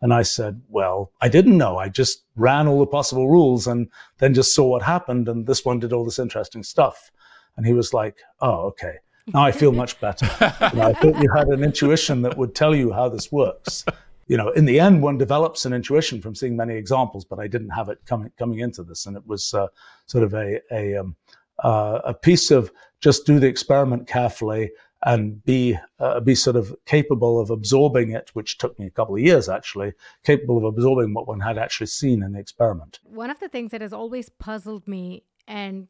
And 0.01 0.13
I 0.13 0.21
said, 0.21 0.61
well, 0.69 1.11
I 1.21 1.27
didn't 1.27 1.57
know. 1.57 1.77
I 1.77 1.89
just 1.89 2.23
ran 2.35 2.67
all 2.67 2.79
the 2.79 2.87
possible 2.87 3.29
rules 3.29 3.67
and 3.67 3.89
then 4.19 4.33
just 4.33 4.55
saw 4.55 4.65
what 4.65 4.81
happened. 4.81 5.27
And 5.27 5.45
this 5.45 5.65
one 5.65 5.79
did 5.79 5.93
all 5.93 6.05
this 6.05 6.19
interesting 6.19 6.63
stuff. 6.63 7.11
And 7.57 7.65
he 7.65 7.73
was 7.73 7.93
like, 7.93 8.17
oh, 8.39 8.67
okay. 8.67 8.95
Now 9.33 9.43
I 9.43 9.51
feel 9.51 9.73
much 9.73 9.99
better. 9.99 10.25
you 10.73 10.79
know, 10.79 10.87
I 10.87 10.93
thought 10.93 11.21
you 11.21 11.29
had 11.35 11.47
an 11.49 11.63
intuition 11.63 12.21
that 12.23 12.37
would 12.37 12.55
tell 12.55 12.73
you 12.73 12.91
how 12.91 13.09
this 13.09 13.31
works 13.31 13.85
you 14.29 14.37
know, 14.37 14.49
in 14.51 14.65
the 14.65 14.79
end, 14.79 15.01
one 15.01 15.17
develops 15.17 15.65
an 15.65 15.73
intuition 15.73 16.21
from 16.21 16.35
seeing 16.35 16.55
many 16.55 16.75
examples, 16.75 17.25
but 17.25 17.39
I 17.39 17.47
didn't 17.47 17.71
have 17.71 17.89
it 17.89 17.97
coming 18.05 18.31
coming 18.37 18.59
into 18.59 18.83
this, 18.83 19.07
and 19.07 19.17
it 19.17 19.25
was 19.25 19.53
uh, 19.55 19.67
sort 20.05 20.23
of 20.23 20.35
a 20.35 20.61
a, 20.71 20.97
um, 20.97 21.15
uh, 21.63 21.99
a 22.05 22.13
piece 22.13 22.51
of 22.51 22.71
just 23.01 23.25
do 23.25 23.39
the 23.39 23.47
experiment 23.47 24.07
carefully 24.07 24.71
and 25.03 25.43
be 25.45 25.75
uh, 25.99 26.19
be 26.19 26.35
sort 26.35 26.55
of 26.55 26.75
capable 26.85 27.39
of 27.39 27.49
absorbing 27.49 28.11
it, 28.11 28.29
which 28.35 28.59
took 28.59 28.77
me 28.77 28.85
a 28.85 28.91
couple 28.91 29.15
of 29.15 29.21
years 29.21 29.49
actually, 29.49 29.93
capable 30.23 30.59
of 30.59 30.63
absorbing 30.63 31.11
what 31.15 31.27
one 31.27 31.39
had 31.39 31.57
actually 31.57 31.87
seen 31.87 32.21
in 32.21 32.33
the 32.33 32.39
experiment. 32.39 32.99
One 33.03 33.31
of 33.31 33.39
the 33.39 33.49
things 33.49 33.71
that 33.71 33.81
has 33.81 33.93
always 33.93 34.29
puzzled 34.29 34.87
me 34.87 35.23
and 35.47 35.87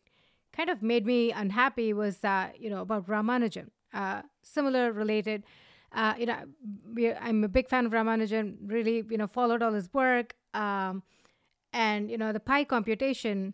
kind 0.54 0.70
of 0.70 0.82
made 0.82 1.06
me 1.06 1.34
unhappy 1.34 1.92
was 1.92 2.20
that 2.20 2.62
you 2.62 2.70
know 2.70 2.84
about 2.84 3.06
Ramanujan, 3.06 3.68
uh, 3.94 4.22
similar 4.44 4.94
related 4.94 5.44
uh, 5.92 6.14
you 6.18 6.26
know, 6.26 6.38
I'm 7.20 7.44
a 7.44 7.48
big 7.48 7.68
fan 7.68 7.86
of 7.86 7.92
Ramanujan. 7.92 8.58
Really, 8.66 9.04
you 9.10 9.18
know, 9.18 9.28
followed 9.28 9.64
all 9.64 9.74
his 9.74 9.92
work, 9.94 10.36
um, 10.54 11.04
and 11.74 12.10
you 12.10 12.18
know, 12.18 12.32
the 12.32 12.40
pi 12.40 12.64
computation. 12.64 13.54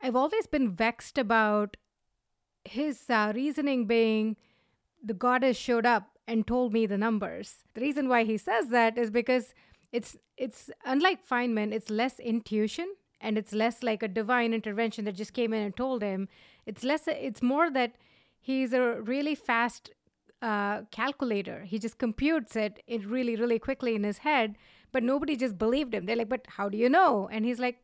I've 0.00 0.16
always 0.16 0.46
been 0.46 0.70
vexed 0.70 1.18
about 1.18 1.76
his 2.64 3.08
uh, 3.08 3.32
reasoning 3.34 3.86
being 3.86 4.36
the 5.02 5.14
goddess 5.14 5.56
showed 5.56 5.86
up 5.86 6.10
and 6.26 6.46
told 6.46 6.72
me 6.72 6.86
the 6.86 6.98
numbers. 6.98 7.64
The 7.74 7.80
reason 7.80 8.08
why 8.08 8.24
he 8.24 8.36
says 8.36 8.68
that 8.68 8.98
is 8.98 9.10
because 9.10 9.54
it's 9.92 10.16
it's 10.36 10.70
unlike 10.84 11.26
Feynman, 11.26 11.72
it's 11.72 11.90
less 11.90 12.20
intuition 12.20 12.94
and 13.20 13.38
it's 13.38 13.52
less 13.52 13.82
like 13.82 14.02
a 14.02 14.08
divine 14.08 14.52
intervention 14.52 15.04
that 15.06 15.16
just 15.16 15.32
came 15.32 15.52
in 15.52 15.62
and 15.62 15.76
told 15.76 16.02
him. 16.02 16.28
It's 16.66 16.84
less 16.84 17.02
it's 17.06 17.42
more 17.42 17.70
that 17.70 17.92
he's 18.40 18.72
a 18.72 19.00
really 19.00 19.34
fast 19.34 19.90
uh, 20.42 20.82
calculator. 20.90 21.64
He 21.64 21.78
just 21.78 21.98
computes 21.98 22.56
it, 22.56 22.82
it 22.86 23.04
really, 23.06 23.36
really 23.36 23.58
quickly 23.58 23.94
in 23.94 24.04
his 24.04 24.18
head. 24.18 24.56
But 24.90 25.02
nobody 25.02 25.36
just 25.36 25.58
believed 25.58 25.94
him. 25.94 26.06
They're 26.06 26.16
like, 26.16 26.28
but 26.28 26.46
how 26.48 26.68
do 26.68 26.78
you 26.78 26.88
know? 26.88 27.28
And 27.30 27.44
he's 27.44 27.58
like, 27.58 27.78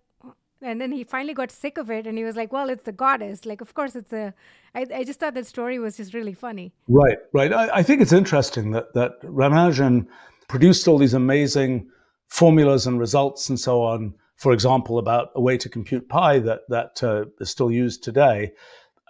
and 0.63 0.81
then 0.81 0.93
he 0.93 1.05
finally 1.05 1.35
got 1.35 1.51
sick 1.51 1.77
of 1.77 1.91
it 1.91 2.07
and 2.07 2.17
he 2.17 2.25
was 2.25 2.37
like, 2.37 2.53
well, 2.53 2.71
it's 2.71 2.85
the 2.85 2.93
goddess. 2.93 3.45
Like, 3.45 3.61
of 3.61 3.75
course, 3.75 3.95
it's 3.95 4.13
a. 4.13 4.33
I, 4.75 4.87
I 4.95 5.05
just 5.05 5.21
thought 5.21 5.35
that 5.35 5.47
story 5.47 5.79
was 5.79 5.97
just 5.97 6.15
really 6.15 6.33
funny. 6.33 6.73
Right, 6.89 7.19
right. 7.33 7.53
I, 7.53 7.77
I 7.77 7.83
think 7.83 8.01
it's 8.01 8.13
interesting 8.13 8.71
that, 8.73 8.95
that 8.95 9.21
Ramanujan 9.23 10.07
produced 10.49 10.89
all 10.89 10.99
these 10.99 11.15
amazing 11.15 11.89
formulas 12.29 12.87
and 12.87 12.99
results 12.99 13.49
and 13.49 13.61
so 13.61 13.83
on. 13.83 14.15
For 14.37 14.53
example, 14.53 14.99
about 14.99 15.31
a 15.35 15.41
way 15.41 15.57
to 15.59 15.69
compute 15.69 16.09
pi 16.09 16.39
that 16.41 16.63
that 16.69 17.03
uh, 17.05 17.27
is 17.41 17.51
still 17.51 17.71
used 17.71 18.03
today. 18.03 18.53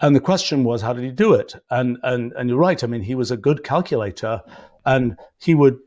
And 0.04 0.14
the 0.14 0.20
question 0.20 0.64
was, 0.64 0.82
how 0.82 0.92
did 0.92 1.02
he 1.02 1.10
do 1.10 1.32
it? 1.32 1.54
And 1.70 1.96
and 2.02 2.34
and 2.34 2.50
you're 2.50 2.58
right. 2.58 2.84
I 2.84 2.86
mean, 2.86 3.00
he 3.00 3.14
was 3.14 3.30
a 3.30 3.38
good 3.38 3.64
calculator, 3.64 4.42
and 4.84 5.16
he 5.38 5.54
would 5.54 5.78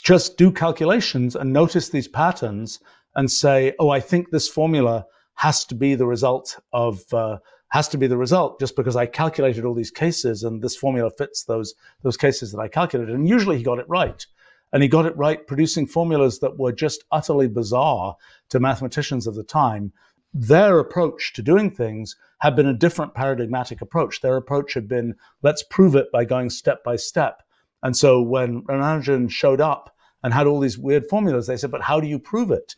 just 0.00 0.36
do 0.36 0.52
calculations 0.52 1.34
and 1.34 1.52
notice 1.52 1.88
these 1.88 2.06
patterns 2.06 2.78
and 3.16 3.28
say, 3.28 3.74
oh, 3.80 3.90
I 3.90 3.98
think 3.98 4.30
this 4.30 4.48
formula 4.48 5.06
has 5.34 5.64
to 5.64 5.74
be 5.74 5.96
the 5.96 6.06
result 6.06 6.56
of 6.72 7.12
uh, 7.12 7.38
has 7.70 7.88
to 7.88 7.98
be 7.98 8.06
the 8.06 8.16
result 8.16 8.60
just 8.60 8.76
because 8.76 8.94
I 8.94 9.06
calculated 9.06 9.64
all 9.64 9.74
these 9.74 9.90
cases 9.90 10.44
and 10.44 10.62
this 10.62 10.76
formula 10.76 11.10
fits 11.10 11.42
those 11.42 11.74
those 12.02 12.16
cases 12.16 12.52
that 12.52 12.60
I 12.60 12.68
calculated. 12.68 13.12
And 13.12 13.28
usually 13.28 13.56
he 13.56 13.64
got 13.64 13.80
it 13.80 13.88
right. 13.88 14.24
And 14.72 14.84
he 14.84 14.88
got 14.88 15.04
it 15.04 15.16
right 15.16 15.44
producing 15.48 15.88
formulas 15.88 16.38
that 16.38 16.60
were 16.60 16.72
just 16.72 17.02
utterly 17.10 17.48
bizarre 17.48 18.14
to 18.50 18.60
mathematicians 18.60 19.26
of 19.26 19.34
the 19.34 19.42
time 19.42 19.92
their 20.34 20.78
approach 20.78 21.32
to 21.34 21.42
doing 21.42 21.70
things 21.70 22.16
had 22.38 22.56
been 22.56 22.66
a 22.66 22.74
different 22.74 23.14
paradigmatic 23.14 23.80
approach. 23.82 24.20
Their 24.20 24.36
approach 24.36 24.74
had 24.74 24.88
been, 24.88 25.14
let's 25.42 25.62
prove 25.62 25.94
it 25.94 26.10
by 26.12 26.24
going 26.24 26.50
step 26.50 26.82
by 26.82 26.96
step. 26.96 27.42
And 27.82 27.96
so 27.96 28.20
when 28.20 28.62
Ramanujan 28.62 29.30
showed 29.30 29.60
up 29.60 29.94
and 30.22 30.32
had 30.32 30.46
all 30.46 30.60
these 30.60 30.78
weird 30.78 31.08
formulas, 31.08 31.46
they 31.46 31.56
said, 31.56 31.70
but 31.70 31.82
how 31.82 32.00
do 32.00 32.06
you 32.06 32.18
prove 32.18 32.50
it? 32.50 32.74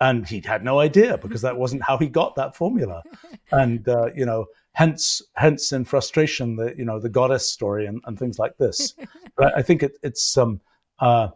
And 0.00 0.28
he 0.28 0.40
had 0.40 0.64
no 0.64 0.80
idea 0.80 1.18
because 1.18 1.42
that 1.42 1.56
wasn't 1.56 1.82
how 1.82 1.98
he 1.98 2.08
got 2.08 2.34
that 2.36 2.56
formula. 2.56 3.02
And, 3.52 3.88
uh, 3.88 4.10
you 4.16 4.26
know, 4.26 4.46
hence, 4.72 5.22
hence 5.36 5.70
in 5.70 5.84
frustration, 5.84 6.56
the, 6.56 6.74
you 6.76 6.84
know, 6.84 6.98
the 6.98 7.08
goddess 7.08 7.48
story 7.48 7.86
and, 7.86 8.00
and 8.06 8.18
things 8.18 8.40
like 8.40 8.56
this. 8.56 8.94
But 9.36 9.56
I 9.56 9.62
think 9.62 9.84
it, 9.84 9.98
it's, 10.02 10.36
um, 10.36 10.60
uh, 10.98 11.28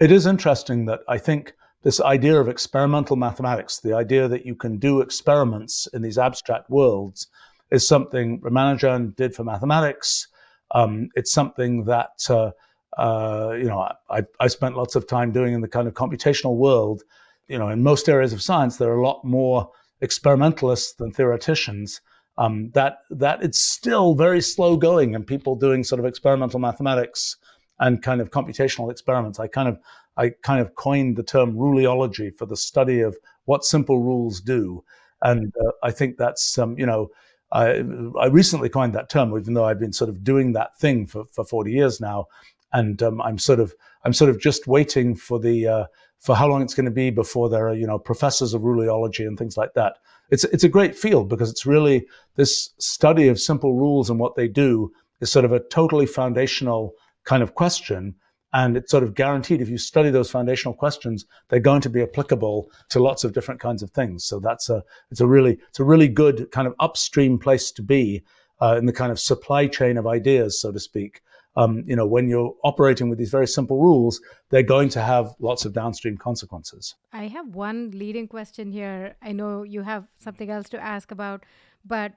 it 0.00 0.10
is 0.10 0.26
interesting 0.26 0.86
that 0.86 1.00
I 1.08 1.18
think 1.18 1.54
this 1.84 2.00
idea 2.00 2.40
of 2.40 2.48
experimental 2.48 3.14
mathematics, 3.14 3.78
the 3.78 3.94
idea 3.94 4.26
that 4.26 4.46
you 4.46 4.54
can 4.54 4.78
do 4.78 5.00
experiments 5.00 5.86
in 5.92 6.00
these 6.00 6.18
abstract 6.18 6.70
worlds, 6.70 7.28
is 7.70 7.86
something 7.86 8.40
Ramanujan 8.40 9.14
did 9.16 9.34
for 9.34 9.44
mathematics. 9.44 10.26
Um, 10.70 11.10
it's 11.14 11.32
something 11.32 11.84
that 11.84 12.24
uh, 12.30 12.50
uh, 12.96 13.52
you 13.52 13.64
know 13.64 13.86
I, 14.08 14.22
I 14.40 14.48
spent 14.48 14.76
lots 14.76 14.96
of 14.96 15.06
time 15.06 15.30
doing 15.30 15.52
in 15.52 15.60
the 15.60 15.68
kind 15.68 15.86
of 15.86 15.94
computational 15.94 16.56
world. 16.56 17.02
You 17.48 17.58
know, 17.58 17.68
in 17.68 17.82
most 17.82 18.08
areas 18.08 18.32
of 18.32 18.42
science, 18.42 18.78
there 18.78 18.90
are 18.90 18.98
a 18.98 19.06
lot 19.06 19.22
more 19.24 19.70
experimentalists 20.00 20.94
than 20.94 21.12
theoreticians. 21.12 22.00
Um, 22.36 22.70
that 22.74 22.98
that 23.10 23.44
it's 23.44 23.62
still 23.62 24.14
very 24.14 24.40
slow 24.40 24.76
going, 24.76 25.14
and 25.14 25.26
people 25.26 25.54
doing 25.54 25.84
sort 25.84 26.00
of 26.00 26.06
experimental 26.06 26.58
mathematics 26.58 27.36
and 27.80 28.02
kind 28.02 28.20
of 28.20 28.30
computational 28.30 28.90
experiments. 28.90 29.40
I 29.40 29.46
kind 29.46 29.68
of 29.68 29.78
I 30.16 30.30
kind 30.42 30.60
of 30.60 30.74
coined 30.74 31.16
the 31.16 31.22
term 31.22 31.54
ruleology 31.54 32.36
for 32.36 32.46
the 32.46 32.56
study 32.56 33.00
of 33.00 33.16
what 33.46 33.64
simple 33.64 34.00
rules 34.00 34.40
do. 34.40 34.84
And 35.22 35.52
uh, 35.60 35.72
I 35.82 35.90
think 35.90 36.18
that's, 36.18 36.58
um, 36.58 36.78
you 36.78 36.86
know, 36.86 37.10
I, 37.52 37.82
I 38.20 38.26
recently 38.26 38.68
coined 38.68 38.94
that 38.94 39.08
term, 39.08 39.36
even 39.36 39.54
though 39.54 39.64
I've 39.64 39.80
been 39.80 39.92
sort 39.92 40.10
of 40.10 40.22
doing 40.22 40.52
that 40.52 40.78
thing 40.78 41.06
for, 41.06 41.24
for 41.26 41.44
40 41.44 41.72
years 41.72 42.00
now. 42.00 42.26
And 42.72 43.02
um, 43.02 43.20
I'm 43.22 43.38
sort 43.38 43.60
of 43.60 43.74
I'm 44.04 44.12
sort 44.12 44.30
of 44.30 44.40
just 44.40 44.66
waiting 44.66 45.14
for 45.14 45.38
the 45.38 45.66
uh, 45.66 45.84
for 46.18 46.34
how 46.34 46.48
long 46.48 46.62
it's 46.62 46.74
going 46.74 46.84
to 46.86 46.90
be 46.90 47.10
before 47.10 47.48
there 47.48 47.68
are 47.68 47.74
you 47.74 47.86
know 47.86 47.98
professors 47.98 48.52
of 48.52 48.62
ruleology 48.62 49.26
and 49.26 49.38
things 49.38 49.56
like 49.56 49.74
that. 49.74 49.98
It's 50.30 50.42
it's 50.44 50.64
a 50.64 50.68
great 50.68 50.96
field 50.96 51.28
because 51.28 51.50
it's 51.50 51.64
really 51.64 52.06
this 52.34 52.70
study 52.78 53.28
of 53.28 53.38
simple 53.38 53.74
rules 53.74 54.10
and 54.10 54.18
what 54.18 54.34
they 54.34 54.48
do 54.48 54.90
is 55.20 55.30
sort 55.30 55.44
of 55.44 55.52
a 55.52 55.60
totally 55.60 56.06
foundational 56.06 56.94
kind 57.24 57.42
of 57.42 57.54
question 57.54 58.14
and 58.54 58.76
it's 58.76 58.90
sort 58.90 59.02
of 59.02 59.14
guaranteed 59.14 59.60
if 59.60 59.68
you 59.68 59.76
study 59.76 60.10
those 60.10 60.30
foundational 60.30 60.74
questions, 60.74 61.26
they're 61.48 61.58
going 61.58 61.80
to 61.80 61.90
be 61.90 62.02
applicable 62.02 62.70
to 62.88 63.00
lots 63.00 63.24
of 63.24 63.32
different 63.32 63.60
kinds 63.60 63.82
of 63.82 63.90
things. 63.90 64.24
So 64.24 64.38
that's 64.38 64.70
a, 64.70 64.82
it's 65.10 65.20
a 65.20 65.26
really, 65.26 65.58
it's 65.68 65.80
a 65.80 65.84
really 65.84 66.06
good 66.06 66.48
kind 66.52 66.68
of 66.68 66.74
upstream 66.78 67.36
place 67.36 67.72
to 67.72 67.82
be 67.82 68.22
uh, 68.62 68.76
in 68.78 68.86
the 68.86 68.92
kind 68.92 69.10
of 69.10 69.18
supply 69.18 69.66
chain 69.66 69.96
of 69.96 70.06
ideas, 70.06 70.60
so 70.60 70.70
to 70.70 70.78
speak. 70.78 71.20
Um, 71.56 71.82
you 71.86 71.96
know, 71.96 72.06
when 72.06 72.28
you're 72.28 72.54
operating 72.62 73.08
with 73.08 73.18
these 73.18 73.30
very 73.30 73.48
simple 73.48 73.82
rules, 73.82 74.20
they're 74.50 74.62
going 74.62 74.88
to 74.90 75.00
have 75.00 75.34
lots 75.40 75.64
of 75.64 75.72
downstream 75.72 76.16
consequences. 76.16 76.94
I 77.12 77.26
have 77.26 77.56
one 77.56 77.90
leading 77.92 78.28
question 78.28 78.70
here. 78.70 79.16
I 79.20 79.32
know 79.32 79.64
you 79.64 79.82
have 79.82 80.06
something 80.18 80.48
else 80.48 80.68
to 80.70 80.80
ask 80.80 81.10
about, 81.10 81.42
but 81.84 82.12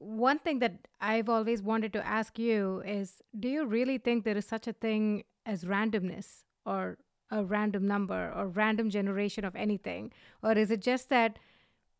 one 0.00 0.38
thing 0.38 0.58
that 0.60 0.88
I've 1.00 1.28
always 1.28 1.62
wanted 1.62 1.92
to 1.92 2.06
ask 2.06 2.38
you 2.38 2.82
is 2.86 3.22
do 3.38 3.48
you 3.48 3.66
really 3.66 3.98
think 3.98 4.24
there 4.24 4.36
is 4.36 4.46
such 4.46 4.66
a 4.66 4.72
thing 4.72 5.24
as 5.44 5.64
randomness 5.64 6.44
or 6.64 6.96
a 7.30 7.44
random 7.44 7.86
number 7.86 8.32
or 8.34 8.48
random 8.48 8.88
generation 8.90 9.44
of 9.44 9.54
anything? 9.54 10.10
Or 10.42 10.52
is 10.52 10.70
it 10.70 10.80
just 10.80 11.10
that 11.10 11.38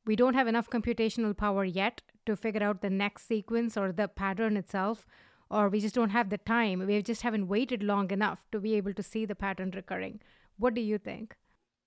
we 0.07 0.16
don't 0.16 0.35
have 0.35 0.49
enough 0.49 0.70
computational 0.70 1.37
power 1.37 1.64
yet 1.64 2.01
to 2.25 2.37
figure 2.37 2.62
out 2.62 2.81
the 2.81 2.91
next 2.91 3.29
sequence 3.29 3.77
or 3.77 3.93
the 3.93 4.09
pattern 4.09 4.57
itself? 4.57 5.07
Or 5.51 5.68
we 5.68 5.81
just 5.81 5.95
don't 5.95 6.11
have 6.11 6.31
the 6.31 6.39
time. 6.39 6.87
We 6.87 7.03
just 7.03 7.22
haven't 7.22 7.49
waited 7.49 7.83
long 7.83 8.11
enough 8.11 8.47
to 8.53 8.61
be 8.61 8.77
able 8.77 8.95
to 8.95 9.03
see 9.03 9.27
the 9.27 9.35
pattern 9.35 9.72
recurring. 9.75 10.20
What 10.57 10.75
do 10.75 10.81
you 10.81 10.97
think? 10.97 11.37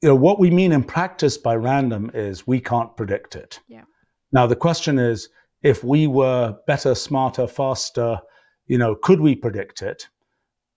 You 0.04 0.10
know, 0.10 0.16
what 0.16 0.40
we 0.40 0.52
mean 0.52 0.74
in 0.74 0.84
practice 0.84 1.38
by 1.38 1.56
random 1.56 2.12
is 2.14 2.46
we 2.46 2.60
can't 2.60 2.96
predict 2.96 3.36
it. 3.36 3.60
Yeah. 3.68 3.86
Now, 4.32 4.46
the 4.48 4.56
question 4.56 5.00
is 5.00 5.30
if 5.64 5.84
we 5.84 6.08
were 6.08 6.58
better, 6.68 6.94
smarter, 6.94 7.48
faster, 7.48 8.20
you 8.68 8.78
know, 8.78 8.96
could 8.96 9.20
we 9.20 9.34
predict 9.36 9.82
it? 9.82 10.08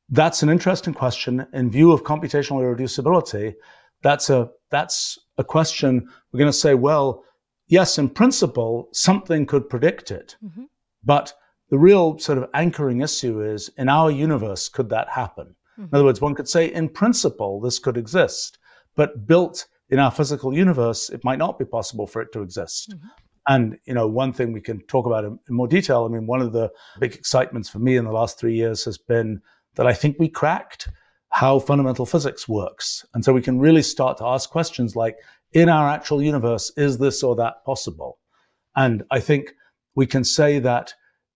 That's 0.09 0.43
an 0.43 0.49
interesting 0.49 0.95
question 0.95 1.47
in 1.53 1.71
view 1.71 1.93
of 1.93 2.05
computational 2.05 2.63
irreducibility. 2.63 3.55
That's 4.03 4.31
a 4.31 4.51
that's 4.71 5.19
a 5.39 5.45
question 5.45 6.09
we're 6.33 6.39
going 6.39 6.51
to 6.51 6.57
say, 6.57 6.75
well, 6.75 7.25
yes, 7.67 7.99
in 7.99 8.09
principle, 8.09 8.89
something 8.93 9.47
could 9.47 9.69
predict 9.69 10.11
it. 10.11 10.37
Mm-hmm. 10.45 10.65
But 11.05 11.33
the 11.71 11.79
real 11.79 12.19
sort 12.19 12.39
of 12.39 12.49
anchoring 12.55 13.01
issue 13.01 13.43
is 13.43 13.71
in 13.77 13.89
our 13.89 14.11
universe, 14.11 14.69
could 14.69 14.89
that 14.91 15.09
happen? 15.09 15.47
Mm-hmm. 15.47 15.83
In 15.83 15.91
other 15.93 16.05
words, 16.05 16.21
one 16.21 16.35
could 16.35 16.49
say, 16.49 16.73
in 16.73 16.89
principle, 16.89 17.61
this 17.61 17.79
could 17.79 17.97
exist, 17.97 18.59
but 18.95 19.27
built 19.27 19.67
in 19.91 19.99
our 19.99 20.11
physical 20.11 20.55
universe, 20.55 21.11
it 21.11 21.25
might 21.25 21.39
not 21.39 21.59
be 21.59 21.65
possible 21.65 22.07
for 22.07 22.23
it 22.23 22.33
to 22.33 22.43
exist. 22.43 22.93
Mm-hmm. 22.93 23.09
And 23.49 23.79
you 23.85 23.95
know, 23.95 24.07
one 24.07 24.33
thing 24.33 24.53
we 24.53 24.61
can 24.61 24.81
talk 24.83 25.07
about 25.07 25.25
in, 25.25 25.39
more 25.49 25.69
detail. 25.69 26.05
I 26.05 26.09
mean, 26.09 26.27
one 26.27 26.43
of 26.43 26.53
the 26.53 26.71
big 27.01 27.15
excitements 27.15 27.69
for 27.69 27.79
me 27.79 27.97
in 27.97 28.05
the 28.05 28.13
last 28.13 28.39
three 28.39 28.55
years 28.55 28.85
has 28.85 28.99
been 28.99 29.41
that 29.77 29.87
I 29.87 29.93
think 29.93 30.17
we 30.19 30.29
cracked 30.29 30.89
how 31.31 31.59
fundamental 31.59 32.07
physics 32.07 32.49
works, 32.49 33.05
and 33.15 33.25
so 33.25 33.33
we 33.33 33.43
can 33.43 33.59
really 33.59 33.83
start 33.83 34.19
to 34.19 34.27
ask 34.27 34.51
questions 34.51 34.97
like, 34.97 35.17
in 35.53 35.69
our 35.69 35.89
actual 35.89 36.23
universe, 36.23 36.73
is 36.77 36.99
this 36.99 37.23
or 37.23 37.37
that 37.37 37.65
possible? 37.65 38.19
And 38.75 39.05
I 39.11 39.21
think 39.21 39.55
we 39.95 40.07
can 40.07 40.25
say 40.25 40.59
that 40.61 40.93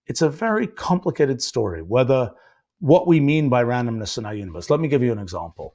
it's 0.07 0.23
a 0.23 0.29
very 0.29 0.67
complicated 0.67 1.41
story. 1.43 1.83
Whether 1.83 2.33
what 2.81 3.07
we 3.07 3.21
mean 3.21 3.49
by 3.49 3.63
randomness 3.63 4.19
in 4.19 4.27
our 4.27 4.35
universe. 4.35 4.71
Let 4.71 4.81
me 4.81 4.89
give 4.89 5.03
you 5.03 5.13
an 5.13 5.19
example. 5.19 5.75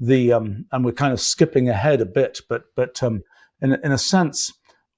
The 0.00 0.32
um, 0.32 0.64
and 0.72 0.84
we're 0.84 0.92
kind 0.92 1.12
of 1.12 1.20
skipping 1.20 1.68
ahead 1.68 2.00
a 2.00 2.06
bit, 2.06 2.40
but 2.48 2.64
but 2.74 3.00
um, 3.02 3.22
in 3.60 3.74
in 3.84 3.92
a 3.92 3.98
sense 3.98 4.52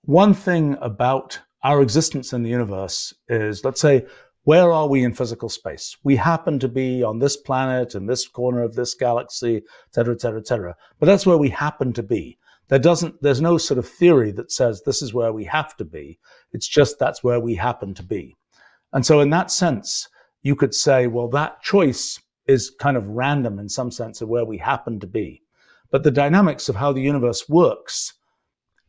one 0.07 0.35
thing 0.35 0.77
about 0.81 1.39
our 1.63 1.83
existence 1.83 2.33
in 2.33 2.43
the 2.43 2.51
universe 2.51 3.13
is, 3.29 3.65
let's 3.65 3.81
say, 3.81 4.07
where 4.45 4.73
are 4.73 4.87
we 4.87 5.03
in 5.03 5.13
physical 5.13 5.49
space? 5.49 5.97
We 6.05 6.15
happen 6.15 6.61
to 6.61 6.69
be 6.69 7.03
on 7.03 7.19
this 7.19 7.37
planet 7.37 7.97
in 7.97 8.07
this 8.07 8.29
corner 8.29 8.63
of 8.63 8.77
this 8.77 8.95
galaxy, 8.95 9.57
et 9.57 9.65
cetera, 9.91 10.15
et 10.15 10.21
cetera, 10.21 10.39
et 10.39 10.47
cetera. 10.47 10.77
But 11.01 11.07
that's 11.07 11.27
where 11.27 11.37
we 11.37 11.49
happen 11.49 11.93
to 11.95 12.03
be. 12.05 12.39
There 12.69 12.79
doesn't, 12.79 13.21
there's 13.21 13.41
no 13.41 13.59
sort 13.59 13.79
of 13.79 13.89
theory 13.89 14.31
that 14.33 14.53
says 14.53 14.83
this 14.83 15.03
is 15.03 15.13
where 15.13 15.33
we 15.33 15.45
have 15.45 15.77
to 15.79 15.85
be. 15.85 16.21
It's 16.53 16.69
just 16.69 17.01
that's 17.01 17.25
where 17.25 17.41
we 17.41 17.57
happen 17.57 17.93
to 17.95 18.03
be. 18.05 18.37
And 18.93 19.05
so 19.05 19.21
in 19.21 19.31
that 19.31 19.51
sense, 19.51 20.09
you 20.43 20.55
could 20.55 20.75
say, 20.75 21.09
well, 21.09 21.29
that 21.29 21.61
choice 21.63 22.21
is 22.47 22.71
kind 22.79 22.97
of 22.97 23.09
random 23.09 23.59
in 23.59 23.69
some 23.69 23.91
sense 23.91 24.21
of 24.21 24.29
where 24.29 24.45
we 24.45 24.59
happen 24.59 25.01
to 25.01 25.07
be. 25.09 25.43
But 25.91 26.05
the 26.05 26.13
dynamics 26.13 26.69
of 26.69 26.77
how 26.77 26.93
the 26.93 27.03
universe 27.03 27.49
works 27.49 28.15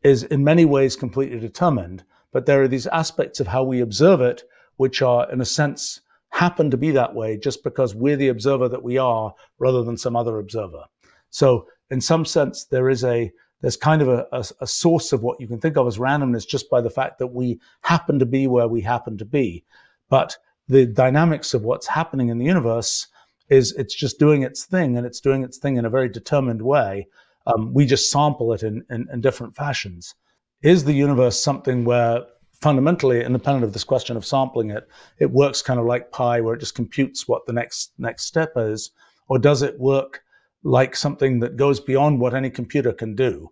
is 0.08 0.24
in 0.24 0.44
many 0.44 0.66
ways 0.66 0.96
completely 0.96 1.40
determined, 1.40 2.04
but 2.32 2.46
there 2.46 2.62
are 2.62 2.68
these 2.68 2.88
aspects 2.88 3.40
of 3.40 3.48
how 3.48 3.64
we 3.64 3.82
observe 3.82 4.22
it, 4.22 4.44
which 4.78 5.02
are, 5.02 5.30
in 5.32 5.42
a 5.42 5.46
sense, 5.46 6.02
happen 6.30 6.72
to 6.72 6.78
be 6.78 6.92
that 6.92 7.14
way 7.14 7.38
just 7.38 7.64
because 7.64 7.94
we're 7.94 8.16
the 8.16 8.30
observer 8.30 8.70
that 8.70 8.84
we 8.84 8.98
are 8.98 9.34
rather 9.60 9.84
than 9.84 9.98
some 9.98 10.16
other 10.16 10.40
observer. 10.40 10.84
So, 11.30 11.68
in 11.90 12.00
some 12.02 12.26
sense, 12.26 12.66
there 12.66 12.90
is 12.90 13.04
a 13.04 13.32
there's 13.62 13.78
kind 13.78 14.02
of 14.02 14.08
a, 14.08 14.28
a, 14.32 14.46
a, 14.62 14.68
source 14.68 15.12
of 15.12 15.24
what 15.24 15.42
you 15.42 15.48
can 15.48 15.60
think 15.60 15.78
of 15.78 15.88
as 15.88 15.98
randomness 15.98 16.48
just 16.48 16.70
by 16.70 16.80
the 16.80 16.92
fact 16.92 17.18
that 17.18 17.34
we 17.34 17.60
happen 17.82 18.20
to 18.20 18.26
be 18.26 18.46
where 18.46 18.68
we 18.68 18.82
happen 18.82 19.18
to 19.18 19.26
be. 19.26 19.64
But 20.10 20.38
the 20.68 20.86
dynamics 20.86 21.56
of 21.56 21.64
what's 21.64 21.88
happening 21.88 22.30
in 22.30 22.38
the 22.38 22.46
universe 22.46 23.08
is 23.50 23.72
it's 23.74 23.96
just 23.96 24.20
doing 24.20 24.44
its 24.44 24.66
thing 24.66 24.96
and 24.96 25.08
it's 25.08 25.20
doing 25.20 25.44
its 25.44 25.58
thing 25.58 25.78
in 25.78 25.86
a 25.86 25.90
very 25.90 26.08
determined 26.08 26.62
way. 26.62 27.08
Um, 27.48 27.74
we 27.74 27.86
just 27.86 28.12
sample 28.12 28.54
it 28.54 28.62
in, 28.62 28.86
in, 28.90 29.08
in 29.12 29.22
different 29.22 29.56
fashions. 29.56 30.14
Is 30.62 30.84
the 30.84 30.94
universe 30.94 31.40
something 31.40 31.86
where 31.86 32.24
fundamentally, 32.62 33.24
independent 33.24 33.64
of 33.64 33.74
this 33.74 33.84
question 33.84 34.18
of 34.18 34.26
sampling 34.26 34.72
it, 34.72 34.88
it 35.20 35.32
works 35.32 35.62
kind 35.62 35.80
of 35.80 35.86
like 35.86 36.12
pi, 36.12 36.42
where 36.42 36.56
it 36.56 36.60
just 36.60 36.76
computes 36.76 37.28
what 37.28 37.46
the 37.46 37.54
next 37.54 37.94
next 37.98 38.26
step 38.26 38.54
is, 38.56 38.92
or 39.30 39.40
does 39.40 39.62
it 39.62 39.80
work 39.80 40.24
like 40.64 40.96
something 40.96 41.40
that 41.40 41.56
goes 41.56 41.80
beyond 41.80 42.20
what 42.20 42.34
any 42.34 42.50
computer 42.50 42.92
can 42.92 43.16
do? 43.16 43.50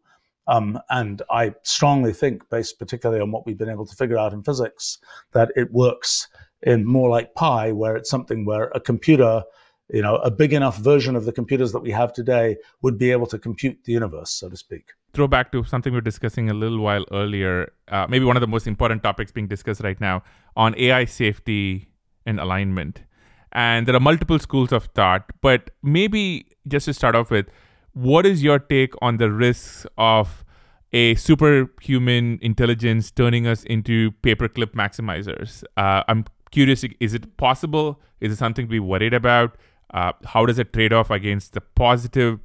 Um, 0.47 0.79
and 0.89 1.21
I 1.31 1.53
strongly 1.63 2.13
think, 2.13 2.47
based 2.49 2.77
particularly 2.77 3.21
on 3.21 3.31
what 3.31 3.45
we've 3.45 3.57
been 3.57 3.69
able 3.69 3.85
to 3.85 3.95
figure 3.95 4.17
out 4.17 4.33
in 4.33 4.43
physics, 4.43 4.99
that 5.31 5.49
it 5.55 5.71
works 5.71 6.27
in 6.63 6.85
more 6.85 7.09
like 7.09 7.35
pi, 7.35 7.71
where 7.71 7.95
it's 7.95 8.09
something 8.09 8.45
where 8.45 8.71
a 8.75 8.79
computer 8.79 9.43
you 9.89 10.01
know, 10.01 10.15
a 10.17 10.31
big 10.31 10.53
enough 10.53 10.77
version 10.77 11.15
of 11.15 11.25
the 11.25 11.31
computers 11.31 11.71
that 11.71 11.81
we 11.81 11.91
have 11.91 12.11
today 12.11 12.57
would 12.81 12.97
be 12.97 13.11
able 13.11 13.27
to 13.27 13.37
compute 13.37 13.77
the 13.85 13.93
universe, 13.93 14.31
so 14.31 14.49
to 14.49 14.57
speak. 14.57 14.91
Throw 15.13 15.27
back 15.27 15.51
to 15.51 15.63
something 15.63 15.93
we 15.93 15.97
were 15.97 16.01
discussing 16.01 16.49
a 16.49 16.53
little 16.53 16.79
while 16.79 17.05
earlier, 17.11 17.71
uh, 17.89 18.07
maybe 18.09 18.25
one 18.25 18.35
of 18.35 18.41
the 18.41 18.47
most 18.47 18.67
important 18.67 19.03
topics 19.03 19.31
being 19.31 19.47
discussed 19.47 19.81
right 19.81 19.99
now 20.01 20.23
on 20.55 20.77
AI 20.77 21.05
safety 21.05 21.89
and 22.25 22.39
alignment. 22.39 23.03
And 23.51 23.87
there 23.87 23.95
are 23.95 24.01
multiple 24.01 24.39
schools 24.39 24.73
of 24.73 24.85
thought, 24.95 25.31
but 25.41 25.69
maybe 25.81 26.47
just 26.67 26.85
to 26.87 26.93
start 26.93 27.15
off 27.15 27.31
with, 27.31 27.47
what 27.93 28.25
is 28.25 28.43
your 28.43 28.59
take 28.59 28.93
on 29.01 29.17
the 29.17 29.31
risks 29.31 29.87
of 29.97 30.43
a 30.91 31.15
superhuman 31.15 32.39
intelligence 32.41 33.11
turning 33.11 33.47
us 33.47 33.63
into 33.63 34.11
paperclip 34.23 34.73
maximizers? 34.73 35.63
Uh, 35.77 36.03
I'm 36.09 36.25
curious, 36.51 36.83
is 36.99 37.13
it 37.13 37.37
possible? 37.37 38.01
Is 38.19 38.33
it 38.33 38.37
something 38.37 38.65
to 38.65 38.69
be 38.69 38.79
worried 38.79 39.13
about? 39.13 39.55
Uh, 39.93 40.11
how 40.25 40.45
does 40.45 40.59
it 40.59 40.73
trade 40.73 40.93
off 40.93 41.09
against 41.09 41.53
the 41.53 41.61
positive 41.61 42.39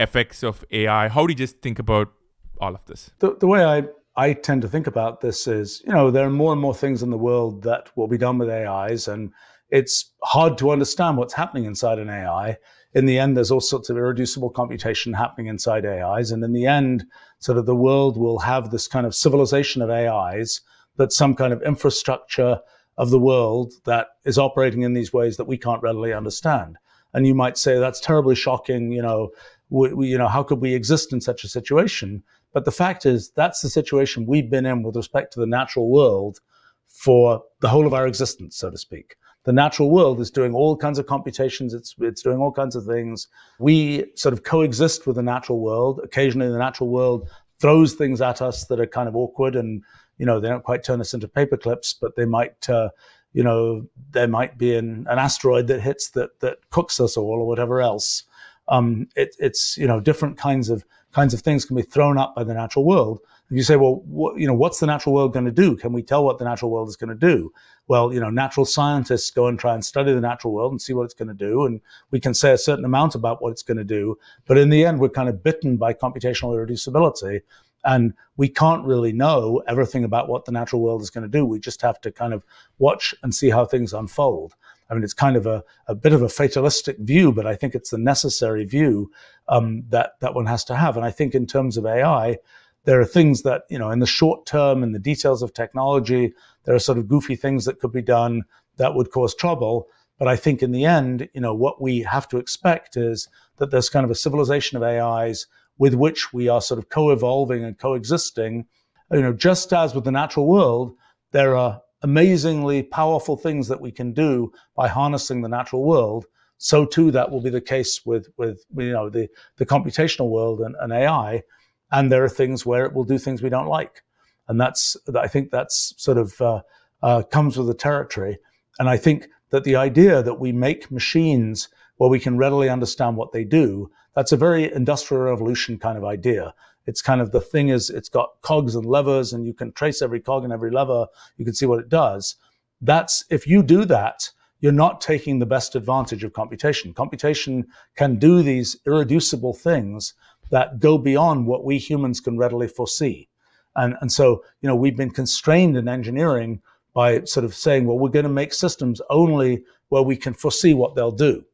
effects 0.00 0.42
of 0.42 0.64
AI? 0.70 1.08
How 1.08 1.26
do 1.26 1.32
you 1.32 1.36
just 1.36 1.60
think 1.60 1.78
about 1.78 2.12
all 2.60 2.74
of 2.74 2.84
this? 2.86 3.10
The, 3.18 3.36
the 3.36 3.46
way 3.46 3.64
I, 3.64 3.84
I 4.16 4.32
tend 4.32 4.62
to 4.62 4.68
think 4.68 4.86
about 4.86 5.20
this 5.20 5.46
is, 5.46 5.82
you 5.86 5.92
know, 5.92 6.10
there 6.10 6.26
are 6.26 6.30
more 6.30 6.52
and 6.52 6.60
more 6.60 6.74
things 6.74 7.02
in 7.02 7.10
the 7.10 7.18
world 7.18 7.62
that 7.62 7.90
will 7.96 8.08
be 8.08 8.18
done 8.18 8.38
with 8.38 8.50
AIs, 8.50 9.06
and 9.08 9.32
it's 9.70 10.12
hard 10.24 10.58
to 10.58 10.70
understand 10.70 11.16
what's 11.16 11.34
happening 11.34 11.64
inside 11.64 11.98
an 11.98 12.08
AI. 12.08 12.56
In 12.94 13.04
the 13.04 13.18
end, 13.18 13.36
there's 13.36 13.50
all 13.50 13.60
sorts 13.60 13.90
of 13.90 13.96
irreducible 13.96 14.50
computation 14.50 15.12
happening 15.12 15.46
inside 15.48 15.84
AIs. 15.84 16.30
And 16.30 16.42
in 16.42 16.52
the 16.52 16.66
end, 16.66 17.04
sort 17.38 17.58
of 17.58 17.66
the 17.66 17.76
world 17.76 18.16
will 18.16 18.38
have 18.38 18.70
this 18.70 18.88
kind 18.88 19.06
of 19.06 19.14
civilization 19.14 19.82
of 19.82 19.90
AIs 19.90 20.62
that 20.96 21.12
some 21.12 21.34
kind 21.34 21.52
of 21.52 21.62
infrastructure 21.62 22.58
of 22.98 23.10
the 23.10 23.18
world 23.18 23.72
that 23.84 24.08
is 24.24 24.38
operating 24.38 24.82
in 24.82 24.92
these 24.92 25.12
ways 25.12 25.36
that 25.36 25.46
we 25.46 25.56
can't 25.56 25.82
readily 25.82 26.12
understand. 26.12 26.76
And 27.14 27.26
you 27.26 27.34
might 27.34 27.56
say 27.56 27.78
that's 27.78 28.00
terribly 28.00 28.34
shocking. 28.34 28.92
You 28.92 29.02
know, 29.02 29.30
we, 29.70 29.94
we, 29.94 30.08
you 30.08 30.18
know, 30.18 30.28
how 30.28 30.42
could 30.42 30.60
we 30.60 30.74
exist 30.74 31.12
in 31.12 31.20
such 31.20 31.44
a 31.44 31.48
situation? 31.48 32.22
But 32.52 32.64
the 32.64 32.72
fact 32.72 33.06
is, 33.06 33.30
that's 33.30 33.60
the 33.60 33.70
situation 33.70 34.26
we've 34.26 34.50
been 34.50 34.66
in 34.66 34.82
with 34.82 34.96
respect 34.96 35.32
to 35.34 35.40
the 35.40 35.46
natural 35.46 35.90
world 35.90 36.40
for 36.88 37.42
the 37.60 37.68
whole 37.68 37.86
of 37.86 37.94
our 37.94 38.06
existence, 38.06 38.56
so 38.56 38.70
to 38.70 38.76
speak. 38.78 39.16
The 39.44 39.52
natural 39.52 39.90
world 39.90 40.20
is 40.20 40.30
doing 40.30 40.52
all 40.52 40.76
kinds 40.76 40.98
of 40.98 41.06
computations. 41.06 41.72
It's, 41.72 41.94
it's 42.00 42.22
doing 42.22 42.38
all 42.38 42.52
kinds 42.52 42.74
of 42.74 42.84
things. 42.84 43.28
We 43.60 44.12
sort 44.16 44.32
of 44.32 44.42
coexist 44.42 45.06
with 45.06 45.16
the 45.16 45.22
natural 45.22 45.60
world. 45.60 46.00
Occasionally, 46.02 46.50
the 46.50 46.58
natural 46.58 46.90
world 46.90 47.28
throws 47.60 47.94
things 47.94 48.20
at 48.20 48.42
us 48.42 48.66
that 48.66 48.80
are 48.80 48.86
kind 48.86 49.08
of 49.08 49.16
awkward 49.16 49.56
and 49.56 49.82
you 50.18 50.26
know, 50.26 50.40
they 50.40 50.48
don't 50.48 50.64
quite 50.64 50.84
turn 50.84 51.00
us 51.00 51.14
into 51.14 51.28
paper 51.28 51.56
clips, 51.56 51.94
but 51.94 52.16
they 52.16 52.24
might, 52.24 52.68
uh, 52.68 52.90
you 53.32 53.42
know, 53.42 53.86
there 54.10 54.28
might 54.28 54.58
be 54.58 54.76
an, 54.76 55.06
an 55.08 55.18
asteroid 55.18 55.66
that 55.68 55.80
hits 55.80 56.10
that 56.10 56.38
that 56.40 56.58
cooks 56.70 57.00
us 57.00 57.16
all 57.16 57.40
or 57.40 57.46
whatever 57.46 57.80
else. 57.80 58.24
Um, 58.68 59.08
it, 59.16 59.34
it's 59.38 59.78
you 59.78 59.86
know 59.86 60.00
different 60.00 60.36
kinds 60.36 60.68
of 60.68 60.84
kinds 61.12 61.32
of 61.32 61.40
things 61.40 61.64
can 61.64 61.76
be 61.76 61.82
thrown 61.82 62.18
up 62.18 62.34
by 62.34 62.44
the 62.44 62.54
natural 62.54 62.84
world. 62.84 63.20
If 63.50 63.56
you 63.56 63.62
say, 63.62 63.76
well, 63.76 64.02
what, 64.04 64.38
you 64.38 64.46
know, 64.46 64.52
what's 64.52 64.78
the 64.78 64.86
natural 64.86 65.14
world 65.14 65.32
going 65.32 65.46
to 65.46 65.50
do? 65.50 65.74
Can 65.74 65.94
we 65.94 66.02
tell 66.02 66.22
what 66.22 66.36
the 66.36 66.44
natural 66.44 66.70
world 66.70 66.88
is 66.88 66.96
going 66.96 67.08
to 67.08 67.14
do? 67.14 67.50
Well, 67.86 68.12
you 68.12 68.20
know, 68.20 68.28
natural 68.28 68.66
scientists 68.66 69.30
go 69.30 69.46
and 69.46 69.58
try 69.58 69.72
and 69.72 69.82
study 69.82 70.12
the 70.12 70.20
natural 70.20 70.52
world 70.52 70.72
and 70.72 70.82
see 70.82 70.92
what 70.92 71.04
it's 71.04 71.14
going 71.14 71.28
to 71.28 71.34
do, 71.34 71.64
and 71.64 71.80
we 72.10 72.20
can 72.20 72.34
say 72.34 72.52
a 72.52 72.58
certain 72.58 72.84
amount 72.84 73.14
about 73.14 73.40
what 73.40 73.52
it's 73.52 73.62
going 73.62 73.78
to 73.78 73.84
do. 73.84 74.18
But 74.46 74.58
in 74.58 74.68
the 74.68 74.84
end, 74.84 75.00
we're 75.00 75.08
kind 75.08 75.30
of 75.30 75.42
bitten 75.42 75.78
by 75.78 75.94
computational 75.94 76.54
irreducibility, 76.54 77.40
and 77.84 78.14
we 78.36 78.48
can't 78.48 78.84
really 78.84 79.12
know 79.12 79.62
everything 79.66 80.04
about 80.04 80.28
what 80.28 80.44
the 80.44 80.52
natural 80.52 80.82
world 80.82 81.02
is 81.02 81.10
going 81.10 81.22
to 81.22 81.28
do. 81.28 81.44
We 81.44 81.58
just 81.58 81.82
have 81.82 82.00
to 82.02 82.12
kind 82.12 82.32
of 82.32 82.44
watch 82.78 83.14
and 83.22 83.34
see 83.34 83.50
how 83.50 83.64
things 83.64 83.92
unfold. 83.92 84.54
I 84.90 84.94
mean, 84.94 85.04
it's 85.04 85.14
kind 85.14 85.36
of 85.36 85.46
a, 85.46 85.62
a 85.86 85.94
bit 85.94 86.12
of 86.12 86.22
a 86.22 86.28
fatalistic 86.28 86.98
view, 86.98 87.32
but 87.32 87.46
I 87.46 87.54
think 87.54 87.74
it's 87.74 87.90
the 87.90 87.98
necessary 87.98 88.64
view 88.64 89.10
um, 89.48 89.84
that, 89.90 90.12
that 90.20 90.34
one 90.34 90.46
has 90.46 90.64
to 90.64 90.76
have. 90.76 90.96
And 90.96 91.04
I 91.04 91.10
think 91.10 91.34
in 91.34 91.46
terms 91.46 91.76
of 91.76 91.86
AI, 91.86 92.38
there 92.84 93.00
are 93.00 93.04
things 93.04 93.42
that, 93.42 93.62
you 93.68 93.78
know, 93.78 93.90
in 93.90 93.98
the 93.98 94.06
short 94.06 94.46
term, 94.46 94.82
in 94.82 94.92
the 94.92 94.98
details 94.98 95.42
of 95.42 95.52
technology, 95.52 96.32
there 96.64 96.74
are 96.74 96.80
sort 96.80 96.98
of 96.98 97.08
goofy 97.08 97.36
things 97.36 97.64
that 97.66 97.80
could 97.80 97.92
be 97.92 98.02
done 98.02 98.44
that 98.76 98.94
would 98.94 99.10
cause 99.10 99.34
trouble. 99.34 99.88
But 100.18 100.28
I 100.28 100.36
think 100.36 100.62
in 100.62 100.72
the 100.72 100.84
end, 100.84 101.28
you 101.34 101.40
know, 101.40 101.54
what 101.54 101.82
we 101.82 102.00
have 102.00 102.28
to 102.28 102.38
expect 102.38 102.96
is 102.96 103.28
that 103.58 103.70
there's 103.70 103.90
kind 103.90 104.04
of 104.04 104.10
a 104.10 104.16
civilization 104.16 104.76
of 104.76 104.82
AIs 104.82 105.46
with 105.78 105.94
which 105.94 106.32
we 106.32 106.48
are 106.48 106.60
sort 106.60 106.78
of 106.78 106.88
co-evolving 106.88 107.64
and 107.64 107.78
coexisting. 107.78 108.66
You 109.10 109.22
know, 109.22 109.32
just 109.32 109.72
as 109.72 109.94
with 109.94 110.04
the 110.04 110.10
natural 110.10 110.46
world, 110.46 110.92
there 111.32 111.56
are 111.56 111.80
amazingly 112.02 112.82
powerful 112.82 113.36
things 113.36 113.68
that 113.68 113.80
we 113.80 113.90
can 113.90 114.12
do 114.12 114.52
by 114.76 114.88
harnessing 114.88 115.42
the 115.42 115.48
natural 115.48 115.84
world. 115.84 116.26
So 116.58 116.84
too, 116.84 117.10
that 117.12 117.30
will 117.30 117.40
be 117.40 117.50
the 117.50 117.60
case 117.60 118.04
with 118.04 118.28
with 118.36 118.64
you 118.76 118.92
know 118.92 119.08
the 119.08 119.28
the 119.56 119.66
computational 119.66 120.28
world 120.28 120.60
and, 120.60 120.74
and 120.80 120.92
AI. 120.92 121.42
And 121.90 122.12
there 122.12 122.24
are 122.24 122.28
things 122.28 122.66
where 122.66 122.84
it 122.84 122.92
will 122.92 123.04
do 123.04 123.16
things 123.16 123.40
we 123.40 123.48
don't 123.48 123.68
like, 123.68 124.02
and 124.48 124.60
that's 124.60 124.96
I 125.14 125.28
think 125.28 125.50
that's 125.50 125.94
sort 125.96 126.18
of 126.18 126.40
uh, 126.40 126.62
uh, 127.02 127.22
comes 127.22 127.56
with 127.56 127.68
the 127.68 127.74
territory. 127.74 128.38
And 128.78 128.88
I 128.88 128.96
think 128.96 129.28
that 129.50 129.64
the 129.64 129.76
idea 129.76 130.22
that 130.22 130.40
we 130.40 130.52
make 130.52 130.90
machines 130.90 131.68
where 131.96 132.10
we 132.10 132.20
can 132.20 132.36
readily 132.36 132.68
understand 132.68 133.16
what 133.16 133.32
they 133.32 133.44
do, 133.44 133.90
that's 134.18 134.32
a 134.32 134.36
very 134.36 134.72
industrial 134.72 135.22
revolution 135.22 135.78
kind 135.78 135.96
of 135.96 136.04
idea. 136.04 136.52
It's 136.86 137.00
kind 137.00 137.20
of 137.20 137.30
the 137.30 137.40
thing 137.40 137.68
is 137.68 137.88
it's 137.88 138.08
got 138.08 138.30
cogs 138.40 138.74
and 138.74 138.84
levers 138.84 139.32
and 139.32 139.46
you 139.46 139.54
can 139.54 139.70
trace 139.70 140.02
every 140.02 140.18
cog 140.18 140.42
and 140.42 140.52
every 140.52 140.72
lever. 140.72 141.06
You 141.36 141.44
can 141.44 141.54
see 141.54 141.66
what 141.66 141.78
it 141.78 141.88
does. 141.88 142.34
That's 142.80 143.24
if 143.30 143.46
you 143.46 143.62
do 143.62 143.84
that, 143.84 144.28
you're 144.58 144.72
not 144.72 145.00
taking 145.00 145.38
the 145.38 145.46
best 145.46 145.76
advantage 145.76 146.24
of 146.24 146.32
computation. 146.32 146.92
Computation 146.92 147.64
can 147.94 148.16
do 148.16 148.42
these 148.42 148.76
irreducible 148.86 149.54
things 149.54 150.14
that 150.50 150.80
go 150.80 150.98
beyond 150.98 151.46
what 151.46 151.64
we 151.64 151.78
humans 151.78 152.18
can 152.18 152.36
readily 152.36 152.66
foresee. 152.66 153.28
And, 153.76 153.94
and 154.00 154.10
so, 154.10 154.42
you 154.62 154.66
know, 154.66 154.74
we've 154.74 154.96
been 154.96 155.10
constrained 155.10 155.76
in 155.76 155.86
engineering 155.86 156.60
by 156.92 157.22
sort 157.22 157.44
of 157.44 157.54
saying, 157.54 157.86
well, 157.86 158.00
we're 158.00 158.08
going 158.08 158.24
to 158.24 158.28
make 158.28 158.52
systems 158.52 159.00
only 159.10 159.62
where 159.90 160.02
we 160.02 160.16
can 160.16 160.34
foresee 160.34 160.74
what 160.74 160.96
they'll 160.96 161.12
do. 161.12 161.44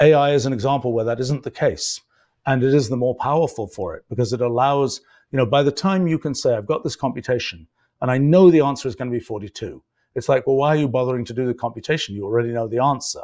AI 0.00 0.32
is 0.32 0.46
an 0.46 0.52
example 0.52 0.92
where 0.92 1.04
that 1.04 1.20
isn't 1.20 1.42
the 1.42 1.50
case. 1.50 2.00
And 2.46 2.62
it 2.62 2.74
is 2.74 2.88
the 2.88 2.96
more 2.96 3.14
powerful 3.16 3.66
for 3.66 3.96
it 3.96 4.04
because 4.08 4.32
it 4.32 4.40
allows, 4.40 5.00
you 5.32 5.36
know, 5.36 5.46
by 5.46 5.62
the 5.62 5.72
time 5.72 6.06
you 6.06 6.18
can 6.18 6.34
say, 6.34 6.54
I've 6.54 6.66
got 6.66 6.84
this 6.84 6.96
computation 6.96 7.66
and 8.00 8.10
I 8.10 8.18
know 8.18 8.50
the 8.50 8.60
answer 8.60 8.86
is 8.88 8.94
going 8.94 9.10
to 9.10 9.16
be 9.16 9.24
42, 9.24 9.82
it's 10.14 10.28
like, 10.28 10.46
well, 10.46 10.56
why 10.56 10.68
are 10.68 10.76
you 10.76 10.88
bothering 10.88 11.24
to 11.24 11.34
do 11.34 11.46
the 11.46 11.54
computation? 11.54 12.14
You 12.14 12.24
already 12.24 12.50
know 12.50 12.68
the 12.68 12.78
answer. 12.78 13.22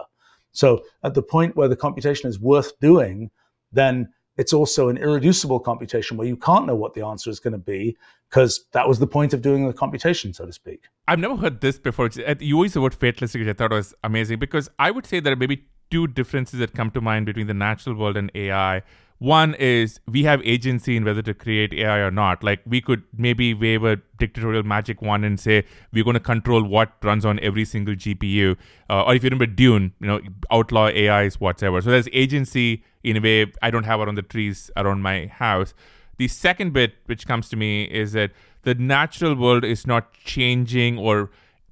So 0.53 0.83
at 1.05 1.15
the 1.15 1.23
point 1.23 1.57
where 1.57 1.69
the 1.69 1.77
computation 1.77 2.29
is 2.29 2.39
worth 2.41 2.79
doing, 2.81 3.31
then 3.73 4.13
it's 4.37 4.53
also 4.53 4.89
an 4.89 4.97
irreducible 4.97 5.61
computation 5.61 6.17
where 6.17 6.27
you 6.27 6.37
can't 6.37 6.67
know 6.67 6.75
what 6.75 6.95
the 6.95 7.05
answer 7.05 7.31
is 7.31 7.39
going 7.39 7.53
to 7.53 7.59
be 7.59 7.97
because 8.29 8.65
that 8.73 8.89
was 8.89 8.99
the 8.99 9.07
point 9.07 9.35
of 9.35 9.43
doing 9.43 9.67
the 9.67 9.73
computation, 9.73 10.33
so 10.33 10.47
to 10.47 10.53
speak. 10.53 10.85
I've 11.07 11.19
never 11.19 11.37
heard 11.37 11.61
this 11.61 11.79
before. 11.79 12.07
Uh, 12.27 12.35
you 12.41 12.63
use 12.63 12.73
the 12.73 12.81
word 12.81 12.95
fatalistic, 12.95 13.41
which 13.41 13.49
I 13.49 13.53
thought 13.53 13.73
was 13.73 13.95
amazing 14.03 14.39
because 14.39 14.71
I 14.79 14.91
would 14.91 15.07
say 15.07 15.21
there 15.21 15.35
are 15.35 15.37
maybe 15.37 15.67
two 15.93 16.07
differences 16.07 16.59
that 16.59 16.75
come 16.75 16.91
to 16.91 17.01
mind 17.01 17.27
between 17.27 17.47
the 17.47 17.55
natural 17.55 17.95
world 17.95 18.17
and 18.17 18.33
AI. 18.35 18.83
One 19.19 19.55
is 19.55 20.01
we 20.09 20.25
have 20.25 20.43
agency 20.43 20.97
in 20.97 21.05
whether 21.05 21.23
to 21.23 21.33
create 21.33 21.73
AI 21.73 21.99
or 21.99 22.11
not. 22.11 22.43
Like 22.43 22.61
we 22.67 22.81
could 22.81 23.05
maybe 23.17 23.55
wave 23.55 23.85
a 23.85 23.99
dictatorial 24.19 24.65
magic 24.65 25.01
wand 25.01 25.25
and 25.25 25.39
say 25.39 25.65
we're 25.93 26.03
going 26.03 26.15
to 26.15 26.21
control 26.35 26.65
what 26.65 26.95
runs 27.05 27.25
on 27.25 27.39
every 27.39 27.65
single 27.65 27.95
GPU. 27.95 28.57
Uh, 28.91 29.05
or 29.05 29.15
if 29.15 29.23
you 29.23 29.29
remember 29.29 29.47
Dune, 29.47 29.93
you 30.01 30.09
know, 30.09 30.21
outlaw 30.51 30.87
AIs 30.87 31.39
whatever. 31.39 31.81
So 31.81 31.91
there's 31.91 32.09
agency 32.13 32.83
in 33.05 33.19
a 33.19 33.21
way 33.21 33.53
I 33.63 33.71
don't 33.71 33.85
have 33.85 34.01
around 34.01 34.17
the 34.17 34.23
trees 34.23 34.73
around 34.77 35.03
my 35.03 35.27
house. 35.27 35.73
The 36.17 36.27
second 36.27 36.73
bit 36.73 36.95
which 37.07 37.27
comes 37.27 37.49
to 37.51 37.57
me 37.57 37.85
is 37.85 38.13
that 38.13 38.33
the 38.63 38.75
natural 38.75 39.37
world 39.37 39.65
is 39.65 39.87
not 39.87 40.15
changing 40.15 40.99
or 40.99 41.31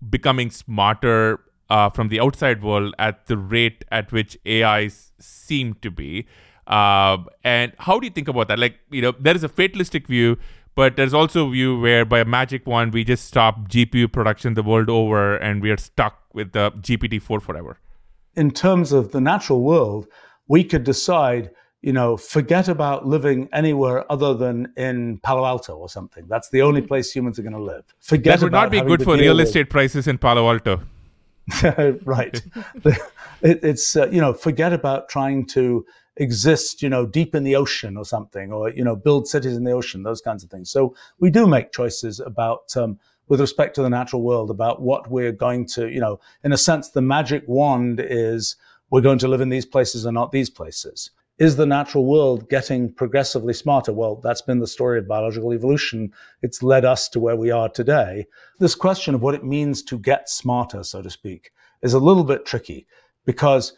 becoming 0.08 0.50
smarter 0.50 1.40
uh, 1.70 1.88
from 1.88 2.08
the 2.08 2.20
outside 2.20 2.62
world 2.62 2.94
at 2.98 3.26
the 3.26 3.38
rate 3.38 3.84
at 3.90 4.12
which 4.12 4.36
AIs 4.46 5.12
seem 5.18 5.74
to 5.74 5.90
be. 5.90 6.26
Uh, 6.66 7.18
and 7.42 7.72
how 7.78 7.98
do 7.98 8.06
you 8.06 8.12
think 8.12 8.28
about 8.28 8.48
that? 8.48 8.58
Like, 8.58 8.78
you 8.90 9.00
know, 9.00 9.12
there 9.18 9.34
is 9.34 9.44
a 9.44 9.48
fatalistic 9.48 10.06
view, 10.06 10.36
but 10.74 10.96
there's 10.96 11.14
also 11.14 11.48
a 11.48 11.50
view 11.50 11.80
where 11.80 12.04
by 12.04 12.20
a 12.20 12.24
magic 12.24 12.66
wand, 12.66 12.92
we 12.92 13.04
just 13.04 13.24
stop 13.24 13.68
GPU 13.68 14.12
production 14.12 14.54
the 14.54 14.62
world 14.62 14.90
over 14.90 15.36
and 15.36 15.62
we 15.62 15.70
are 15.70 15.76
stuck 15.76 16.18
with 16.32 16.52
the 16.52 16.72
GPT-4 16.72 17.40
forever. 17.40 17.78
In 18.36 18.50
terms 18.50 18.92
of 18.92 19.12
the 19.12 19.20
natural 19.20 19.62
world, 19.62 20.06
we 20.48 20.62
could 20.62 20.84
decide, 20.84 21.50
you 21.82 21.92
know, 21.92 22.16
forget 22.16 22.68
about 22.68 23.06
living 23.06 23.48
anywhere 23.52 24.10
other 24.10 24.34
than 24.34 24.72
in 24.76 25.18
Palo 25.18 25.44
Alto 25.44 25.74
or 25.74 25.88
something. 25.88 26.26
That's 26.28 26.50
the 26.50 26.62
only 26.62 26.82
place 26.82 27.12
humans 27.12 27.38
are 27.38 27.42
going 27.42 27.52
to 27.54 27.62
live. 27.62 27.84
Forget 27.98 28.38
that 28.38 28.44
would 28.44 28.52
not 28.52 28.70
be 28.70 28.80
good 28.80 29.02
for 29.02 29.16
real 29.16 29.40
estate 29.40 29.70
prices 29.70 30.06
in 30.06 30.18
Palo 30.18 30.48
Alto. 30.48 30.80
right. 32.04 32.42
it, 33.42 33.60
it's 33.62 33.96
uh, 33.96 34.08
you 34.08 34.20
know 34.20 34.32
forget 34.32 34.72
about 34.72 35.08
trying 35.08 35.46
to 35.46 35.84
exist, 36.20 36.82
you 36.82 36.88
know, 36.88 37.06
deep 37.06 37.34
in 37.34 37.44
the 37.44 37.56
ocean 37.56 37.96
or 37.96 38.04
something, 38.04 38.52
or 38.52 38.70
you 38.70 38.84
know, 38.84 38.94
build 38.94 39.26
cities 39.26 39.56
in 39.56 39.64
the 39.64 39.72
ocean, 39.72 40.02
those 40.02 40.20
kinds 40.20 40.44
of 40.44 40.50
things. 40.50 40.70
So 40.70 40.94
we 41.18 41.30
do 41.30 41.46
make 41.46 41.72
choices 41.72 42.20
about, 42.20 42.76
um, 42.76 42.98
with 43.28 43.40
respect 43.40 43.74
to 43.76 43.82
the 43.82 43.90
natural 43.90 44.22
world, 44.22 44.50
about 44.50 44.82
what 44.82 45.10
we're 45.10 45.32
going 45.32 45.66
to, 45.68 45.88
you 45.88 46.00
know, 46.00 46.20
in 46.44 46.52
a 46.52 46.58
sense, 46.58 46.90
the 46.90 47.00
magic 47.00 47.44
wand 47.46 48.00
is 48.04 48.56
we're 48.90 49.00
going 49.00 49.18
to 49.20 49.28
live 49.28 49.40
in 49.40 49.48
these 49.48 49.66
places 49.66 50.04
and 50.04 50.14
not 50.14 50.30
these 50.30 50.50
places. 50.50 51.10
Is 51.40 51.56
the 51.56 51.64
natural 51.64 52.04
world 52.04 52.50
getting 52.50 52.92
progressively 52.92 53.54
smarter? 53.54 53.94
Well, 53.94 54.16
that's 54.16 54.42
been 54.42 54.58
the 54.58 54.66
story 54.66 54.98
of 54.98 55.08
biological 55.08 55.54
evolution. 55.54 56.12
It's 56.42 56.62
led 56.62 56.84
us 56.84 57.08
to 57.08 57.18
where 57.18 57.34
we 57.34 57.50
are 57.50 57.70
today. 57.70 58.26
This 58.58 58.74
question 58.74 59.14
of 59.14 59.22
what 59.22 59.34
it 59.34 59.42
means 59.42 59.82
to 59.84 59.98
get 59.98 60.28
smarter, 60.28 60.84
so 60.84 61.00
to 61.00 61.08
speak, 61.08 61.50
is 61.80 61.94
a 61.94 61.98
little 61.98 62.24
bit 62.24 62.44
tricky 62.44 62.86
because, 63.24 63.72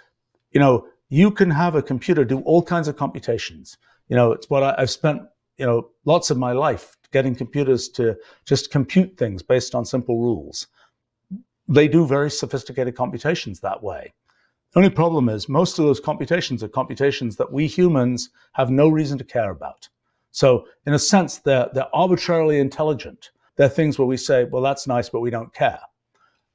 you 0.51 0.59
know, 0.59 0.89
you 1.09 1.31
can 1.31 1.51
have 1.51 1.77
a 1.77 1.83
computer 1.83 2.25
do 2.25 2.41
all 2.41 2.65
kinds 2.65 2.89
of 2.89 2.97
computations. 2.97 3.79
You 4.09 4.17
know, 4.17 4.33
it's 4.33 4.51
what 4.51 4.65
I, 4.65 4.75
have 4.77 4.91
spent, 4.91 5.23
you 5.57 5.65
know, 5.65 5.91
lots 6.05 6.33
of 6.33 6.39
my 6.39 6.51
life 6.51 6.97
getting 7.13 7.37
computers 7.37 7.89
to 7.91 8.17
just 8.45 8.73
compute 8.73 9.17
things 9.17 9.41
based 9.41 9.77
on 9.77 9.85
simple 9.85 10.19
rules. 10.19 10.67
They 11.69 11.87
do 11.87 12.09
very 12.09 12.29
sophisticated 12.29 12.97
computations 12.97 13.61
that 13.61 13.85
way. 13.85 14.15
The 14.73 14.79
only 14.79 14.91
problem 14.91 15.29
is 15.29 15.51
most 15.51 15.79
of 15.79 15.85
those 15.85 16.01
computations 16.01 16.63
are 16.63 16.69
computations 16.69 17.37
that 17.37 17.53
we 17.53 17.67
humans 17.67 18.31
have 18.53 18.71
no 18.71 18.89
reason 18.89 19.19
to 19.19 19.25
care 19.25 19.51
about. 19.51 19.89
So 20.31 20.67
in 20.87 20.95
a 20.95 20.99
sense, 20.99 21.39
they're, 21.39 21.69
they're 21.75 21.95
arbitrarily 21.95 22.59
intelligent. 22.59 23.31
They're 23.57 23.69
things 23.69 23.99
where 23.99 24.09
we 24.09 24.17
say, 24.17 24.45
well, 24.45 24.63
that's 24.63 24.87
nice, 24.87 25.11
but 25.11 25.21
we 25.21 25.29
don't 25.29 25.53
care. 25.53 25.81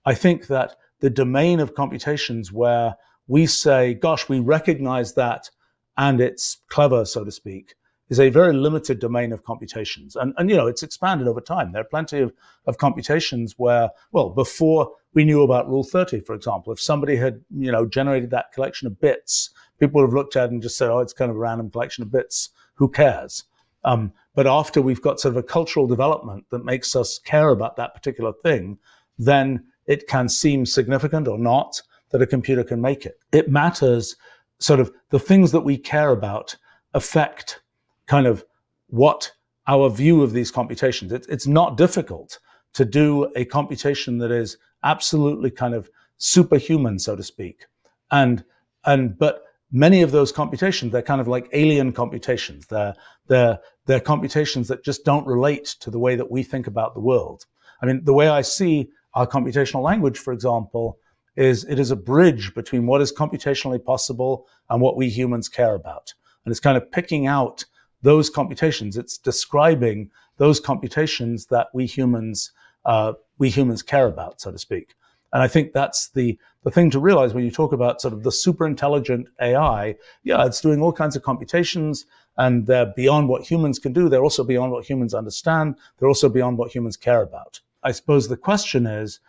I 0.04 0.16
think 0.16 0.48
that 0.48 0.78
the 1.00 1.12
domain 1.12 1.60
of 1.60 1.76
computations 1.76 2.52
where 2.52 2.96
we 3.28 3.46
say, 3.46 3.94
gosh, 3.94 4.28
we 4.28 4.40
recognize 4.40 5.14
that 5.14 5.50
and 5.98 6.20
it's 6.20 6.58
clever, 6.70 7.06
so 7.06 7.24
to 7.24 7.32
speak, 7.32 7.76
is 8.10 8.20
a 8.20 8.30
very 8.30 8.54
limited 8.54 9.00
domain 9.00 9.34
of 9.34 9.44
computations. 9.44 10.16
And, 10.16 10.34
and 10.38 10.50
you 10.50 10.56
know, 10.56 10.68
it's 10.68 10.84
expanded 10.84 11.28
over 11.28 11.42
time. 11.42 11.72
There 11.72 11.82
are 11.82 11.86
plenty 11.86 12.20
of, 12.20 12.34
of 12.66 12.78
computations 12.78 13.56
where, 13.58 13.90
well, 14.12 14.30
before 14.30 14.92
we 15.14 15.26
knew 15.26 15.44
about 15.44 15.68
Rule 15.68 15.84
30, 15.84 16.22
for 16.22 16.34
example, 16.34 16.72
if 16.72 16.80
somebody 16.80 17.16
had, 17.16 17.42
you 17.56 17.72
know, 17.72 17.86
generated 17.86 18.30
that 18.32 18.52
collection 18.54 18.88
of 18.88 19.00
bits, 19.00 19.50
people 19.80 20.00
would 20.00 20.08
have 20.08 20.14
looked 20.14 20.36
at 20.36 20.46
it 20.46 20.52
and 20.52 20.62
just 20.62 20.78
said, 20.78 20.90
oh, 20.90 21.00
it's 21.00 21.14
kind 21.14 21.30
of 21.30 21.36
a 21.36 21.40
random 21.40 21.70
collection 21.70 22.02
of 22.02 22.12
bits. 22.12 22.50
Who 22.76 22.90
cares? 22.90 23.44
Um, 23.84 24.14
but 24.36 24.48
after 24.48 24.82
we've 24.82 25.02
got 25.02 25.20
sort 25.20 25.34
of 25.34 25.38
a 25.38 25.44
cultural 25.44 25.88
development 25.88 26.46
that 26.52 26.64
makes 26.64 26.96
us 26.96 27.20
care 27.20 27.50
about 27.50 27.76
that 27.78 27.94
particular 27.94 28.34
thing, 28.44 28.78
then 29.18 29.66
it 29.88 30.08
can 30.08 30.30
seem 30.30 30.66
significant 30.66 31.28
or 31.28 31.38
not 31.38 31.82
that 32.12 32.22
a 32.22 32.28
computer 32.28 32.64
can 32.64 32.82
make 32.82 33.06
it. 33.06 33.20
It 33.32 33.50
matters 33.50 34.16
sort 34.60 34.80
of 34.80 34.92
the 35.10 35.20
things 35.20 35.52
that 35.52 35.62
we 35.62 35.78
care 35.78 36.12
about 36.12 36.56
affect 36.94 37.62
kind 38.08 38.28
of 38.28 38.44
what 38.88 39.32
our 39.68 39.90
view 39.90 40.24
of 40.24 40.32
these 40.32 40.50
computations. 40.50 41.12
It, 41.12 41.26
it's 41.30 41.48
not 41.48 41.78
difficult 41.78 42.40
to 42.74 42.86
do 42.86 43.32
a 43.36 43.46
computation 43.46 44.18
that 44.20 44.32
is 44.32 44.58
absolutely 44.84 45.52
kind 45.52 45.74
of 45.74 45.90
superhuman, 46.18 47.00
so 47.00 47.16
to 47.16 47.24
speak. 47.24 47.66
And, 48.12 48.44
and, 48.86 49.18
but 49.18 49.44
many 49.72 50.02
of 50.02 50.12
those 50.12 50.32
computations, 50.32 50.92
they're 50.92 51.02
kind 51.02 51.22
of 51.22 51.28
like 51.28 51.50
alien 51.52 51.92
computations. 51.92 52.68
They're, 52.68 52.96
they're, 53.28 53.60
they're 53.86 54.00
computations 54.00 54.68
that 54.70 54.84
just 54.84 55.04
don't 55.04 55.28
relate 55.28 55.66
to 55.82 55.92
the 55.92 56.00
way 56.00 56.16
that 56.16 56.32
we 56.32 56.44
think 56.44 56.68
about 56.68 56.94
the 56.94 57.02
world. 57.02 57.46
I 57.82 57.86
mean, 57.86 58.04
the 58.04 58.14
way 58.14 58.30
I 58.30 58.42
see 58.42 58.90
our 59.14 59.28
computational 59.28 59.84
language, 59.84 60.18
for 60.18 60.32
example, 60.32 61.00
is 61.36 61.66
it 61.66 61.80
is 61.80 61.92
a 61.92 61.96
bridge 61.96 62.54
between 62.56 62.88
what 62.88 63.02
is 63.02 63.14
computationally 63.14 63.84
possible 63.84 64.48
and 64.70 64.82
what 64.82 64.98
we 64.98 65.10
humans 65.10 65.50
care 65.50 65.76
about. 65.76 66.14
And 66.46 66.52
it's 66.52 66.60
kind 66.60 66.78
of 66.78 66.92
picking 66.92 67.28
out 67.28 67.66
those 68.02 68.30
computations. 68.30 68.98
It's 68.98 69.18
describing 69.18 70.10
those 70.38 70.60
computations 70.60 71.48
that 71.48 71.68
we 71.74 71.86
humans 71.86 72.52
uh, 72.86 73.14
we 73.38 73.50
humans 73.50 73.84
care 73.84 74.08
about, 74.08 74.40
so 74.40 74.52
to 74.52 74.58
speak. 74.58 74.96
And 75.34 75.44
I 75.44 75.48
think 75.48 75.74
that's 75.74 76.10
the 76.10 76.38
the 76.64 76.72
thing 76.72 76.90
to 76.92 77.00
realize 77.00 77.34
when 77.34 77.44
you 77.44 77.52
talk 77.52 77.74
about 77.74 78.02
sort 78.02 78.14
of 78.14 78.24
the 78.24 78.32
super 78.32 78.66
intelligent 78.66 79.28
AI. 79.42 79.96
Yeah, 80.24 80.46
it's 80.46 80.62
doing 80.62 80.82
all 80.82 80.94
kinds 80.94 81.16
of 81.16 81.24
computations, 81.24 82.06
and 82.38 82.66
they're 82.66 82.94
beyond 82.96 83.28
what 83.28 83.44
humans 83.44 83.80
can 83.80 83.94
do. 83.94 84.10
They're 84.10 84.24
also 84.24 84.44
beyond 84.44 84.72
what 84.72 84.86
humans 84.86 85.14
understand. 85.14 85.76
They're 85.98 86.08
also 86.08 86.30
beyond 86.30 86.58
what 86.58 86.72
humans 86.74 86.98
care 86.98 87.22
about. 87.22 87.60
I 87.84 87.92
suppose 87.92 88.28
the 88.28 88.38
question 88.38 88.86
is: 88.86 89.20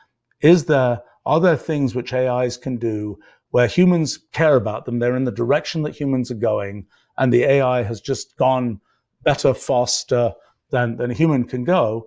Is 0.41 0.67
there 0.67 1.03
are 1.27 1.41
there 1.41 1.57
things 1.57 1.95
which 1.95 2.15
AIs 2.15 2.57
can 2.57 2.77
do 2.77 3.19
where 3.51 3.67
humans 3.67 4.19
care 4.33 4.57
about 4.57 4.85
them? 4.85 4.99
They're 4.99 5.17
in 5.17 5.25
the 5.25 5.33
direction 5.33 5.83
that 5.83 5.97
humans 5.97 6.31
are 6.31 6.37
going, 6.53 6.87
and 7.19 7.33
the 7.33 7.45
AI 7.45 7.83
has 7.83 8.01
just 8.01 8.37
gone 8.37 8.81
better, 9.23 9.53
faster 9.53 10.33
than, 10.71 10.97
than 10.97 11.11
a 11.11 11.15
human 11.15 11.45
can 11.45 11.65
go. 11.65 12.07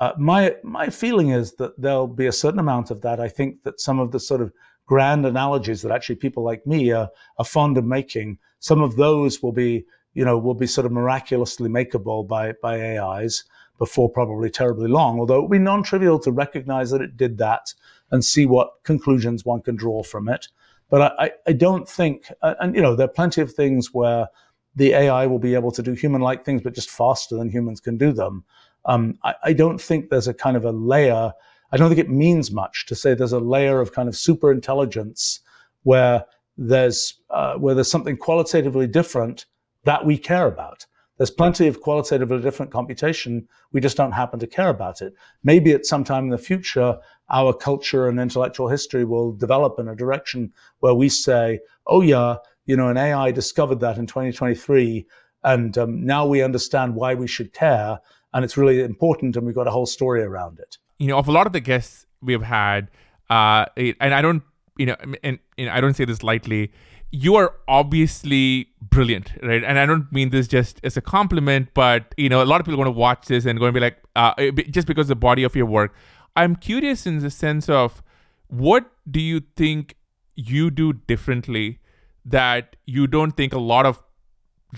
Uh, 0.00 0.12
my 0.18 0.54
my 0.62 0.88
feeling 0.88 1.30
is 1.30 1.54
that 1.54 1.80
there'll 1.80 2.06
be 2.06 2.26
a 2.26 2.32
certain 2.32 2.58
amount 2.58 2.90
of 2.90 3.00
that. 3.02 3.20
I 3.20 3.28
think 3.28 3.62
that 3.62 3.80
some 3.80 4.00
of 4.00 4.10
the 4.10 4.18
sort 4.18 4.40
of 4.40 4.52
grand 4.86 5.24
analogies 5.24 5.82
that 5.82 5.92
actually 5.92 6.16
people 6.16 6.42
like 6.42 6.66
me 6.66 6.90
are, 6.90 7.08
are 7.38 7.44
fond 7.44 7.78
of 7.78 7.84
making, 7.84 8.38
some 8.58 8.82
of 8.82 8.96
those 8.96 9.42
will 9.42 9.52
be 9.52 9.84
you 10.14 10.24
know 10.24 10.36
will 10.38 10.54
be 10.54 10.66
sort 10.66 10.86
of 10.86 10.92
miraculously 10.92 11.68
makeable 11.68 12.26
by 12.26 12.52
by 12.60 12.98
AIs. 12.98 13.44
before 13.78 14.08
probably 14.08 14.50
terribly 14.50 14.88
long, 14.88 15.18
although 15.18 15.38
it 15.38 15.42
would 15.42 15.50
be 15.50 15.58
non 15.58 15.82
trivial 15.82 16.18
to 16.20 16.30
recognize 16.30 16.90
that 16.90 17.00
it 17.00 17.16
did 17.16 17.38
that 17.38 17.74
and 18.10 18.24
see 18.24 18.46
what 18.46 18.82
conclusions 18.84 19.44
one 19.44 19.62
can 19.62 19.74
draw 19.74 20.02
from 20.02 20.28
it. 20.28 20.48
But 20.90 21.14
I, 21.18 21.30
I 21.46 21.52
don't 21.52 21.88
think, 21.88 22.30
and 22.42 22.76
you 22.76 22.82
know, 22.82 22.94
there 22.94 23.06
are 23.06 23.18
plenty 23.20 23.40
of 23.40 23.52
things 23.52 23.94
where 23.94 24.28
the 24.74 24.92
AI 24.92 25.26
will 25.26 25.38
be 25.38 25.54
able 25.54 25.70
to 25.72 25.82
do 25.82 25.92
human 25.92 26.20
like 26.20 26.44
things, 26.44 26.62
but 26.62 26.74
just 26.74 26.90
faster 26.90 27.36
than 27.36 27.50
humans 27.50 27.80
can 27.80 27.96
do 27.96 28.12
them. 28.12 28.44
Um, 28.84 29.18
I, 29.22 29.34
I, 29.44 29.52
don't 29.52 29.80
think 29.80 30.08
there's 30.08 30.28
a 30.28 30.34
kind 30.34 30.56
of 30.56 30.64
a 30.64 30.72
layer. 30.72 31.32
I 31.70 31.76
don't 31.76 31.88
think 31.88 32.00
it 32.00 32.10
means 32.10 32.50
much 32.50 32.86
to 32.86 32.96
say 32.96 33.14
there's 33.14 33.32
a 33.32 33.38
layer 33.38 33.80
of 33.80 33.92
kind 33.92 34.08
of 34.08 34.16
super 34.16 34.50
intelligence 34.50 35.40
where 35.84 36.24
there's 36.56 37.14
uh, 37.30 37.54
where 37.54 37.74
there's 37.74 37.90
something 37.90 38.16
qualitatively 38.16 38.86
different 38.86 39.46
that 39.84 40.04
we 40.04 40.18
care 40.18 40.46
about. 40.46 40.86
There's 41.18 41.30
plenty 41.30 41.68
of 41.68 41.80
qualitatively 41.80 42.40
different 42.40 42.72
computation. 42.72 43.46
We 43.72 43.80
just 43.80 43.96
don't 43.96 44.12
happen 44.12 44.40
to 44.40 44.46
care 44.46 44.70
about 44.70 45.02
it. 45.02 45.14
Maybe 45.44 45.72
at 45.72 45.86
some 45.86 46.04
time 46.04 46.24
in 46.24 46.30
the 46.30 46.38
future, 46.38 46.98
our 47.30 47.52
culture 47.52 48.08
and 48.08 48.18
intellectual 48.18 48.68
history 48.68 49.04
will 49.04 49.32
develop 49.32 49.78
in 49.78 49.88
a 49.88 49.94
direction 49.94 50.52
where 50.80 50.94
we 50.94 51.08
say, 51.08 51.60
oh, 51.86 52.00
yeah, 52.00 52.36
you 52.66 52.76
know, 52.76 52.88
an 52.88 52.96
AI 52.96 53.30
discovered 53.30 53.80
that 53.80 53.98
in 53.98 54.06
2023. 54.06 55.06
And 55.44 55.76
um, 55.76 56.04
now 56.04 56.26
we 56.26 56.42
understand 56.42 56.94
why 56.94 57.14
we 57.14 57.26
should 57.26 57.52
care. 57.52 57.98
And 58.32 58.44
it's 58.44 58.56
really 58.56 58.82
important. 58.82 59.36
And 59.36 59.46
we've 59.46 59.54
got 59.54 59.66
a 59.66 59.70
whole 59.70 59.86
story 59.86 60.22
around 60.22 60.58
it. 60.58 60.78
You 60.98 61.08
know, 61.08 61.18
of 61.18 61.28
a 61.28 61.32
lot 61.32 61.46
of 61.46 61.52
the 61.52 61.60
guests 61.60 62.06
we've 62.20 62.42
had, 62.42 62.88
uh, 63.28 63.66
and 63.76 64.14
I 64.14 64.22
don't, 64.22 64.42
you 64.78 64.86
know, 64.86 64.96
and, 65.22 65.38
and 65.58 65.70
I 65.70 65.80
don't 65.80 65.94
say 65.94 66.04
this 66.04 66.22
lightly, 66.22 66.72
you 67.10 67.34
are 67.34 67.54
obviously 67.68 68.68
brilliant, 68.80 69.32
right? 69.42 69.62
And 69.62 69.78
I 69.78 69.84
don't 69.84 70.10
mean 70.12 70.30
this 70.30 70.48
just 70.48 70.80
as 70.82 70.96
a 70.96 71.00
compliment, 71.00 71.68
but 71.74 72.14
you 72.16 72.28
know, 72.28 72.42
a 72.42 72.46
lot 72.46 72.60
of 72.60 72.64
people 72.64 72.80
are 72.80 72.84
going 72.84 72.94
to 72.94 72.98
watch 72.98 73.26
this 73.26 73.44
and 73.44 73.58
going 73.58 73.74
to 73.74 73.78
be 73.78 73.84
like, 73.84 73.98
uh, 74.16 74.34
just 74.70 74.86
because 74.86 75.08
the 75.08 75.16
body 75.16 75.42
of 75.42 75.54
your 75.54 75.66
work. 75.66 75.94
I'm 76.36 76.56
curious 76.56 77.06
in 77.06 77.18
the 77.18 77.30
sense 77.30 77.68
of 77.68 78.02
what 78.48 78.90
do 79.10 79.20
you 79.20 79.42
think 79.56 79.96
you 80.34 80.70
do 80.70 80.94
differently 80.94 81.80
that 82.24 82.76
you 82.86 83.06
don't 83.06 83.32
think 83.32 83.52
a 83.52 83.58
lot 83.58 83.86
of 83.86 84.02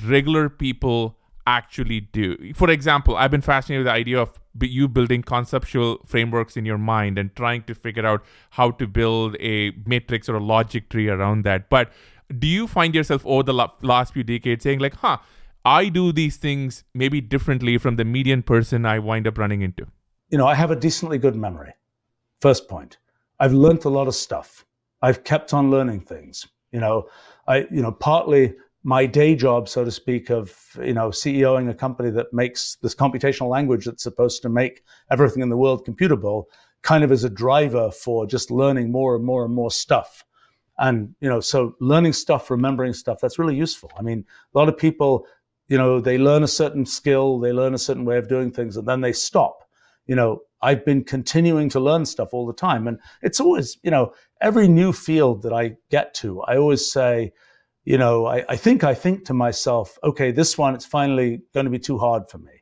regular 0.05 0.49
people 0.49 1.19
actually 1.47 2.01
do. 2.01 2.53
For 2.55 2.71
example, 2.71 3.17
I've 3.17 3.31
been 3.31 3.43
fascinated 3.43 3.85
with 3.85 3.93
the 3.93 3.97
idea 3.97 4.21
of 4.21 4.41
you 4.61 4.89
building 4.89 5.23
conceptual 5.23 5.99
frameworks 6.07 6.57
in 6.57 6.65
your 6.65 6.79
mind 6.79 7.19
and 7.19 7.35
trying 7.37 7.65
to 7.65 7.75
figure 7.75 8.07
out 8.07 8.25
how 8.51 8.71
to 8.73 8.87
build 8.87 9.37
a 9.41 9.73
matrix 9.85 10.29
or 10.29 10.37
a 10.37 10.43
logic 10.43 10.89
tree 10.89 11.09
around 11.09 11.45
that. 11.45 11.69
But 11.69 11.93
do 12.39 12.47
you 12.47 12.67
find 12.67 12.95
yourself 12.95 13.27
over 13.27 13.43
the 13.43 13.69
last 13.83 14.15
few 14.15 14.25
decades 14.25 14.63
saying 14.63 14.79
like, 14.79 14.95
"Huh, 14.95 15.19
I 15.65 15.89
do 15.89 16.13
these 16.13 16.37
things 16.37 16.85
maybe 16.95 17.21
differently 17.21 17.79
from 17.79 17.97
the 17.97 18.05
median 18.05 18.43
person 18.43 18.87
I 18.87 18.99
wind 18.99 19.27
up 19.27 19.37
running 19.37 19.61
into"? 19.61 19.87
You 20.31 20.39
know, 20.39 20.47
I 20.47 20.55
have 20.55 20.71
a 20.71 20.77
decently 20.77 21.19
good 21.19 21.37
memory. 21.37 21.75
First 22.41 22.69
point. 22.69 22.99
I've 23.39 23.53
learned 23.53 23.85
a 23.85 23.91
lot 23.91 24.09
of 24.09 24.15
stuff. 24.15 24.65
I've 25.03 25.25
kept 25.25 25.53
on 25.53 25.71
learning 25.71 26.01
things. 26.01 26.47
You 26.75 26.81
know, 26.81 27.09
I 27.47 27.59
you 27.71 27.81
know, 27.83 27.93
partly 27.93 28.53
my 28.83 29.07
day 29.07 29.37
job, 29.37 29.69
so 29.69 29.85
to 29.85 29.93
speak, 29.93 30.29
of 30.29 30.77
you 30.85 30.93
know 30.93 31.11
CEOing 31.11 31.71
a 31.71 31.75
company 31.75 32.11
that 32.11 32.33
makes 32.33 32.77
this 32.83 32.97
computational 32.97 33.49
language 33.49 33.85
that's 33.85 34.03
supposed 34.03 34.43
to 34.43 34.49
make 34.49 34.83
everything 35.09 35.43
in 35.43 35.49
the 35.49 35.57
world 35.57 35.87
computable, 35.87 36.45
kind 36.83 37.05
of 37.05 37.13
as 37.13 37.23
a 37.23 37.31
driver 37.31 37.93
for 37.93 38.27
just 38.27 38.51
learning 38.51 38.91
more 38.91 39.15
and 39.15 39.25
more 39.25 39.45
and 39.45 39.55
more 39.55 39.71
stuff. 39.71 40.25
And 40.77 41.15
you 41.21 41.29
know 41.29 41.39
so 41.39 41.77
learning 41.81 42.13
stuff 42.13 42.51
remembering 42.51 42.93
stuff 42.93 43.21
that's 43.23 43.39
really 43.39 43.55
useful. 43.55 43.93
I 43.97 44.03
mean 44.03 44.25
a 44.53 44.59
lot 44.59 44.69
of 44.69 44.77
people 44.77 45.27
you 45.69 45.79
know 45.79 46.01
they 46.01 46.19
learn 46.19 46.43
a 46.43 46.49
certain 46.49 46.85
skill 46.85 47.39
they 47.39 47.53
learn 47.53 47.75
a 47.75 47.79
certain 47.79 48.05
way 48.05 48.19
of 48.19 48.29
doing 48.29 48.51
things 48.51 48.77
and 48.77 48.87
then 48.89 49.01
they 49.01 49.13
stop. 49.13 49.63
You 50.07 50.17
know 50.17 50.41
i've 50.65 50.85
been 50.85 51.05
continuing 51.05 51.69
to 51.69 51.79
learn 51.79 52.07
stuff 52.07 52.31
all 52.33 52.47
the 52.47 52.53
time 52.69 52.89
and 52.89 52.99
it's 53.23 53.39
always 53.39 53.79
you 53.83 53.91
know 53.91 54.13
every 54.45 54.69
new 54.69 54.93
field 54.93 55.43
that 55.43 55.53
i 55.53 55.75
get 55.91 56.15
to 56.15 56.41
i 56.43 56.57
always 56.57 56.91
say 56.91 57.33
you 57.85 57.99
know 57.99 58.27
i, 58.27 58.45
I 58.49 58.57
think 58.57 58.85
i 58.85 58.95
think 58.95 59.25
to 59.25 59.35
myself 59.35 59.99
okay 60.05 60.31
this 60.31 60.57
one 60.57 60.75
it's 60.75 60.87
finally 60.87 61.43
going 61.53 61.65
to 61.65 61.71
be 61.71 61.79
too 61.79 61.99
hard 61.99 62.31
for 62.31 62.39
me 62.39 62.53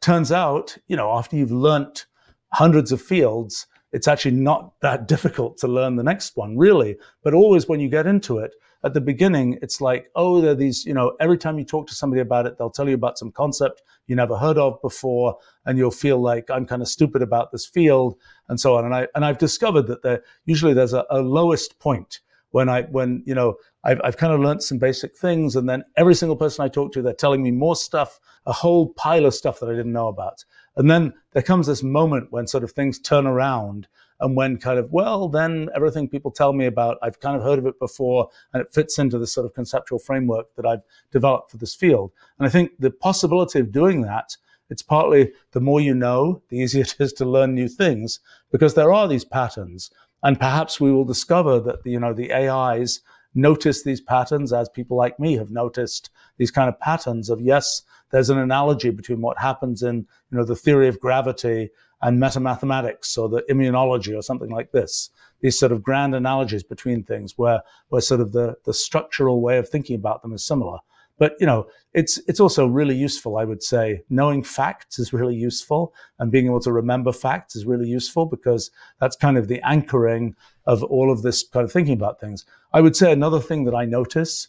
turns 0.00 0.30
out 0.30 0.76
you 0.86 0.96
know 0.96 1.10
after 1.10 1.36
you've 1.36 1.50
learnt 1.50 2.06
hundreds 2.52 2.92
of 2.92 3.02
fields 3.02 3.66
it's 3.92 4.08
actually 4.08 4.32
not 4.32 4.72
that 4.80 5.06
difficult 5.14 5.58
to 5.58 5.68
learn 5.68 5.96
the 5.96 6.02
next 6.02 6.36
one, 6.36 6.56
really. 6.56 6.96
But 7.22 7.34
always 7.34 7.68
when 7.68 7.80
you 7.80 7.88
get 7.88 8.06
into 8.06 8.38
it, 8.38 8.54
at 8.84 8.94
the 8.94 9.00
beginning, 9.00 9.58
it's 9.62 9.80
like, 9.80 10.10
oh, 10.16 10.40
there 10.40 10.52
are 10.52 10.56
these, 10.56 10.84
you 10.84 10.94
know, 10.94 11.16
every 11.20 11.38
time 11.38 11.58
you 11.58 11.64
talk 11.64 11.86
to 11.86 11.94
somebody 11.94 12.20
about 12.20 12.46
it, 12.46 12.58
they'll 12.58 12.70
tell 12.70 12.88
you 12.88 12.94
about 12.94 13.18
some 13.18 13.30
concept 13.30 13.82
you 14.06 14.16
never 14.16 14.36
heard 14.36 14.58
of 14.58 14.80
before, 14.82 15.38
and 15.66 15.78
you'll 15.78 15.90
feel 15.90 16.18
like 16.18 16.50
I'm 16.50 16.66
kind 16.66 16.82
of 16.82 16.88
stupid 16.88 17.22
about 17.22 17.52
this 17.52 17.66
field 17.66 18.16
and 18.48 18.58
so 18.58 18.76
on. 18.76 18.84
And 18.84 18.94
I 18.94 19.08
and 19.14 19.24
I've 19.24 19.38
discovered 19.38 19.86
that 19.86 20.02
there 20.02 20.22
usually 20.44 20.74
there's 20.74 20.92
a, 20.92 21.04
a 21.10 21.20
lowest 21.20 21.78
point 21.78 22.20
when 22.50 22.68
I 22.68 22.82
when 22.82 23.22
you 23.24 23.34
know 23.34 23.56
I've 23.84 24.00
I've 24.02 24.16
kind 24.16 24.32
of 24.32 24.40
learned 24.40 24.62
some 24.62 24.78
basic 24.78 25.16
things, 25.16 25.56
and 25.56 25.68
then 25.68 25.84
every 25.96 26.14
single 26.14 26.36
person 26.36 26.64
I 26.64 26.68
talk 26.68 26.92
to, 26.92 27.02
they're 27.02 27.14
telling 27.14 27.42
me 27.42 27.52
more 27.52 27.76
stuff, 27.76 28.18
a 28.46 28.52
whole 28.52 28.88
pile 28.94 29.26
of 29.26 29.34
stuff 29.34 29.60
that 29.60 29.68
I 29.68 29.74
didn't 29.74 29.92
know 29.92 30.08
about. 30.08 30.44
And 30.76 30.90
then 30.90 31.12
there 31.32 31.42
comes 31.42 31.66
this 31.66 31.82
moment 31.82 32.32
when 32.32 32.46
sort 32.46 32.64
of 32.64 32.72
things 32.72 32.98
turn 32.98 33.26
around 33.26 33.86
and 34.22 34.36
when 34.36 34.56
kind 34.56 34.78
of, 34.78 34.90
well, 34.92 35.28
then 35.28 35.68
everything 35.74 36.08
people 36.08 36.30
tell 36.30 36.52
me 36.52 36.66
about, 36.66 36.96
I've 37.02 37.20
kind 37.20 37.36
of 37.36 37.42
heard 37.42 37.58
of 37.58 37.66
it 37.66 37.78
before 37.78 38.28
and 38.52 38.62
it 38.62 38.72
fits 38.72 38.98
into 38.98 39.18
this 39.18 39.34
sort 39.34 39.44
of 39.44 39.52
conceptual 39.52 39.98
framework 39.98 40.54
that 40.54 40.64
I've 40.64 40.82
developed 41.10 41.50
for 41.50 41.56
this 41.56 41.74
field. 41.74 42.12
And 42.38 42.46
I 42.46 42.50
think 42.50 42.70
the 42.78 42.92
possibility 42.92 43.58
of 43.58 43.72
doing 43.72 44.02
that, 44.02 44.36
it's 44.70 44.80
partly 44.80 45.32
the 45.50 45.60
more 45.60 45.80
you 45.80 45.92
know, 45.92 46.40
the 46.48 46.58
easier 46.58 46.82
it 46.82 46.96
is 47.00 47.12
to 47.14 47.24
learn 47.24 47.54
new 47.54 47.68
things 47.68 48.20
because 48.52 48.74
there 48.74 48.92
are 48.92 49.08
these 49.08 49.24
patterns. 49.24 49.90
And 50.22 50.38
perhaps 50.38 50.80
we 50.80 50.92
will 50.92 51.04
discover 51.04 51.58
that, 51.60 51.84
you 51.84 51.98
know, 51.98 52.14
the 52.14 52.32
AIs 52.32 53.00
notice 53.34 53.82
these 53.82 54.00
patterns 54.00 54.52
as 54.52 54.68
people 54.68 54.96
like 54.96 55.18
me 55.18 55.36
have 55.36 55.50
noticed 55.50 56.10
these 56.36 56.50
kind 56.50 56.68
of 56.68 56.78
patterns 56.78 57.28
of 57.28 57.40
yes, 57.40 57.82
there's 58.12 58.30
an 58.30 58.38
analogy 58.38 58.90
between 58.90 59.20
what 59.20 59.38
happens 59.38 59.82
in 59.82 60.06
you 60.30 60.38
know 60.38 60.44
the 60.44 60.54
theory 60.54 60.86
of 60.86 61.00
gravity 61.00 61.70
and 62.02 62.20
metamathematics 62.20 63.16
or 63.16 63.28
the 63.28 63.42
immunology 63.48 64.16
or 64.16 64.22
something 64.22 64.50
like 64.50 64.72
this. 64.72 65.10
These 65.40 65.58
sort 65.58 65.72
of 65.72 65.82
grand 65.82 66.14
analogies 66.14 66.62
between 66.62 67.04
things 67.04 67.38
where 67.38 67.62
where 67.88 68.00
sort 68.00 68.20
of 68.20 68.32
the 68.32 68.56
the 68.64 68.74
structural 68.74 69.40
way 69.40 69.58
of 69.58 69.68
thinking 69.68 69.96
about 69.96 70.22
them 70.22 70.32
is 70.32 70.44
similar. 70.44 70.78
But 71.18 71.36
you 71.38 71.46
know, 71.46 71.66
it's 71.94 72.18
it's 72.26 72.40
also 72.40 72.66
really 72.66 72.96
useful. 72.96 73.36
I 73.36 73.44
would 73.44 73.62
say 73.62 74.02
knowing 74.10 74.42
facts 74.42 74.98
is 74.98 75.12
really 75.12 75.36
useful, 75.36 75.94
and 76.18 76.32
being 76.32 76.46
able 76.46 76.60
to 76.60 76.72
remember 76.72 77.12
facts 77.12 77.54
is 77.54 77.64
really 77.66 77.88
useful 77.88 78.26
because 78.26 78.70
that's 79.00 79.16
kind 79.16 79.38
of 79.38 79.48
the 79.48 79.60
anchoring 79.62 80.34
of 80.66 80.82
all 80.82 81.12
of 81.12 81.22
this 81.22 81.44
kind 81.44 81.64
of 81.64 81.72
thinking 81.72 81.94
about 81.94 82.20
things. 82.20 82.44
I 82.72 82.80
would 82.80 82.96
say 82.96 83.12
another 83.12 83.40
thing 83.40 83.64
that 83.64 83.74
I 83.74 83.84
notice 83.84 84.48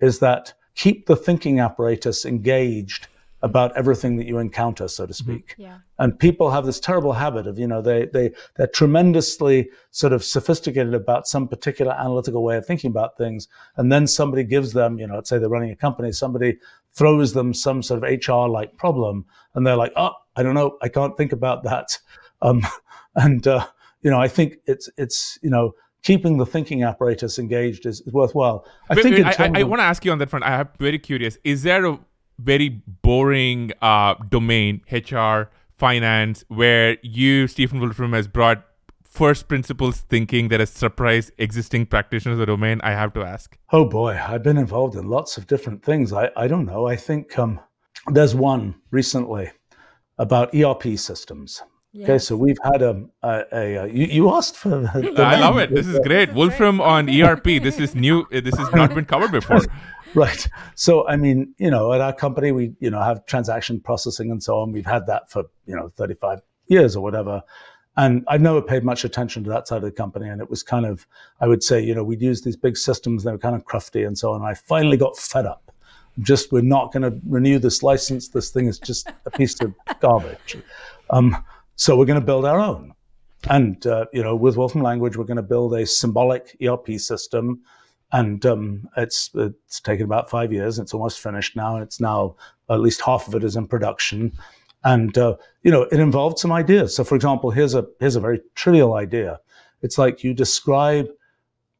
is 0.00 0.18
that 0.20 0.54
keep 0.74 1.06
the 1.06 1.16
thinking 1.16 1.60
apparatus 1.60 2.24
engaged 2.24 3.08
about 3.44 3.76
everything 3.76 4.16
that 4.16 4.26
you 4.26 4.38
encounter, 4.38 4.88
so 4.88 5.04
to 5.06 5.12
mm-hmm. 5.12 5.32
speak. 5.32 5.54
Yeah. 5.58 5.78
And 5.98 6.18
people 6.18 6.50
have 6.50 6.64
this 6.64 6.80
terrible 6.80 7.12
habit 7.12 7.46
of, 7.46 7.58
you 7.58 7.68
know, 7.68 7.82
they 7.82 8.06
they 8.06 8.32
they're 8.56 8.66
tremendously 8.66 9.68
sort 9.90 10.14
of 10.14 10.24
sophisticated 10.24 10.94
about 10.94 11.28
some 11.28 11.46
particular 11.46 11.92
analytical 11.92 12.42
way 12.42 12.56
of 12.56 12.66
thinking 12.66 12.90
about 12.90 13.18
things, 13.18 13.46
and 13.76 13.92
then 13.92 14.06
somebody 14.06 14.44
gives 14.44 14.72
them, 14.72 14.98
you 14.98 15.06
know, 15.06 15.16
let's 15.16 15.28
say 15.28 15.38
they're 15.38 15.50
running 15.50 15.70
a 15.70 15.76
company, 15.76 16.10
somebody 16.10 16.56
throws 16.94 17.34
them 17.34 17.52
some 17.52 17.82
sort 17.82 18.02
of 18.02 18.26
HR 18.26 18.48
like 18.48 18.76
problem, 18.78 19.26
and 19.54 19.66
they're 19.66 19.76
like, 19.76 19.92
oh, 19.94 20.12
I 20.36 20.42
don't 20.42 20.54
know, 20.54 20.78
I 20.80 20.88
can't 20.88 21.16
think 21.16 21.32
about 21.32 21.62
that. 21.64 21.98
Um, 22.42 22.60
and 23.14 23.46
uh, 23.46 23.64
you 24.02 24.10
know, 24.10 24.20
I 24.20 24.28
think 24.28 24.58
it's 24.66 24.90
it's 24.98 25.38
you 25.40 25.48
know 25.48 25.72
keeping 26.02 26.36
the 26.36 26.44
thinking 26.44 26.82
apparatus 26.82 27.38
engaged 27.38 27.86
is, 27.86 28.02
is 28.02 28.12
worthwhile. 28.12 28.66
I 28.90 28.96
think. 28.96 29.24
I, 29.24 29.34
I, 29.38 29.60
I 29.60 29.62
want 29.62 29.80
to 29.80 29.84
ask 29.84 30.04
you 30.04 30.12
on 30.12 30.18
that 30.18 30.28
front. 30.28 30.44
I'm 30.44 30.68
very 30.78 30.98
curious. 30.98 31.38
Is 31.42 31.62
there 31.62 31.86
a 31.86 31.98
very 32.38 32.82
boring 33.02 33.72
uh, 33.82 34.14
domain, 34.28 34.82
HR, 34.90 35.50
finance, 35.76 36.44
where 36.48 36.98
you, 37.02 37.46
Stephen 37.46 37.80
Wolfram, 37.80 38.12
has 38.12 38.28
brought 38.28 38.64
first 39.02 39.46
principles 39.46 40.00
thinking 40.00 40.48
that 40.48 40.60
has 40.60 40.70
surprised 40.70 41.30
existing 41.38 41.86
practitioners 41.86 42.34
of 42.34 42.40
the 42.40 42.46
domain? 42.46 42.80
I 42.82 42.90
have 42.90 43.12
to 43.14 43.22
ask. 43.22 43.56
Oh 43.72 43.84
boy, 43.84 44.20
I've 44.20 44.42
been 44.42 44.58
involved 44.58 44.96
in 44.96 45.08
lots 45.08 45.36
of 45.38 45.46
different 45.46 45.84
things. 45.84 46.12
I, 46.12 46.30
I 46.36 46.48
don't 46.48 46.66
know. 46.66 46.86
I 46.86 46.96
think 46.96 47.38
um, 47.38 47.60
there's 48.08 48.34
one 48.34 48.74
recently 48.90 49.50
about 50.18 50.54
ERP 50.54 50.98
systems. 50.98 51.62
Yes. 51.92 52.08
Okay, 52.08 52.18
so 52.18 52.36
we've 52.36 52.58
had 52.64 52.82
a, 52.82 53.04
a, 53.22 53.44
a, 53.52 53.74
a 53.74 53.86
you, 53.86 54.06
you, 54.06 54.34
asked 54.34 54.56
for. 54.56 54.90
I 55.16 55.38
love 55.38 55.58
it. 55.58 55.72
This 55.72 55.86
is 55.86 56.00
great. 56.00 56.34
Wolfram 56.34 56.80
on 56.80 57.08
ERP. 57.08 57.44
This 57.44 57.78
is 57.78 57.94
new. 57.94 58.26
This 58.32 58.56
has 58.56 58.72
not 58.74 58.92
been 58.96 59.04
covered 59.04 59.30
before. 59.30 59.60
Right. 60.14 60.48
So 60.74 61.06
I 61.08 61.16
mean, 61.16 61.54
you 61.58 61.70
know, 61.70 61.92
at 61.92 62.00
our 62.00 62.12
company, 62.12 62.52
we 62.52 62.74
you 62.80 62.90
know 62.90 63.00
have 63.00 63.26
transaction 63.26 63.80
processing 63.80 64.30
and 64.30 64.42
so 64.42 64.58
on. 64.58 64.72
We've 64.72 64.86
had 64.86 65.06
that 65.06 65.30
for 65.30 65.44
you 65.66 65.76
know 65.76 65.92
35 65.96 66.40
years 66.68 66.96
or 66.96 67.02
whatever. 67.02 67.42
And 67.96 68.24
I've 68.26 68.40
never 68.40 68.60
paid 68.60 68.82
much 68.82 69.04
attention 69.04 69.44
to 69.44 69.50
that 69.50 69.68
side 69.68 69.76
of 69.76 69.84
the 69.84 69.92
company. 69.92 70.28
And 70.28 70.40
it 70.40 70.50
was 70.50 70.64
kind 70.64 70.84
of, 70.84 71.06
I 71.40 71.46
would 71.46 71.62
say, 71.62 71.80
you 71.80 71.94
know, 71.94 72.02
we'd 72.02 72.20
use 72.20 72.42
these 72.42 72.56
big 72.56 72.76
systems, 72.76 73.22
they 73.22 73.30
were 73.30 73.38
kind 73.38 73.54
of 73.54 73.66
crufty 73.66 74.04
and 74.04 74.18
so 74.18 74.32
on. 74.32 74.40
And 74.40 74.46
I 74.46 74.54
finally 74.54 74.96
got 74.96 75.16
fed 75.16 75.46
up 75.46 75.64
just 76.20 76.52
we're 76.52 76.62
not 76.62 76.92
going 76.92 77.02
to 77.02 77.18
renew 77.26 77.58
this 77.58 77.82
license. 77.82 78.28
This 78.28 78.50
thing 78.50 78.66
is 78.66 78.78
just 78.78 79.08
a 79.26 79.30
piece 79.30 79.60
of 79.60 79.74
garbage. 80.00 80.56
Um, 81.10 81.36
so 81.76 81.96
we're 81.96 82.04
going 82.04 82.20
to 82.20 82.24
build 82.24 82.44
our 82.44 82.60
own. 82.60 82.94
And 83.50 83.84
uh, 83.86 84.06
you 84.12 84.22
know, 84.22 84.34
with 84.34 84.56
Wolfram 84.56 84.82
Language, 84.82 85.16
we're 85.16 85.24
going 85.24 85.36
to 85.36 85.42
build 85.42 85.74
a 85.74 85.86
symbolic 85.86 86.56
ERP 86.64 86.98
system, 86.98 87.60
and 88.12 88.44
um, 88.46 88.88
it's 88.96 89.30
it's 89.34 89.80
taken 89.80 90.04
about 90.04 90.30
five 90.30 90.52
years. 90.52 90.78
It's 90.78 90.94
almost 90.94 91.20
finished 91.20 91.56
now, 91.56 91.74
and 91.74 91.82
it's 91.82 92.00
now 92.00 92.36
at 92.70 92.80
least 92.80 93.00
half 93.00 93.28
of 93.28 93.34
it 93.34 93.44
is 93.44 93.56
in 93.56 93.66
production. 93.66 94.32
And 94.84 95.16
uh, 95.16 95.36
you 95.62 95.70
know, 95.70 95.82
it 95.82 96.00
involved 96.00 96.38
some 96.38 96.52
ideas. 96.52 96.94
So, 96.94 97.04
for 97.04 97.16
example, 97.16 97.50
here's 97.50 97.74
a 97.74 97.86
here's 98.00 98.16
a 98.16 98.20
very 98.20 98.40
trivial 98.54 98.94
idea. 98.94 99.40
It's 99.82 99.98
like 99.98 100.22
you 100.22 100.34
describe 100.34 101.08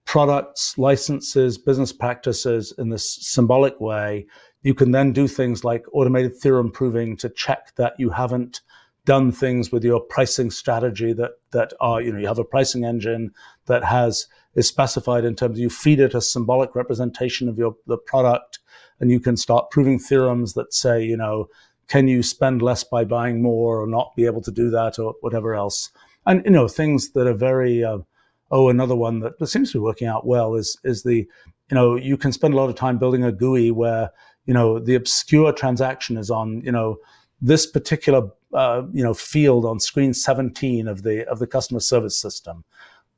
products, 0.04 0.76
licenses, 0.76 1.56
business 1.56 1.92
practices 1.92 2.72
in 2.78 2.90
this 2.90 3.10
symbolic 3.10 3.80
way. 3.80 4.26
You 4.62 4.74
can 4.74 4.90
then 4.90 5.12
do 5.12 5.28
things 5.28 5.64
like 5.64 5.84
automated 5.92 6.36
theorem 6.36 6.70
proving 6.70 7.16
to 7.18 7.28
check 7.28 7.74
that 7.76 7.94
you 7.98 8.10
haven't 8.10 8.60
done 9.04 9.30
things 9.30 9.70
with 9.70 9.84
your 9.84 10.00
pricing 10.00 10.50
strategy 10.50 11.12
that 11.12 11.32
that 11.50 11.72
are 11.80 12.00
you 12.00 12.12
know 12.12 12.18
you 12.18 12.26
have 12.26 12.38
a 12.38 12.44
pricing 12.44 12.84
engine 12.84 13.30
that 13.66 13.84
has 13.84 14.26
is 14.54 14.68
specified 14.68 15.24
in 15.24 15.34
terms 15.34 15.58
of 15.58 15.62
you 15.62 15.70
feed 15.70 16.00
it 16.00 16.14
a 16.14 16.20
symbolic 16.20 16.74
representation 16.74 17.48
of 17.48 17.58
your 17.58 17.76
the 17.86 17.98
product 17.98 18.58
and 19.00 19.10
you 19.10 19.20
can 19.20 19.36
start 19.36 19.70
proving 19.70 19.98
theorems 19.98 20.54
that 20.54 20.72
say 20.72 21.04
you 21.04 21.16
know 21.16 21.48
can 21.88 22.08
you 22.08 22.22
spend 22.22 22.62
less 22.62 22.84
by 22.84 23.04
buying 23.04 23.42
more 23.42 23.80
or 23.80 23.86
not 23.86 24.16
be 24.16 24.26
able 24.26 24.40
to 24.42 24.50
do 24.50 24.70
that 24.70 24.98
or 24.98 25.14
whatever 25.20 25.54
else. 25.54 25.90
And 26.26 26.42
you 26.44 26.50
know 26.50 26.68
things 26.68 27.10
that 27.10 27.26
are 27.26 27.34
very 27.34 27.84
uh, 27.84 27.98
oh 28.50 28.68
another 28.68 28.96
one 28.96 29.20
that 29.20 29.46
seems 29.46 29.72
to 29.72 29.78
be 29.78 29.82
working 29.82 30.08
out 30.08 30.26
well 30.26 30.54
is 30.54 30.78
is 30.84 31.02
the 31.02 31.28
you 31.70 31.74
know 31.74 31.96
you 31.96 32.16
can 32.16 32.32
spend 32.32 32.54
a 32.54 32.56
lot 32.56 32.70
of 32.70 32.76
time 32.76 32.98
building 32.98 33.24
a 33.24 33.32
GUI 33.32 33.70
where 33.70 34.10
you 34.46 34.54
know 34.54 34.78
the 34.78 34.94
obscure 34.94 35.52
transaction 35.52 36.16
is 36.16 36.30
on 36.30 36.62
you 36.64 36.72
know 36.72 36.96
this 37.42 37.66
particular 37.66 38.30
uh, 38.54 38.82
you 38.92 39.02
know 39.02 39.12
field 39.12 39.66
on 39.66 39.78
screen 39.78 40.14
17 40.14 40.88
of 40.88 41.02
the 41.02 41.28
of 41.28 41.38
the 41.38 41.46
customer 41.46 41.80
service 41.80 42.18
system 42.18 42.64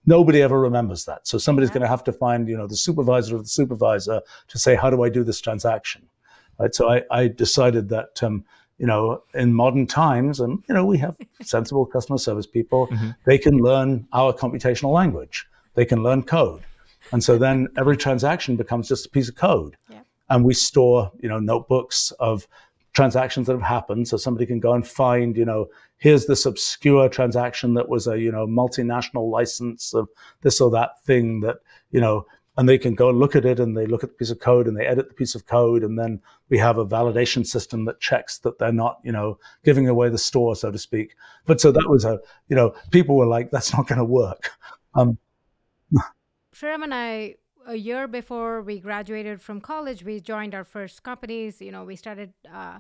nobody 0.06 0.42
ever 0.42 0.60
remembers 0.60 1.04
that 1.04 1.26
so 1.26 1.38
somebody's 1.38 1.70
yeah. 1.70 1.74
going 1.74 1.82
to 1.82 1.88
have 1.88 2.04
to 2.04 2.12
find 2.12 2.48
you 2.48 2.56
know 2.56 2.66
the 2.66 2.76
supervisor 2.76 3.36
of 3.36 3.42
the 3.42 3.48
supervisor 3.48 4.20
to 4.48 4.58
say 4.58 4.74
how 4.74 4.90
do 4.90 5.02
i 5.02 5.08
do 5.08 5.24
this 5.24 5.40
transaction 5.40 6.02
right 6.58 6.74
so 6.74 6.90
i, 6.90 7.02
I 7.10 7.28
decided 7.28 7.88
that 7.90 8.22
um, 8.22 8.44
you 8.78 8.86
know 8.86 9.22
in 9.34 9.54
modern 9.54 9.86
times 9.86 10.40
and 10.40 10.62
you 10.68 10.74
know 10.74 10.84
we 10.84 10.98
have 10.98 11.16
sensible 11.42 11.86
customer 11.86 12.18
service 12.18 12.46
people 12.46 12.88
mm-hmm. 12.88 13.10
they 13.24 13.38
can 13.38 13.58
learn 13.58 14.06
our 14.12 14.32
computational 14.32 14.92
language 14.92 15.46
they 15.74 15.84
can 15.84 16.02
learn 16.02 16.22
code 16.22 16.62
and 17.12 17.22
so 17.22 17.38
then 17.38 17.68
every 17.76 17.96
transaction 17.96 18.56
becomes 18.56 18.88
just 18.88 19.06
a 19.06 19.08
piece 19.10 19.28
of 19.28 19.36
code 19.36 19.76
yeah. 19.88 20.00
and 20.30 20.44
we 20.44 20.54
store 20.54 21.10
you 21.20 21.28
know 21.28 21.38
notebooks 21.38 22.12
of 22.18 22.46
transactions 22.96 23.46
that 23.46 23.52
have 23.52 23.62
happened. 23.62 24.08
So 24.08 24.16
somebody 24.16 24.46
can 24.46 24.58
go 24.58 24.72
and 24.72 24.84
find, 24.84 25.36
you 25.36 25.44
know, 25.44 25.68
here's 25.98 26.26
this 26.26 26.46
obscure 26.46 27.08
transaction 27.08 27.74
that 27.74 27.88
was 27.88 28.06
a, 28.06 28.18
you 28.18 28.30
know, 28.30 28.46
multinational 28.46 29.30
license 29.30 29.94
of 29.94 30.08
this 30.42 30.60
or 30.60 30.70
that 30.70 31.02
thing 31.04 31.40
that, 31.40 31.56
you 31.90 32.00
know, 32.00 32.26
and 32.58 32.68
they 32.68 32.78
can 32.78 32.94
go 32.94 33.10
and 33.10 33.18
look 33.18 33.36
at 33.36 33.44
it 33.44 33.60
and 33.60 33.76
they 33.76 33.86
look 33.86 34.02
at 34.02 34.10
the 34.10 34.16
piece 34.16 34.30
of 34.30 34.40
code 34.40 34.66
and 34.66 34.76
they 34.76 34.86
edit 34.86 35.08
the 35.08 35.14
piece 35.14 35.34
of 35.34 35.46
code. 35.46 35.82
And 35.82 35.98
then 35.98 36.20
we 36.48 36.56
have 36.58 36.78
a 36.78 36.86
validation 36.86 37.46
system 37.46 37.84
that 37.84 38.00
checks 38.00 38.38
that 38.38 38.58
they're 38.58 38.72
not, 38.72 38.98
you 39.04 39.12
know, 39.12 39.38
giving 39.64 39.88
away 39.88 40.08
the 40.08 40.18
store, 40.18 40.56
so 40.56 40.70
to 40.70 40.78
speak. 40.78 41.14
But 41.44 41.60
so 41.60 41.70
that 41.72 41.88
was 41.88 42.04
a, 42.04 42.18
you 42.48 42.56
know, 42.56 42.74
people 42.90 43.16
were 43.16 43.26
like, 43.26 43.50
that's 43.50 43.74
not 43.74 43.86
going 43.86 43.98
to 43.98 44.04
work. 44.04 44.50
Um, 44.94 45.18
and 46.62 46.94
I 46.94 47.36
a 47.66 47.74
year 47.74 48.06
before 48.08 48.62
we 48.62 48.80
graduated 48.80 49.42
from 49.42 49.60
college, 49.60 50.04
we 50.04 50.20
joined 50.20 50.54
our 50.54 50.64
first 50.64 51.02
companies. 51.02 51.60
You 51.60 51.72
know, 51.72 51.84
we 51.84 51.96
started. 51.96 52.32
Uh, 52.50 52.78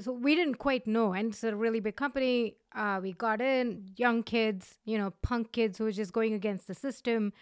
so 0.00 0.12
we 0.12 0.34
didn't 0.34 0.56
quite 0.56 0.86
know, 0.86 1.12
and 1.12 1.32
it's 1.32 1.44
a 1.44 1.54
really 1.54 1.80
big 1.80 1.96
company. 1.96 2.56
Uh, 2.74 3.00
we 3.02 3.12
got 3.12 3.40
in 3.40 3.92
young 3.96 4.22
kids, 4.22 4.78
you 4.84 4.96
know, 4.98 5.12
punk 5.22 5.52
kids 5.52 5.78
who 5.78 5.84
were 5.84 5.92
just 5.92 6.12
going 6.12 6.34
against 6.34 6.66
the 6.66 6.74
system. 6.74 7.32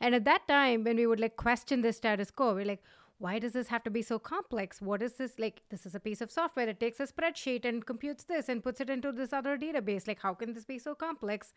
And 0.00 0.14
at 0.14 0.24
that 0.24 0.46
time, 0.48 0.84
when 0.84 0.96
we 0.96 1.06
would 1.06 1.20
like 1.20 1.36
question 1.36 1.82
the 1.82 1.92
status 1.92 2.30
quo, 2.30 2.54
we're 2.54 2.64
like, 2.64 2.82
why 3.18 3.38
does 3.40 3.52
this 3.52 3.68
have 3.68 3.82
to 3.82 3.90
be 3.90 4.02
so 4.02 4.18
complex? 4.18 4.80
What 4.80 5.02
is 5.02 5.14
this 5.14 5.38
like? 5.38 5.62
This 5.70 5.84
is 5.86 5.94
a 5.94 6.00
piece 6.00 6.20
of 6.20 6.30
software. 6.30 6.68
It 6.68 6.78
takes 6.78 7.00
a 7.00 7.06
spreadsheet 7.06 7.64
and 7.64 7.84
computes 7.84 8.24
this 8.24 8.48
and 8.48 8.62
puts 8.62 8.80
it 8.80 8.88
into 8.88 9.10
this 9.10 9.32
other 9.32 9.58
database. 9.58 10.06
Like, 10.06 10.20
how 10.20 10.34
can 10.34 10.54
this 10.54 10.64
be 10.64 10.78
so 10.78 10.94
complex? 10.94 11.52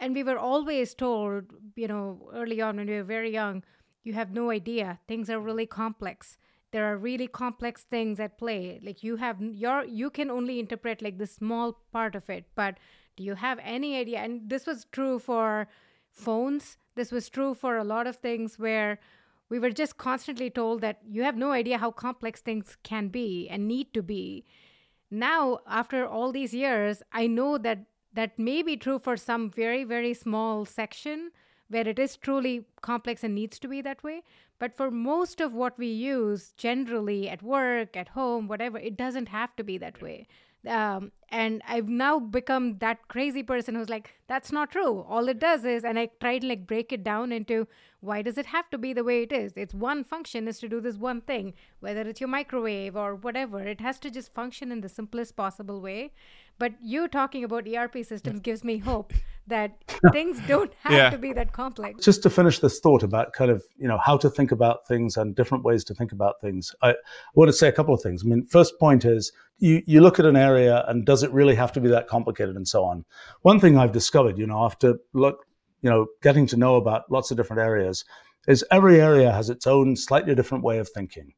And 0.00 0.14
we 0.14 0.24
were 0.24 0.38
always 0.38 0.94
told, 0.94 1.44
you 1.76 1.86
know, 1.86 2.30
early 2.34 2.60
on 2.60 2.76
when 2.76 2.88
we 2.88 2.94
were 2.94 3.04
very 3.04 3.30
young, 3.30 3.62
you 4.02 4.14
have 4.14 4.32
no 4.32 4.50
idea. 4.50 4.98
Things 5.06 5.30
are 5.30 5.38
really 5.38 5.66
complex. 5.66 6.38
There 6.72 6.90
are 6.90 6.96
really 6.96 7.26
complex 7.26 7.82
things 7.82 8.20
at 8.20 8.38
play. 8.38 8.80
Like 8.82 9.02
you 9.02 9.16
have 9.16 9.40
your 9.40 9.84
you 9.84 10.10
can 10.10 10.30
only 10.30 10.60
interpret 10.60 11.02
like 11.02 11.18
the 11.18 11.26
small 11.26 11.78
part 11.92 12.14
of 12.14 12.30
it, 12.30 12.46
but 12.54 12.78
do 13.16 13.24
you 13.24 13.34
have 13.34 13.58
any 13.62 13.96
idea? 13.96 14.18
And 14.20 14.48
this 14.48 14.66
was 14.66 14.86
true 14.92 15.18
for 15.18 15.68
phones. 16.10 16.76
This 16.94 17.12
was 17.12 17.28
true 17.28 17.54
for 17.54 17.76
a 17.76 17.84
lot 17.84 18.06
of 18.06 18.16
things 18.16 18.58
where 18.58 18.98
we 19.48 19.58
were 19.58 19.70
just 19.70 19.98
constantly 19.98 20.48
told 20.48 20.80
that 20.80 21.00
you 21.06 21.22
have 21.22 21.36
no 21.36 21.50
idea 21.52 21.78
how 21.78 21.90
complex 21.90 22.40
things 22.40 22.76
can 22.82 23.08
be 23.08 23.48
and 23.48 23.66
need 23.66 23.92
to 23.94 24.02
be. 24.02 24.46
Now, 25.10 25.58
after 25.66 26.06
all 26.06 26.30
these 26.30 26.54
years, 26.54 27.02
I 27.12 27.26
know 27.26 27.58
that 27.58 27.86
that 28.12 28.38
may 28.38 28.62
be 28.62 28.76
true 28.76 28.98
for 28.98 29.16
some 29.16 29.50
very, 29.50 29.84
very 29.84 30.14
small 30.14 30.64
section, 30.64 31.30
where 31.70 31.88
it 31.88 31.98
is 31.98 32.16
truly 32.16 32.66
complex 32.82 33.24
and 33.24 33.34
needs 33.34 33.58
to 33.60 33.68
be 33.68 33.80
that 33.80 34.02
way. 34.04 34.22
But 34.58 34.76
for 34.76 34.90
most 34.90 35.40
of 35.40 35.54
what 35.54 35.78
we 35.78 35.86
use 35.86 36.52
generally 36.56 37.28
at 37.28 37.42
work, 37.42 37.96
at 37.96 38.08
home, 38.08 38.48
whatever, 38.48 38.76
it 38.78 38.96
doesn't 38.96 39.28
have 39.28 39.56
to 39.56 39.64
be 39.64 39.78
that 39.78 40.02
way. 40.02 40.26
Um, 40.68 41.12
and 41.30 41.62
I've 41.66 41.88
now 41.88 42.18
become 42.18 42.78
that 42.78 43.08
crazy 43.08 43.42
person 43.42 43.74
who's 43.74 43.88
like, 43.88 44.12
that's 44.26 44.52
not 44.52 44.70
true. 44.70 45.00
All 45.08 45.28
it 45.28 45.38
does 45.38 45.64
is, 45.64 45.84
and 45.84 45.98
I 45.98 46.10
try 46.20 46.38
to 46.38 46.46
like 46.46 46.66
break 46.66 46.92
it 46.92 47.02
down 47.02 47.32
into 47.32 47.66
why 48.00 48.20
does 48.20 48.36
it 48.36 48.46
have 48.46 48.68
to 48.70 48.78
be 48.78 48.92
the 48.92 49.04
way 49.04 49.22
it 49.22 49.32
is? 49.32 49.52
It's 49.56 49.74
one 49.74 50.04
function 50.04 50.48
is 50.48 50.58
to 50.58 50.68
do 50.68 50.80
this 50.80 50.96
one 50.96 51.20
thing, 51.22 51.54
whether 51.80 52.02
it's 52.02 52.20
your 52.20 52.28
microwave 52.28 52.96
or 52.96 53.14
whatever. 53.14 53.60
It 53.60 53.80
has 53.80 53.98
to 54.00 54.10
just 54.10 54.34
function 54.34 54.70
in 54.72 54.80
the 54.80 54.88
simplest 54.88 55.36
possible 55.36 55.80
way. 55.80 56.12
But 56.60 56.74
you 56.82 57.08
talking 57.08 57.42
about 57.42 57.66
ERP 57.66 58.04
systems 58.04 58.40
gives 58.40 58.62
me 58.62 58.76
hope 58.76 59.14
that 59.46 59.78
things 60.12 60.38
don't 60.46 60.72
have 60.82 60.92
yeah. 60.92 61.10
to 61.10 61.16
be 61.16 61.32
that 61.32 61.52
complex. 61.52 62.04
Just 62.04 62.22
to 62.22 62.30
finish 62.30 62.58
this 62.58 62.78
thought 62.80 63.02
about 63.02 63.32
kind 63.32 63.50
of, 63.50 63.64
you 63.78 63.88
know, 63.88 63.96
how 63.96 64.18
to 64.18 64.28
think 64.28 64.52
about 64.52 64.86
things 64.86 65.16
and 65.16 65.34
different 65.34 65.64
ways 65.64 65.82
to 65.84 65.94
think 65.94 66.12
about 66.12 66.38
things, 66.42 66.72
I 66.82 66.94
want 67.34 67.48
to 67.48 67.54
say 67.54 67.66
a 67.66 67.72
couple 67.72 67.94
of 67.94 68.02
things. 68.02 68.22
I 68.22 68.28
mean, 68.28 68.46
first 68.46 68.78
point 68.78 69.06
is 69.06 69.32
you, 69.58 69.82
you 69.86 70.02
look 70.02 70.20
at 70.20 70.26
an 70.26 70.36
area 70.36 70.84
and 70.86 71.06
does 71.06 71.22
it 71.22 71.32
really 71.32 71.54
have 71.54 71.72
to 71.72 71.80
be 71.80 71.88
that 71.88 72.08
complicated 72.08 72.54
and 72.56 72.68
so 72.68 72.84
on. 72.84 73.06
One 73.40 73.58
thing 73.58 73.78
I've 73.78 73.92
discovered, 73.92 74.36
you 74.36 74.46
know, 74.46 74.62
after 74.62 74.98
look, 75.14 75.46
you 75.80 75.88
know, 75.88 76.08
getting 76.22 76.46
to 76.48 76.58
know 76.58 76.76
about 76.76 77.10
lots 77.10 77.30
of 77.30 77.38
different 77.38 77.62
areas 77.62 78.04
is 78.46 78.62
every 78.70 79.00
area 79.00 79.32
has 79.32 79.48
its 79.48 79.66
own 79.66 79.96
slightly 79.96 80.34
different 80.34 80.62
way 80.62 80.76
of 80.76 80.90
thinking. 80.90 81.32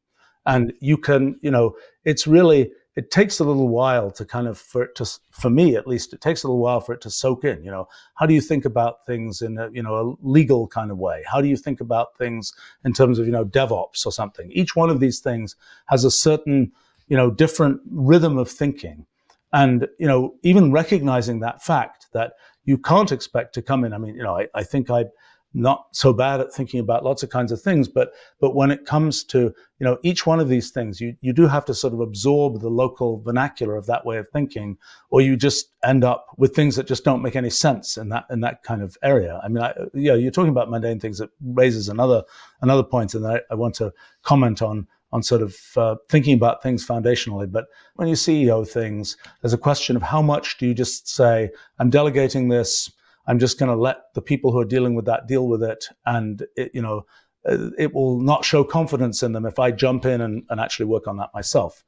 And 0.45 0.73
you 0.81 0.97
can, 0.97 1.39
you 1.41 1.51
know, 1.51 1.75
it's 2.03 2.27
really, 2.27 2.71
it 2.95 3.09
takes 3.09 3.39
a 3.39 3.43
little 3.43 3.69
while 3.69 4.11
to 4.11 4.23
kind 4.23 4.47
of 4.47 4.57
for 4.57 4.87
to 4.87 5.05
for 5.31 5.49
me 5.49 5.75
at 5.75 5.87
least 5.87 6.13
it 6.13 6.21
takes 6.21 6.43
a 6.43 6.47
little 6.47 6.61
while 6.61 6.79
for 6.79 6.93
it 6.93 7.01
to 7.01 7.09
soak 7.09 7.43
in 7.43 7.63
you 7.63 7.71
know? 7.71 7.87
How 8.15 8.25
do 8.25 8.33
you 8.33 8.41
think 8.41 8.65
about 8.65 9.05
things 9.05 9.41
in 9.41 9.57
a 9.57 9.69
you 9.71 9.83
know 9.83 9.95
a 9.95 10.27
legal 10.27 10.67
kind 10.67 10.91
of 10.91 10.97
way? 10.97 11.23
How 11.25 11.41
do 11.41 11.47
you 11.47 11.57
think 11.57 11.81
about 11.81 12.17
things 12.17 12.53
in 12.85 12.93
terms 12.93 13.19
of 13.19 13.25
you 13.25 13.31
know 13.31 13.45
devops 13.45 14.05
or 14.05 14.11
something? 14.11 14.51
Each 14.51 14.75
one 14.75 14.89
of 14.89 14.99
these 14.99 15.19
things 15.19 15.55
has 15.87 16.03
a 16.03 16.11
certain 16.11 16.71
you 17.07 17.17
know 17.17 17.31
different 17.31 17.81
rhythm 17.89 18.37
of 18.37 18.49
thinking. 18.49 19.05
And 19.51 19.87
you 19.99 20.07
know 20.07 20.35
even 20.43 20.71
recognizing 20.71 21.39
that 21.39 21.63
fact 21.63 22.07
that 22.13 22.33
you 22.65 22.77
can't 22.77 23.11
expect 23.11 23.53
to 23.53 23.61
come 23.61 23.83
in 23.83 23.93
i 23.93 23.97
mean 23.97 24.15
you 24.15 24.23
know 24.23 24.37
i, 24.37 24.47
I 24.53 24.63
think 24.63 24.89
i 24.89 25.05
not 25.53 25.87
so 25.91 26.13
bad 26.13 26.39
at 26.39 26.53
thinking 26.53 26.79
about 26.79 27.03
lots 27.03 27.23
of 27.23 27.29
kinds 27.29 27.51
of 27.51 27.61
things, 27.61 27.87
but 27.87 28.11
but 28.39 28.55
when 28.55 28.71
it 28.71 28.85
comes 28.85 29.23
to 29.25 29.53
you 29.79 29.85
know 29.85 29.97
each 30.03 30.25
one 30.25 30.39
of 30.39 30.49
these 30.49 30.71
things, 30.71 30.99
you 30.99 31.15
you 31.21 31.33
do 31.33 31.47
have 31.47 31.65
to 31.65 31.73
sort 31.73 31.93
of 31.93 31.99
absorb 31.99 32.59
the 32.61 32.69
local 32.69 33.21
vernacular 33.21 33.75
of 33.75 33.85
that 33.85 34.05
way 34.05 34.17
of 34.17 34.27
thinking, 34.29 34.77
or 35.09 35.21
you 35.21 35.35
just 35.35 35.67
end 35.83 36.03
up 36.03 36.27
with 36.37 36.55
things 36.55 36.75
that 36.75 36.87
just 36.87 37.03
don't 37.03 37.21
make 37.21 37.35
any 37.35 37.49
sense 37.49 37.97
in 37.97 38.09
that 38.09 38.25
in 38.29 38.41
that 38.41 38.63
kind 38.63 38.81
of 38.81 38.97
area. 39.03 39.39
I 39.43 39.47
mean, 39.47 39.63
I, 39.63 39.73
yeah, 39.93 40.15
you're 40.15 40.31
talking 40.31 40.49
about 40.49 40.69
mundane 40.69 40.99
things 40.99 41.19
that 41.19 41.29
raises 41.41 41.89
another 41.89 42.23
another 42.61 42.83
point, 42.83 43.13
and 43.13 43.25
I, 43.27 43.41
I 43.51 43.55
want 43.55 43.75
to 43.75 43.93
comment 44.23 44.61
on 44.61 44.87
on 45.13 45.21
sort 45.21 45.43
of 45.43 45.55
uh, 45.77 45.95
thinking 46.09 46.33
about 46.33 46.63
things 46.63 46.85
foundationally. 46.85 47.49
But 47.49 47.67
when 47.95 48.07
you 48.07 48.15
CEO 48.15 48.67
things, 48.67 49.15
there's 49.41 49.53
a 49.53 49.59
question 49.59 49.95
of 49.95 50.01
how 50.01 50.23
much 50.23 50.57
do 50.57 50.65
you 50.65 50.73
just 50.73 51.07
say, 51.07 51.51
I'm 51.77 51.91
delegating 51.91 52.49
this 52.49 52.91
I'm 53.25 53.39
just 53.39 53.59
going 53.59 53.69
to 53.69 53.81
let 53.81 54.13
the 54.13 54.21
people 54.21 54.51
who 54.51 54.59
are 54.59 54.65
dealing 54.65 54.95
with 54.95 55.05
that 55.05 55.27
deal 55.27 55.47
with 55.47 55.63
it, 55.63 55.85
and 56.05 56.45
it, 56.55 56.71
you 56.73 56.81
know, 56.81 57.05
it 57.45 57.93
will 57.93 58.19
not 58.19 58.45
show 58.45 58.63
confidence 58.63 59.21
in 59.21 59.33
them 59.33 59.45
if 59.45 59.59
I 59.59 59.71
jump 59.71 60.05
in 60.05 60.21
and, 60.21 60.43
and 60.49 60.59
actually 60.59 60.85
work 60.85 61.07
on 61.07 61.17
that 61.17 61.29
myself. 61.33 61.83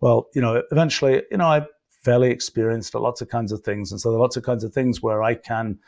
Well, 0.00 0.28
you 0.34 0.40
know, 0.40 0.62
eventually, 0.70 1.22
you 1.30 1.38
know, 1.38 1.46
I'm 1.46 1.66
fairly 1.90 2.30
experienced 2.30 2.94
lots 2.94 3.20
of 3.20 3.28
kinds 3.28 3.52
of 3.52 3.60
things, 3.62 3.92
and 3.92 4.00
so 4.00 4.10
there 4.10 4.18
are 4.18 4.22
lots 4.22 4.36
of 4.36 4.44
kinds 4.44 4.64
of 4.64 4.72
things 4.72 5.02
where 5.02 5.22
I 5.22 5.34
can, 5.34 5.78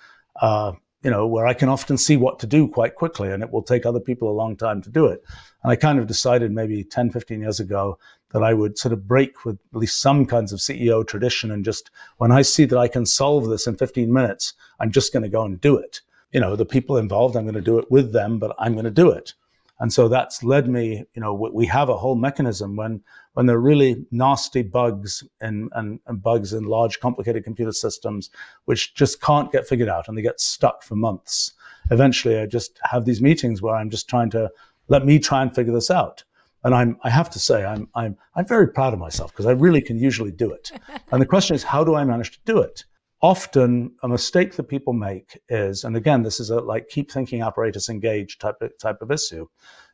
uh, 0.41 0.73
you 1.03 1.11
know, 1.11 1.27
where 1.27 1.47
I 1.47 1.55
can 1.55 1.69
often 1.69 1.99
see 1.99 2.17
what 2.17 2.39
to 2.41 2.47
do 2.47 2.69
quite 2.69 2.95
quickly 2.95 3.31
and 3.31 3.43
it 3.43 3.51
will 3.51 3.63
take 3.63 3.85
other 3.85 4.01
people 4.01 4.31
a 4.31 4.33
long 4.33 4.57
time 4.57 4.81
to 4.83 4.91
do 4.91 5.07
it. 5.07 5.25
And 5.63 5.73
I 5.73 5.77
kind 5.77 5.99
of 5.99 6.07
decided 6.07 6.53
maybe 6.53 6.85
10, 6.85 7.11
15 7.11 7.41
years 7.41 7.61
ago 7.61 7.99
that 8.33 8.43
I 8.43 8.55
would 8.55 8.79
sort 8.79 8.93
of 8.93 9.07
break 9.07 9.45
with 9.45 9.59
at 9.73 9.79
least 9.79 10.01
some 10.01 10.27
kinds 10.27 10.53
of 10.53 10.61
CEO 10.61 11.07
tradition 11.07 11.51
and 11.51 11.65
just 11.65 11.91
when 12.19 12.33
I 12.33 12.43
see 12.43 12.65
that 12.67 12.79
I 12.79 12.89
can 12.89 13.05
solve 13.05 13.49
this 13.49 13.67
in 13.67 13.77
15 13.77 14.13
minutes, 14.13 14.55
I'm 14.81 14.91
just 14.91 15.13
going 15.13 15.25
to 15.25 15.29
go 15.29 15.45
and 15.45 15.61
do 15.61 15.77
it. 15.77 16.01
You 16.31 16.41
know, 16.41 16.57
the 16.57 16.65
people 16.65 16.97
involved, 16.97 17.37
I'm 17.37 17.45
going 17.45 17.55
to 17.55 17.61
do 17.61 17.79
it 17.79 17.91
with 17.91 18.13
them, 18.13 18.39
but 18.39 18.55
I'm 18.59 18.73
going 18.73 18.85
to 18.85 18.91
do 18.91 19.11
it. 19.11 19.35
And 19.83 19.93
so 19.93 20.07
that's 20.07 20.45
led 20.45 20.69
me, 20.69 21.03
you 21.13 21.21
know, 21.21 21.35
we 21.35 21.67
have 21.67 21.89
a 21.89 21.97
whole 21.97 22.15
mechanism 22.15 22.77
when 22.77 23.03
when 23.33 23.47
there 23.47 23.57
are 23.57 23.61
really 23.61 24.07
nasty 24.13 24.63
bugs 24.63 25.25
and, 25.41 25.71
and, 25.75 25.99
and 26.07 26.23
bugs 26.23 26.53
in 26.53 26.63
large, 26.63 27.01
complicated 27.01 27.43
computer 27.43 27.73
systems, 27.73 28.31
which 28.67 28.95
just 28.95 29.21
can't 29.21 29.51
get 29.51 29.67
figured 29.67 29.89
out 29.89 30.07
and 30.07 30.17
they 30.17 30.23
get 30.23 30.41
stuck 30.41 30.85
for 30.85 30.95
months. 30.95 31.55
Eventually, 31.91 32.39
I 32.39 32.47
just 32.47 32.79
have 32.85 33.05
these 33.05 33.21
meetings 33.21 33.61
where 33.61 33.75
I'm 33.75 33.91
just 33.91 34.09
trying 34.09 34.31
to 34.31 34.49
let 34.87 35.05
me 35.05 35.19
try 35.19 35.43
and 35.43 35.53
figure 35.53 35.73
this 35.73 35.91
out. 35.91 36.23
And 36.63 36.77
I'm, 36.77 36.97
I 37.03 37.11
have 37.11 37.31
to 37.31 37.41
say, 37.41 37.65
I'm, 37.65 37.89
I'm, 37.97 38.17
I'm 38.37 38.47
very 38.47 38.69
proud 38.69 38.93
of 38.93 39.01
myself 39.01 39.33
because 39.33 39.47
I 39.47 39.53
really 39.53 39.83
can 39.83 39.99
usually 39.99 40.31
do 40.31 40.53
it. 40.53 40.71
and 41.11 41.21
the 41.21 41.27
question 41.27 41.57
is, 41.57 41.65
how 41.65 41.83
do 41.83 41.97
I 41.97 42.05
manage 42.05 42.31
to 42.31 42.39
do 42.45 42.61
it? 42.61 42.85
Often, 43.23 43.93
a 44.03 44.09
mistake 44.09 44.57
that 44.57 44.65
people 44.65 44.93
make 44.93 45.41
is, 45.49 45.85
and 45.85 45.97
again, 45.97 46.23
this 46.23 46.41
is 46.41 46.51
a 46.51 46.61
like 46.61 46.89
keep 46.89 47.11
thinking 47.11 47.41
apparatus 47.41 47.89
engaged 47.89 48.41
type 48.41 48.61
of, 48.61 48.77
type 48.79 49.01
of 49.01 49.13
issue. 49.13 49.47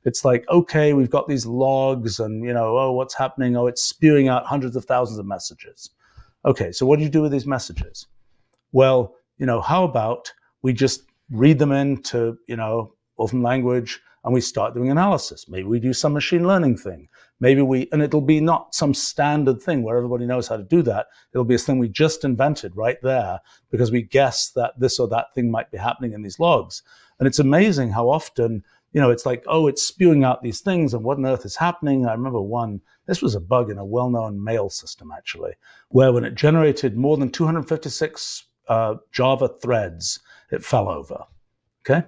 It's 0.04 0.24
like, 0.24 0.48
okay, 0.48 0.94
we've 0.94 1.10
got 1.10 1.28
these 1.28 1.44
logs 1.44 2.20
and, 2.20 2.42
you 2.42 2.54
know, 2.54 2.78
oh, 2.78 2.92
what's 2.92 3.14
happening? 3.14 3.54
Oh, 3.54 3.66
it's 3.66 3.82
spewing 3.82 4.28
out 4.28 4.46
hundreds 4.46 4.76
of 4.76 4.86
thousands 4.86 5.18
of 5.18 5.26
messages. 5.26 5.90
Okay, 6.46 6.72
so 6.72 6.86
what 6.86 6.98
do 6.98 7.04
you 7.04 7.10
do 7.10 7.20
with 7.20 7.32
these 7.32 7.46
messages? 7.46 8.06
Well, 8.72 9.14
you 9.36 9.44
know, 9.44 9.60
how 9.60 9.84
about 9.84 10.32
we 10.62 10.72
just 10.72 11.02
read 11.30 11.58
them 11.58 11.72
into, 11.72 12.38
you 12.46 12.56
know, 12.56 12.94
Wolfram 13.18 13.42
language 13.42 14.00
and 14.24 14.32
we 14.32 14.40
start 14.40 14.74
doing 14.74 14.90
analysis. 14.90 15.48
Maybe 15.48 15.64
we 15.64 15.80
do 15.80 15.92
some 15.92 16.12
machine 16.12 16.46
learning 16.46 16.78
thing. 16.78 17.08
Maybe 17.40 17.62
we, 17.62 17.88
and 17.92 18.02
it'll 18.02 18.20
be 18.20 18.40
not 18.40 18.74
some 18.74 18.92
standard 18.92 19.62
thing 19.62 19.82
where 19.82 19.96
everybody 19.96 20.26
knows 20.26 20.48
how 20.48 20.56
to 20.56 20.64
do 20.64 20.82
that. 20.82 21.06
It'll 21.32 21.44
be 21.44 21.54
a 21.54 21.58
thing 21.58 21.78
we 21.78 21.88
just 21.88 22.24
invented 22.24 22.76
right 22.76 22.98
there 23.02 23.40
because 23.70 23.92
we 23.92 24.02
guess 24.02 24.50
that 24.56 24.78
this 24.78 24.98
or 24.98 25.06
that 25.08 25.34
thing 25.34 25.50
might 25.50 25.70
be 25.70 25.78
happening 25.78 26.12
in 26.12 26.22
these 26.22 26.40
logs. 26.40 26.82
And 27.18 27.28
it's 27.28 27.38
amazing 27.38 27.90
how 27.90 28.08
often, 28.08 28.64
you 28.92 29.00
know, 29.00 29.10
it's 29.10 29.24
like, 29.24 29.44
oh, 29.46 29.68
it's 29.68 29.82
spewing 29.82 30.24
out 30.24 30.42
these 30.42 30.60
things 30.60 30.94
and 30.94 31.04
what 31.04 31.18
on 31.18 31.26
earth 31.26 31.44
is 31.44 31.54
happening? 31.54 32.06
I 32.06 32.12
remember 32.12 32.40
one, 32.40 32.80
this 33.06 33.22
was 33.22 33.36
a 33.36 33.40
bug 33.40 33.70
in 33.70 33.78
a 33.78 33.84
well 33.84 34.10
known 34.10 34.42
mail 34.42 34.68
system 34.68 35.12
actually, 35.16 35.52
where 35.90 36.12
when 36.12 36.24
it 36.24 36.34
generated 36.34 36.96
more 36.96 37.16
than 37.16 37.30
256 37.30 38.46
uh, 38.68 38.96
Java 39.12 39.48
threads, 39.62 40.20
it 40.50 40.64
fell 40.64 40.88
over. 40.88 41.24
Okay. 41.82 42.06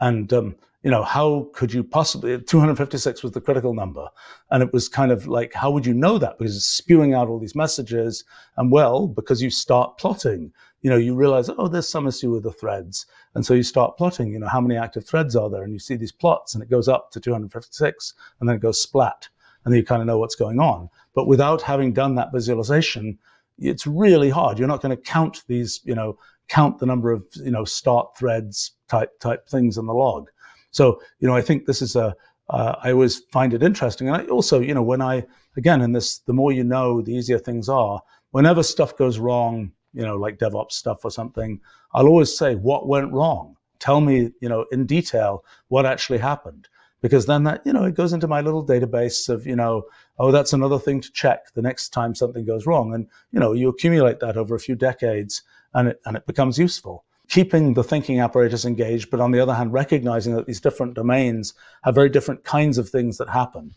And 0.00 0.32
um, 0.32 0.56
you 0.82 0.90
know, 0.90 1.04
how 1.04 1.48
could 1.52 1.72
you 1.72 1.84
possibly, 1.84 2.40
256 2.40 3.22
was 3.22 3.32
the 3.32 3.40
critical 3.40 3.72
number. 3.72 4.08
And 4.50 4.62
it 4.62 4.72
was 4.72 4.88
kind 4.88 5.12
of 5.12 5.28
like, 5.28 5.54
how 5.54 5.70
would 5.70 5.86
you 5.86 5.94
know 5.94 6.18
that? 6.18 6.38
Because 6.38 6.56
it's 6.56 6.66
spewing 6.66 7.14
out 7.14 7.28
all 7.28 7.38
these 7.38 7.54
messages. 7.54 8.24
And 8.56 8.72
well, 8.72 9.06
because 9.06 9.40
you 9.40 9.50
start 9.50 9.96
plotting, 9.98 10.52
you 10.80 10.90
know, 10.90 10.96
you 10.96 11.14
realize, 11.14 11.48
oh, 11.48 11.68
there's 11.68 11.88
some 11.88 12.08
issue 12.08 12.32
with 12.32 12.42
the 12.42 12.52
threads. 12.52 13.06
And 13.34 13.46
so 13.46 13.54
you 13.54 13.62
start 13.62 13.96
plotting, 13.96 14.32
you 14.32 14.40
know, 14.40 14.48
how 14.48 14.60
many 14.60 14.76
active 14.76 15.06
threads 15.06 15.36
are 15.36 15.48
there? 15.48 15.62
And 15.62 15.72
you 15.72 15.78
see 15.78 15.94
these 15.94 16.10
plots 16.10 16.54
and 16.54 16.62
it 16.62 16.70
goes 16.70 16.88
up 16.88 17.12
to 17.12 17.20
256 17.20 18.14
and 18.40 18.48
then 18.48 18.56
it 18.56 18.62
goes 18.62 18.82
splat. 18.82 19.28
And 19.64 19.72
then 19.72 19.78
you 19.78 19.86
kind 19.86 20.02
of 20.02 20.06
know 20.06 20.18
what's 20.18 20.34
going 20.34 20.58
on. 20.58 20.90
But 21.14 21.28
without 21.28 21.62
having 21.62 21.92
done 21.92 22.16
that 22.16 22.32
visualization, 22.32 23.16
it's 23.58 23.86
really 23.86 24.30
hard. 24.30 24.58
You're 24.58 24.66
not 24.66 24.82
going 24.82 24.96
to 24.96 25.02
count 25.02 25.44
these, 25.46 25.80
you 25.84 25.94
know, 25.94 26.18
count 26.48 26.78
the 26.78 26.86
number 26.86 27.12
of, 27.12 27.24
you 27.36 27.52
know, 27.52 27.64
start 27.64 28.16
threads 28.16 28.72
type, 28.88 29.20
type 29.20 29.48
things 29.48 29.78
in 29.78 29.86
the 29.86 29.94
log. 29.94 30.28
So, 30.72 31.00
you 31.20 31.28
know, 31.28 31.36
I 31.36 31.42
think 31.42 31.66
this 31.66 31.80
is 31.80 31.94
a. 31.96 32.14
Uh, 32.50 32.74
I 32.82 32.92
always 32.92 33.20
find 33.32 33.54
it 33.54 33.62
interesting. 33.62 34.08
And 34.08 34.16
I 34.16 34.24
also, 34.26 34.60
you 34.60 34.74
know, 34.74 34.82
when 34.82 35.00
I, 35.00 35.24
again, 35.56 35.80
in 35.80 35.92
this, 35.92 36.18
the 36.18 36.34
more 36.34 36.52
you 36.52 36.64
know, 36.64 37.00
the 37.00 37.14
easier 37.14 37.38
things 37.38 37.68
are. 37.68 38.02
Whenever 38.32 38.62
stuff 38.62 38.96
goes 38.96 39.18
wrong, 39.18 39.72
you 39.94 40.02
know, 40.02 40.16
like 40.16 40.38
DevOps 40.38 40.72
stuff 40.72 41.04
or 41.04 41.10
something, 41.10 41.60
I'll 41.94 42.08
always 42.08 42.36
say, 42.36 42.56
what 42.56 42.88
went 42.88 43.12
wrong? 43.12 43.56
Tell 43.78 44.00
me, 44.00 44.32
you 44.40 44.48
know, 44.48 44.66
in 44.72 44.86
detail 44.86 45.44
what 45.68 45.86
actually 45.86 46.18
happened. 46.18 46.68
Because 47.00 47.26
then 47.26 47.44
that, 47.44 47.62
you 47.64 47.72
know, 47.72 47.84
it 47.84 47.94
goes 47.94 48.12
into 48.12 48.28
my 48.28 48.40
little 48.40 48.64
database 48.64 49.28
of, 49.28 49.46
you 49.46 49.56
know, 49.56 49.84
oh, 50.18 50.30
that's 50.30 50.52
another 50.52 50.78
thing 50.78 51.00
to 51.00 51.12
check 51.12 51.52
the 51.54 51.62
next 51.62 51.88
time 51.90 52.14
something 52.14 52.44
goes 52.44 52.66
wrong. 52.66 52.94
And, 52.94 53.06
you 53.30 53.40
know, 53.40 53.52
you 53.52 53.68
accumulate 53.68 54.20
that 54.20 54.36
over 54.36 54.54
a 54.54 54.60
few 54.60 54.74
decades 54.74 55.42
and 55.74 55.88
it, 55.88 56.00
and 56.06 56.16
it 56.16 56.26
becomes 56.26 56.58
useful 56.58 57.04
keeping 57.28 57.74
the 57.74 57.84
thinking 57.84 58.20
apparatus 58.20 58.64
engaged, 58.64 59.10
but 59.10 59.20
on 59.20 59.30
the 59.30 59.40
other 59.40 59.54
hand, 59.54 59.72
recognizing 59.72 60.34
that 60.34 60.46
these 60.46 60.60
different 60.60 60.94
domains 60.94 61.54
have 61.82 61.94
very 61.94 62.08
different 62.08 62.44
kinds 62.44 62.78
of 62.78 62.88
things 62.88 63.18
that 63.18 63.28
happen. 63.28 63.72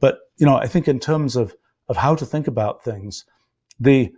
But, 0.00 0.18
you 0.36 0.46
know, 0.46 0.56
I 0.56 0.66
think 0.66 0.88
in 0.88 1.00
terms 1.00 1.36
of, 1.36 1.54
of 1.88 1.96
how 1.96 2.14
to 2.14 2.26
think 2.26 2.46
about 2.46 2.84
things, 2.84 3.24
the, 3.78 3.96
you 4.02 4.12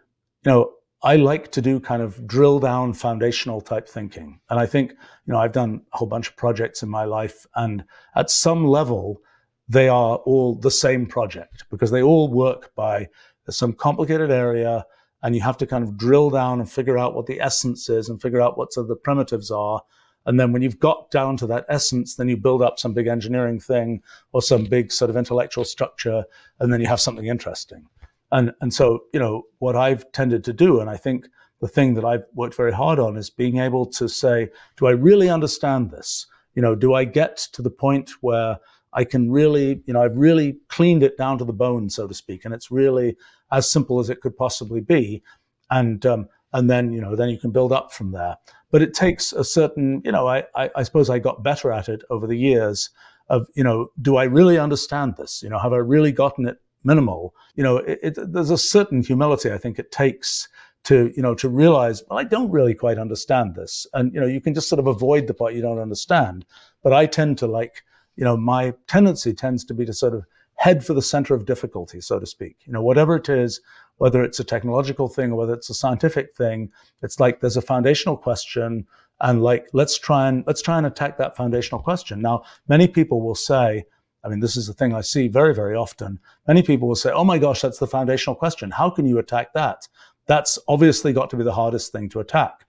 know, 0.45 0.73
I 1.05 1.17
like 1.17 1.51
to 1.53 1.63
do 1.63 1.81
kind 1.81 2.01
of 2.01 2.27
drill 2.27 2.61
down 2.61 2.93
foundational 2.93 3.61
type 3.61 3.89
thinking. 3.89 4.41
And 4.49 4.61
I 4.61 4.67
think, 4.67 4.93
you 4.93 5.33
know, 5.33 5.39
I've 5.39 5.53
done 5.53 5.83
a 5.93 5.97
whole 5.97 6.09
bunch 6.09 6.29
of 6.29 6.37
projects 6.37 6.83
in 6.83 6.89
my 6.89 7.05
life, 7.05 7.47
and 7.57 7.85
at 8.15 8.31
some 8.31 8.67
level, 8.67 9.21
they 9.69 9.89
are 9.89 10.17
all 10.17 10.55
the 10.55 10.71
same 10.71 11.07
project 11.07 11.65
because 11.71 11.91
they 11.91 12.03
all 12.03 12.29
work 12.29 12.75
by 12.75 13.09
some 13.49 13.73
complicated 13.73 14.31
area 14.31 14.85
and 15.23 15.35
you 15.35 15.41
have 15.41 15.57
to 15.59 15.67
kind 15.67 15.85
of 15.85 15.97
drill 15.97 16.31
down 16.31 16.61
and 16.61 16.71
figure 16.71 16.99
out 16.99 17.15
what 17.15 17.27
the 17.27 17.41
essence 17.41 17.89
is 17.89 18.09
and 18.09 18.21
figure 18.21 18.41
out 18.41 18.59
what 18.59 18.73
sort 18.73 18.85
of 18.85 18.89
the 18.89 18.97
primitives 18.97 19.51
are. 19.51 19.83
And 20.27 20.39
then 20.39 20.53
when 20.53 20.63
you've 20.63 20.79
got 20.79 21.11
down 21.11 21.37
to 21.39 21.47
that 21.49 21.67
essence, 21.69 22.15
then 22.17 22.29
you 22.29 22.37
build 22.37 22.63
up 22.63 22.79
some 22.79 22.95
big 22.95 23.07
engineering 23.07 23.59
thing 23.59 24.03
or 24.33 24.43
some 24.43 24.65
big 24.65 24.93
sort 24.93 25.11
of 25.11 25.17
intellectual 25.17 25.65
structure, 25.65 26.25
and 26.61 26.73
then 26.73 26.81
you 26.81 26.87
have 26.87 27.01
something 27.01 27.27
interesting. 27.27 27.87
And 28.31 28.53
and 28.61 28.73
so, 28.73 29.05
you 29.13 29.21
know, 29.21 29.43
what 29.59 29.77
I've 29.77 30.11
tended 30.13 30.45
to 30.45 30.53
do, 30.53 30.81
and 30.81 30.89
I 30.89 30.97
think 30.97 31.29
the 31.61 31.69
thing 31.69 31.95
that 31.95 32.05
I've 32.05 32.25
worked 32.35 32.57
very 32.57 32.73
hard 32.73 32.99
on 32.99 33.17
is 33.17 33.31
being 33.31 33.59
able 33.59 33.87
to 33.87 34.09
say, 34.09 34.49
do 34.77 34.87
I 34.87 34.93
really 34.93 35.29
understand 35.29 35.91
this? 35.91 36.27
You 36.55 36.63
know, 36.63 36.75
do 36.75 36.95
I 36.95 37.05
get 37.05 37.37
to 37.53 37.63
the 37.63 37.71
point 37.71 38.11
where 38.21 38.59
I 38.93 39.05
can 39.05 39.31
really, 39.31 39.83
you 39.87 39.95
know, 39.95 40.03
I've 40.03 40.17
really 40.17 40.59
cleaned 40.69 41.03
it 41.03 41.17
down 41.17 41.39
to 41.39 41.45
the 41.45 41.53
bone, 41.53 41.89
so 41.89 42.07
to 42.07 42.15
speak, 42.15 42.45
and 42.45 42.55
it's 42.55 42.71
really 42.71 43.17
as 43.51 43.71
simple 43.71 44.01
as 44.01 44.11
it 44.11 44.21
could 44.21 44.37
possibly 44.37 44.81
be, 44.81 45.23
and 45.71 46.05
um, 46.07 46.29
and 46.53 46.71
then 46.71 46.93
you 46.93 47.01
know 47.01 47.17
then 47.17 47.29
you 47.29 47.39
can 47.39 47.51
build 47.51 47.73
up 47.73 47.93
from 47.93 48.13
there. 48.13 48.37
But 48.71 48.83
it 48.83 48.95
takes 48.95 49.33
a 49.33 49.45
certain, 49.45 50.01
you 50.05 50.13
know, 50.13 50.27
I, 50.27 50.45
I, 50.55 50.71
I 50.77 50.83
suppose 50.83 51.11
I 51.11 51.19
got 51.19 51.43
better 51.43 51.71
at 51.73 51.89
it 51.89 52.03
over 52.11 52.27
the 52.27 52.39
years. 52.39 52.91
Of 53.29 53.47
you 53.55 53.65
know, 53.65 53.89
do 54.01 54.17
I 54.17 54.25
really 54.25 54.59
understand 54.59 55.15
this? 55.17 55.43
You 55.43 55.51
know, 55.51 55.59
have 55.59 55.73
I 55.73 55.77
really 55.77 56.13
gotten 56.13 56.47
it 56.47 56.59
minimal? 56.85 57.35
You 57.55 57.63
know, 57.63 57.77
it, 57.79 58.01
it, 58.03 58.33
there's 58.33 58.51
a 58.51 58.59
certain 58.59 59.03
humility 59.03 59.53
I 59.53 59.59
think 59.59 59.79
it 59.79 59.93
takes 59.93 60.49
to 60.85 61.13
you 61.17 61.23
know 61.23 61.35
to 61.35 61.49
realize 61.49 62.03
well 62.09 62.19
i 62.19 62.25
don't 62.25 62.51
really 62.51 62.75
quite 62.75 62.99
understand 62.99 63.55
this 63.55 63.87
and 63.95 64.13
you 64.13 64.21
know 64.21 64.27
you 64.27 64.41
can 64.41 64.55
just 64.55 64.69
sort 64.69 64.81
of 64.81 64.87
avoid 64.87 65.27
the 65.27 65.35
part 65.35 65.55
you 65.55 65.63
don't 65.63 65.79
understand 65.79 66.45
but 66.83 66.93
i 66.93 67.07
tend 67.07 67.39
to 67.39 67.47
like 67.47 67.85
you 68.17 68.25
know, 68.25 68.37
my 68.37 68.75
tendency 68.87 69.33
tends 69.33 69.65
to 69.65 69.75
be 69.75 69.85
to 69.85 69.93
sort 69.93 70.15
of 70.15 70.25
head 70.57 70.85
for 70.85 70.95
the 70.95 71.03
center 71.03 71.35
of 71.35 71.47
difficulty, 71.47 72.01
so 72.01 72.19
to 72.19 72.27
speak. 72.27 72.57
You 72.67 72.73
know, 72.73 72.83
whatever 72.83 73.17
it 73.17 73.29
is, 73.29 73.61
whether 73.97 74.23
it's 74.23 74.41
a 74.41 74.45
technological 74.45 75.09
thing 75.09 75.33
or 75.33 75.37
whether 75.37 75.55
it's 75.55 75.71
a 75.71 75.75
scientific 75.75 76.37
thing, 76.37 76.71
it's 77.03 77.21
like 77.21 77.41
there's 77.41 77.57
a 77.57 77.63
foundational 77.63 78.17
question 78.17 78.87
and 79.21 79.43
like 79.43 79.69
let's 79.73 79.99
try 79.99 80.29
and 80.29 80.45
let's 80.47 80.63
try 80.63 80.77
and 80.79 80.87
attack 80.87 81.17
that 81.19 81.37
foundational 81.37 81.81
question. 81.81 82.21
Now, 82.21 82.43
many 82.69 82.89
people 82.89 83.23
will 83.23 83.35
say, 83.35 83.85
I 84.25 84.29
mean, 84.29 84.41
this 84.41 84.57
is 84.57 84.67
the 84.67 84.75
thing 84.75 84.95
I 84.95 85.01
see 85.01 85.29
very, 85.29 85.55
very 85.55 85.75
often. 85.75 86.21
Many 86.47 86.63
people 86.63 86.89
will 86.89 86.97
say, 86.97 87.11
oh 87.11 87.25
my 87.25 87.39
gosh, 87.39 87.61
that's 87.61 87.79
the 87.79 87.87
foundational 87.87 88.37
question. 88.37 88.71
How 88.71 88.91
can 88.91 89.07
you 89.07 89.19
attack 89.19 89.53
that? 89.55 89.89
That's 90.27 90.59
obviously 90.69 91.13
got 91.13 91.31
to 91.31 91.37
be 91.37 91.45
the 91.45 91.53
hardest 91.53 91.93
thing 91.93 92.09
to 92.11 92.21
attack. 92.21 92.67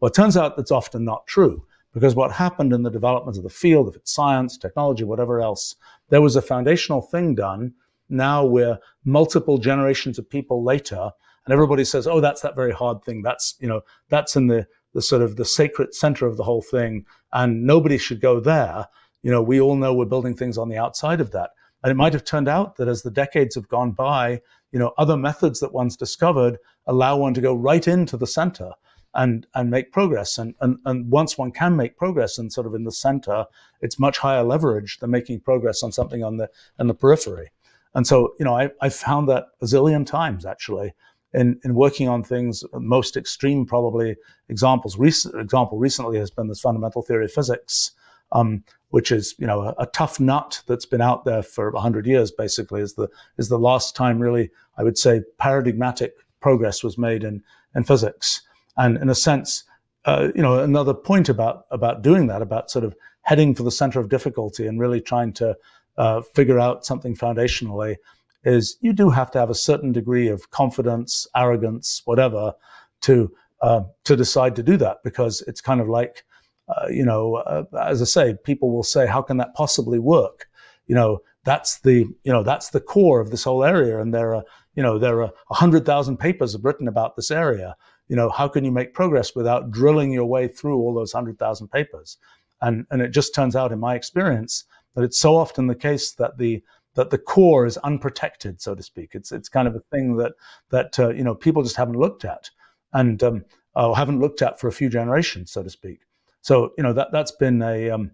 Well, 0.00 0.08
it 0.08 0.14
turns 0.14 0.36
out 0.36 0.56
that's 0.56 0.70
often 0.70 1.04
not 1.04 1.26
true. 1.26 1.66
Because 1.94 2.16
what 2.16 2.32
happened 2.32 2.72
in 2.72 2.82
the 2.82 2.90
development 2.90 3.36
of 3.36 3.44
the 3.44 3.48
field, 3.48 3.88
if 3.88 3.96
it's 3.96 4.12
science, 4.12 4.58
technology, 4.58 5.04
whatever 5.04 5.40
else, 5.40 5.76
there 6.08 6.20
was 6.20 6.34
a 6.34 6.42
foundational 6.42 7.00
thing 7.00 7.36
done. 7.36 7.72
Now 8.08 8.44
we're 8.44 8.78
multiple 9.04 9.58
generations 9.58 10.18
of 10.18 10.28
people 10.28 10.64
later, 10.64 11.10
and 11.46 11.52
everybody 11.52 11.84
says, 11.84 12.06
"Oh, 12.08 12.20
that's 12.20 12.42
that 12.42 12.56
very 12.56 12.72
hard 12.72 13.02
thing. 13.04 13.22
That's 13.22 13.54
you 13.60 13.68
know, 13.68 13.82
that's 14.08 14.34
in 14.34 14.48
the 14.48 14.66
the 14.92 15.02
sort 15.02 15.22
of 15.22 15.36
the 15.36 15.44
sacred 15.44 15.94
center 15.94 16.26
of 16.26 16.36
the 16.36 16.44
whole 16.44 16.62
thing, 16.62 17.06
and 17.32 17.64
nobody 17.64 17.96
should 17.96 18.20
go 18.20 18.40
there." 18.40 18.88
You 19.22 19.30
know, 19.30 19.42
we 19.42 19.60
all 19.60 19.76
know 19.76 19.94
we're 19.94 20.04
building 20.04 20.34
things 20.34 20.58
on 20.58 20.68
the 20.68 20.76
outside 20.76 21.20
of 21.20 21.30
that. 21.30 21.50
And 21.82 21.90
it 21.90 21.96
might 21.96 22.12
have 22.12 22.24
turned 22.24 22.48
out 22.48 22.76
that 22.76 22.88
as 22.88 23.02
the 23.02 23.10
decades 23.10 23.54
have 23.54 23.68
gone 23.68 23.92
by, 23.92 24.40
you 24.72 24.78
know, 24.78 24.92
other 24.98 25.16
methods 25.16 25.60
that 25.60 25.72
one's 25.72 25.96
discovered 25.96 26.58
allow 26.86 27.16
one 27.18 27.34
to 27.34 27.40
go 27.40 27.54
right 27.54 27.86
into 27.86 28.16
the 28.16 28.26
center 28.26 28.72
and 29.14 29.46
and 29.54 29.70
make 29.70 29.92
progress. 29.92 30.38
And, 30.38 30.54
and 30.60 30.78
and 30.84 31.10
once 31.10 31.38
one 31.38 31.52
can 31.52 31.76
make 31.76 31.96
progress 31.96 32.38
and 32.38 32.52
sort 32.52 32.66
of 32.66 32.74
in 32.74 32.84
the 32.84 32.92
center, 32.92 33.46
it's 33.80 33.98
much 33.98 34.18
higher 34.18 34.42
leverage 34.42 34.98
than 34.98 35.10
making 35.10 35.40
progress 35.40 35.82
on 35.82 35.92
something 35.92 36.22
on 36.22 36.36
the 36.36 36.50
on 36.78 36.88
the 36.88 36.94
periphery. 36.94 37.50
And 37.94 38.06
so, 38.06 38.34
you 38.38 38.44
know, 38.44 38.56
I, 38.58 38.70
I 38.80 38.88
found 38.88 39.28
that 39.28 39.46
a 39.62 39.66
zillion 39.66 40.04
times 40.04 40.44
actually 40.44 40.94
in, 41.34 41.60
in 41.64 41.74
working 41.74 42.08
on 42.08 42.22
things, 42.22 42.64
most 42.72 43.16
extreme 43.16 43.66
probably 43.66 44.16
examples. 44.48 44.96
Recent 44.96 45.34
example 45.34 45.78
recently 45.78 46.18
has 46.18 46.30
been 46.30 46.48
this 46.48 46.60
fundamental 46.60 47.02
theory 47.02 47.24
of 47.24 47.32
physics, 47.32 47.90
um, 48.32 48.64
which 48.90 49.10
is 49.10 49.34
you 49.38 49.46
know 49.46 49.62
a, 49.62 49.74
a, 49.78 49.86
tough 49.86 50.20
nut 50.20 50.62
that's 50.66 50.86
been 50.86 51.00
out 51.00 51.24
there 51.24 51.42
for 51.42 51.72
hundred 51.76 52.06
years. 52.06 52.30
Basically, 52.30 52.80
is 52.80 52.94
the 52.94 53.08
is 53.36 53.48
the 53.48 53.58
last 53.58 53.96
time 53.96 54.20
really 54.20 54.50
I 54.78 54.84
would 54.84 54.96
say 54.96 55.22
paradigmatic 55.38 56.14
progress 56.40 56.84
was 56.84 56.96
made 56.96 57.24
in 57.24 57.42
in 57.74 57.82
physics, 57.82 58.42
and 58.76 58.96
in 58.98 59.08
a 59.08 59.14
sense, 59.14 59.64
uh, 60.04 60.28
you 60.34 60.42
know, 60.42 60.58
another 60.58 60.94
point 60.94 61.28
about 61.28 61.66
about 61.70 62.02
doing 62.02 62.26
that, 62.28 62.42
about 62.42 62.70
sort 62.70 62.84
of 62.84 62.94
heading 63.22 63.54
for 63.54 63.62
the 63.62 63.70
center 63.70 64.00
of 64.00 64.08
difficulty 64.08 64.66
and 64.66 64.80
really 64.80 65.00
trying 65.00 65.32
to 65.32 65.56
uh, 65.96 66.20
figure 66.34 66.58
out 66.58 66.84
something 66.84 67.16
foundationally 67.16 67.96
is 68.44 68.76
you 68.80 68.92
do 68.92 69.08
have 69.08 69.30
to 69.30 69.38
have 69.38 69.50
a 69.50 69.54
certain 69.54 69.92
degree 69.92 70.28
of 70.28 70.50
confidence, 70.50 71.26
arrogance, 71.34 72.02
whatever, 72.04 72.52
to 73.00 73.30
uh, 73.62 73.82
to 74.04 74.16
decide 74.16 74.54
to 74.56 74.62
do 74.62 74.76
that 74.76 74.98
because 75.02 75.42
it's 75.46 75.60
kind 75.60 75.80
of 75.80 75.88
like, 75.88 76.24
uh, 76.68 76.86
you 76.88 77.04
know, 77.04 77.36
uh, 77.36 77.64
as 77.80 78.02
I 78.02 78.04
say, 78.04 78.34
people 78.44 78.70
will 78.70 78.82
say, 78.82 79.06
how 79.06 79.22
can 79.22 79.38
that 79.38 79.54
possibly 79.54 79.98
work? 79.98 80.48
You 80.86 80.94
know, 80.94 81.22
that's 81.44 81.80
the 81.80 82.06
you 82.24 82.32
know 82.32 82.42
that's 82.42 82.70
the 82.70 82.80
core 82.80 83.20
of 83.20 83.30
this 83.30 83.44
whole 83.44 83.64
area, 83.64 84.00
and 84.00 84.12
there 84.12 84.34
are 84.34 84.44
you 84.74 84.82
know 84.82 84.98
there 84.98 85.22
are 85.22 85.32
hundred 85.50 85.86
thousand 85.86 86.18
papers 86.18 86.56
written 86.62 86.88
about 86.88 87.16
this 87.16 87.30
area. 87.30 87.76
You 88.08 88.16
know, 88.16 88.28
how 88.28 88.48
can 88.48 88.64
you 88.64 88.72
make 88.72 88.94
progress 88.94 89.34
without 89.34 89.70
drilling 89.70 90.12
your 90.12 90.26
way 90.26 90.48
through 90.48 90.76
all 90.76 90.94
those 90.94 91.12
hundred 91.12 91.38
thousand 91.38 91.68
papers? 91.68 92.18
And 92.60 92.86
and 92.90 93.02
it 93.02 93.10
just 93.10 93.34
turns 93.34 93.56
out, 93.56 93.72
in 93.72 93.80
my 93.80 93.94
experience, 93.94 94.64
that 94.94 95.04
it's 95.04 95.18
so 95.18 95.36
often 95.36 95.66
the 95.66 95.74
case 95.74 96.12
that 96.12 96.38
the 96.38 96.62
that 96.94 97.10
the 97.10 97.18
core 97.18 97.66
is 97.66 97.76
unprotected, 97.78 98.60
so 98.60 98.74
to 98.74 98.82
speak. 98.82 99.10
It's 99.14 99.32
it's 99.32 99.48
kind 99.48 99.68
of 99.68 99.74
a 99.74 99.80
thing 99.90 100.16
that 100.16 100.32
that 100.70 100.98
uh, 100.98 101.10
you 101.10 101.24
know 101.24 101.34
people 101.34 101.62
just 101.62 101.76
haven't 101.76 101.98
looked 101.98 102.24
at 102.24 102.50
and 102.92 103.22
um, 103.22 103.44
uh, 103.74 103.92
haven't 103.92 104.20
looked 104.20 104.42
at 104.42 104.60
for 104.60 104.68
a 104.68 104.72
few 104.72 104.88
generations, 104.88 105.50
so 105.50 105.62
to 105.62 105.70
speak. 105.70 106.00
So 106.40 106.72
you 106.76 106.84
know 106.84 106.92
that 106.92 107.08
that's 107.12 107.32
been 107.32 107.62
a 107.62 107.90
um, 107.90 108.10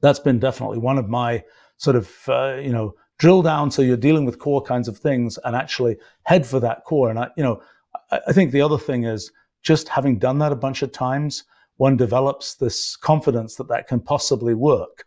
that's 0.00 0.20
been 0.20 0.38
definitely 0.38 0.78
one 0.78 0.98
of 0.98 1.08
my 1.08 1.42
sort 1.76 1.96
of 1.96 2.10
uh, 2.28 2.56
you 2.56 2.72
know 2.72 2.94
drill 3.18 3.42
down 3.42 3.70
so 3.70 3.82
you're 3.82 3.98
dealing 3.98 4.24
with 4.24 4.38
core 4.38 4.62
kinds 4.62 4.88
of 4.88 4.96
things 4.96 5.38
and 5.44 5.54
actually 5.54 5.96
head 6.22 6.46
for 6.46 6.58
that 6.60 6.84
core. 6.84 7.10
And 7.10 7.18
I 7.18 7.28
you 7.36 7.42
know 7.42 7.62
I, 8.10 8.32
think 8.32 8.52
the 8.52 8.62
other 8.62 8.78
thing 8.78 9.04
is 9.04 9.30
just 9.62 9.88
having 9.88 10.18
done 10.18 10.38
that 10.38 10.52
a 10.52 10.56
bunch 10.56 10.82
of 10.82 10.92
times, 10.92 11.44
one 11.76 11.96
develops 11.96 12.54
this 12.54 12.96
confidence 12.96 13.56
that 13.56 13.68
that 13.68 13.88
can 13.88 14.00
possibly 14.00 14.54
work 14.54 15.04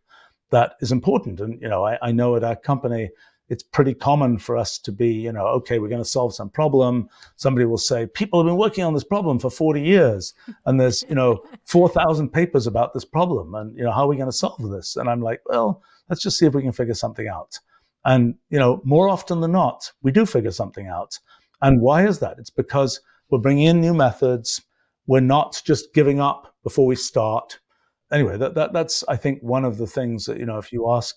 that 0.51 0.75
is 0.81 0.91
important. 0.91 1.39
And, 1.39 1.59
you 1.61 1.67
know, 1.67 1.85
I, 1.85 1.97
I 2.01 2.11
know 2.11 2.35
at 2.35 2.43
our 2.43 2.55
company, 2.55 3.09
it's 3.49 3.63
pretty 3.63 3.93
common 3.93 4.37
for 4.37 4.55
us 4.55 4.77
to 4.79 4.91
be, 4.91 5.11
you 5.11 5.31
know, 5.31 5.45
okay, 5.47 5.79
we're 5.79 5.89
going 5.89 6.03
to 6.03 6.09
solve 6.09 6.33
some 6.33 6.49
problem. 6.49 7.09
Somebody 7.35 7.65
will 7.65 7.77
say, 7.77 8.07
people 8.07 8.39
have 8.39 8.47
been 8.49 8.57
working 8.57 8.83
on 8.83 8.93
this 8.93 9.03
problem 9.03 9.39
for 9.39 9.49
40 9.49 9.81
years 9.81 10.33
and 10.65 10.79
there's, 10.79 11.03
you 11.09 11.15
know, 11.15 11.43
4,000 11.65 12.29
papers 12.29 12.67
about 12.67 12.93
this 12.93 13.05
problem. 13.05 13.55
And, 13.55 13.75
you 13.77 13.83
know, 13.83 13.91
how 13.91 14.05
are 14.05 14.07
we 14.07 14.15
going 14.15 14.29
to 14.29 14.31
solve 14.31 14.61
this? 14.69 14.95
And 14.95 15.09
I'm 15.09 15.21
like, 15.21 15.41
well, 15.45 15.81
let's 16.09 16.21
just 16.21 16.37
see 16.37 16.45
if 16.45 16.53
we 16.53 16.61
can 16.61 16.71
figure 16.71 16.93
something 16.93 17.27
out. 17.27 17.59
And, 18.05 18.35
you 18.49 18.59
know, 18.59 18.81
more 18.83 19.09
often 19.09 19.41
than 19.41 19.51
not, 19.51 19.91
we 20.01 20.11
do 20.11 20.25
figure 20.25 20.51
something 20.51 20.87
out. 20.87 21.17
And 21.63 21.81
why 21.81 22.05
is 22.05 22.19
that? 22.19 22.35
It's 22.37 22.51
because 22.51 23.01
we're 23.31 23.39
bringing 23.39 23.65
in 23.65 23.81
new 23.81 23.95
methods. 23.95 24.61
We're 25.07 25.21
not 25.21 25.61
just 25.65 25.93
giving 25.95 26.21
up 26.21 26.53
before 26.63 26.85
we 26.85 26.95
start 26.95 27.59
anyway, 28.13 28.37
that, 28.37 28.55
that 28.55 28.71
that's 28.71 29.03
I 29.09 29.17
think 29.17 29.41
one 29.41 29.65
of 29.65 29.77
the 29.77 29.87
things 29.87 30.25
that 30.25 30.37
you 30.37 30.45
know 30.45 30.57
if 30.57 30.71
you 30.71 30.89
ask 30.91 31.15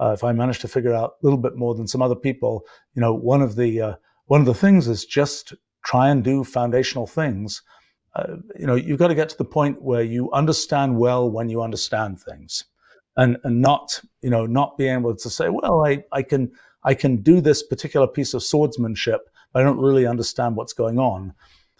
uh, 0.00 0.10
if 0.12 0.24
I 0.24 0.32
manage 0.32 0.58
to 0.60 0.68
figure 0.68 0.92
out 0.92 1.14
a 1.22 1.26
little 1.26 1.38
bit 1.38 1.56
more 1.56 1.74
than 1.74 1.86
some 1.86 2.02
other 2.02 2.16
people, 2.16 2.66
you 2.94 3.00
know, 3.00 3.14
one 3.14 3.40
of 3.40 3.56
the 3.56 3.80
uh, 3.80 3.94
one 4.26 4.40
of 4.40 4.46
the 4.46 4.54
things 4.54 4.88
is 4.88 5.04
just 5.04 5.54
try 5.84 6.10
and 6.10 6.22
do 6.22 6.44
foundational 6.44 7.06
things. 7.06 7.62
Uh, 8.14 8.36
you 8.58 8.66
know, 8.66 8.74
you've 8.74 8.98
got 8.98 9.08
to 9.08 9.14
get 9.14 9.28
to 9.30 9.38
the 9.38 9.44
point 9.44 9.80
where 9.80 10.02
you 10.02 10.30
understand 10.32 10.98
well 10.98 11.30
when 11.30 11.48
you 11.48 11.62
understand 11.62 12.20
things, 12.20 12.64
and 13.16 13.38
and 13.44 13.62
not 13.62 14.00
you 14.20 14.30
know 14.30 14.44
not 14.44 14.76
being 14.76 14.98
able 14.98 15.16
to 15.16 15.30
say, 15.30 15.48
well, 15.48 15.84
I 15.86 16.04
I 16.12 16.22
can 16.22 16.50
I 16.84 16.94
can 16.94 17.22
do 17.22 17.40
this 17.40 17.62
particular 17.62 18.06
piece 18.06 18.34
of 18.34 18.42
swordsmanship, 18.42 19.30
I 19.54 19.62
don't 19.62 19.78
really 19.78 20.06
understand 20.06 20.56
what's 20.56 20.72
going 20.72 20.98
on. 20.98 21.34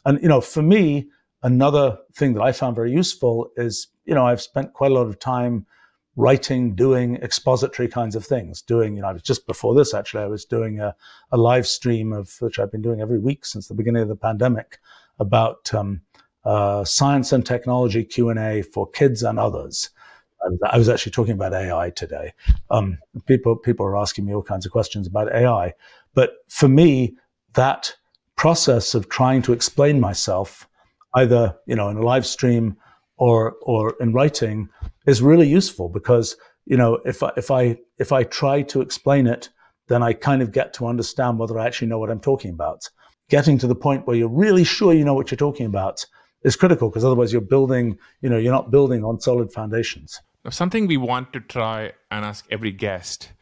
And 0.04 0.20
you 0.22 0.28
know, 0.28 0.40
for 0.40 0.62
me, 0.62 1.08
another 1.42 1.98
thing 2.14 2.34
that 2.34 2.42
I 2.42 2.52
found 2.52 2.76
very 2.76 2.92
useful 2.92 3.50
is, 3.56 3.88
you 4.04 4.14
know, 4.14 4.26
I've 4.26 4.42
spent 4.42 4.72
quite 4.72 4.90
a 4.90 4.94
lot 4.94 5.06
of 5.06 5.18
time 5.18 5.66
writing, 6.16 6.74
doing 6.74 7.16
expository 7.16 7.88
kinds 7.88 8.14
of 8.14 8.24
things. 8.24 8.60
Doing, 8.62 8.96
you 8.96 9.02
know, 9.02 9.08
I 9.08 9.12
was 9.12 9.22
just 9.22 9.46
before 9.46 9.74
this 9.74 9.94
actually, 9.94 10.22
I 10.22 10.26
was 10.26 10.44
doing 10.44 10.80
a, 10.80 10.94
a 11.30 11.36
live 11.36 11.66
stream 11.66 12.12
of 12.12 12.36
which 12.40 12.58
I've 12.58 12.72
been 12.72 12.82
doing 12.82 13.00
every 13.00 13.18
week 13.18 13.46
since 13.46 13.68
the 13.68 13.74
beginning 13.74 14.02
of 14.02 14.08
the 14.08 14.16
pandemic 14.16 14.78
about 15.18 15.72
um, 15.72 16.02
uh, 16.44 16.84
science 16.84 17.32
and 17.32 17.46
technology 17.46 18.04
Q 18.04 18.28
and 18.30 18.38
A 18.38 18.62
for 18.62 18.90
kids 18.90 19.22
and 19.22 19.38
others. 19.38 19.90
I 20.68 20.76
was 20.76 20.88
actually 20.88 21.12
talking 21.12 21.34
about 21.34 21.54
AI 21.54 21.90
today. 21.90 22.32
Um, 22.68 22.98
people 23.26 23.54
people 23.54 23.86
are 23.86 23.96
asking 23.96 24.26
me 24.26 24.34
all 24.34 24.42
kinds 24.42 24.66
of 24.66 24.72
questions 24.72 25.06
about 25.06 25.32
AI, 25.32 25.72
but 26.14 26.32
for 26.48 26.66
me, 26.68 27.16
that 27.54 27.94
process 28.36 28.94
of 28.94 29.08
trying 29.08 29.42
to 29.42 29.52
explain 29.52 30.00
myself 30.00 30.68
either 31.14 31.56
you 31.66 31.76
know 31.76 31.88
in 31.88 31.96
a 31.96 32.02
live 32.02 32.26
stream 32.26 32.76
or 33.16 33.54
or 33.62 33.94
in 34.00 34.12
writing 34.12 34.68
is 35.06 35.22
really 35.22 35.48
useful 35.48 35.88
because 35.88 36.36
you 36.64 36.76
know 36.76 36.98
if 37.04 37.22
I, 37.22 37.32
if 37.36 37.50
I 37.50 37.78
if 37.98 38.12
I 38.12 38.24
try 38.24 38.62
to 38.62 38.80
explain 38.80 39.26
it, 39.26 39.50
then 39.88 40.02
I 40.02 40.12
kind 40.12 40.42
of 40.42 40.52
get 40.52 40.74
to 40.74 40.86
understand 40.86 41.38
whether 41.38 41.58
I 41.58 41.66
actually 41.66 41.88
know 41.88 41.98
what 41.98 42.10
I'm 42.10 42.20
talking 42.20 42.52
about. 42.52 42.88
Getting 43.28 43.58
to 43.58 43.66
the 43.66 43.74
point 43.74 44.06
where 44.06 44.16
you're 44.16 44.28
really 44.28 44.64
sure 44.64 44.92
you 44.92 45.04
know 45.04 45.14
what 45.14 45.30
you're 45.30 45.36
talking 45.36 45.66
about 45.66 46.04
is 46.42 46.56
critical 46.56 46.88
because 46.88 47.04
otherwise 47.04 47.32
you're 47.32 47.40
building 47.40 47.98
you 48.20 48.28
know 48.28 48.38
you're 48.38 48.52
not 48.52 48.70
building 48.70 49.04
on 49.04 49.20
solid 49.20 49.52
foundations. 49.52 50.20
Something 50.50 50.88
we 50.88 50.96
want 50.96 51.32
to 51.34 51.40
try 51.40 51.92
and 52.10 52.24
ask 52.24 52.44
every 52.50 52.72
guest 52.72 53.32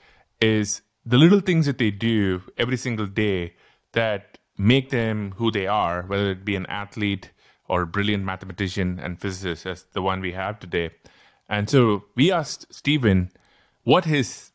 is 0.40 0.82
the 1.06 1.16
little 1.16 1.40
things 1.40 1.64
that 1.64 1.78
they 1.78 1.90
do 1.90 2.42
every 2.58 2.76
single 2.76 3.06
day 3.06 3.54
that 3.92 4.38
make 4.56 4.90
them 4.90 5.32
who 5.36 5.50
they 5.50 5.66
are, 5.66 6.02
whether 6.02 6.30
it 6.30 6.44
be 6.44 6.56
an 6.56 6.66
athlete, 6.66 7.30
or 7.68 7.86
brilliant 7.86 8.24
mathematician 8.24 8.98
and 8.98 9.20
physicist 9.20 9.64
as 9.64 9.84
the 9.92 10.02
one 10.02 10.20
we 10.20 10.32
have 10.32 10.58
today. 10.58 10.90
And 11.48 11.70
so 11.70 12.04
we 12.16 12.32
asked 12.32 12.66
Stephen 12.74 13.30
what 13.84 14.04
his 14.04 14.50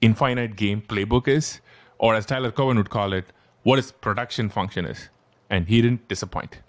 infinite 0.00 0.56
game 0.56 0.82
playbook 0.82 1.28
is, 1.28 1.60
or 1.98 2.16
as 2.16 2.26
Tyler 2.26 2.50
Cowen 2.50 2.76
would 2.76 2.90
call 2.90 3.12
it, 3.12 3.26
what 3.62 3.76
his 3.76 3.92
production 3.92 4.48
function 4.48 4.84
is. 4.84 5.08
And 5.48 5.68
he 5.68 5.80
didn't 5.80 6.08
disappoint. 6.08 6.60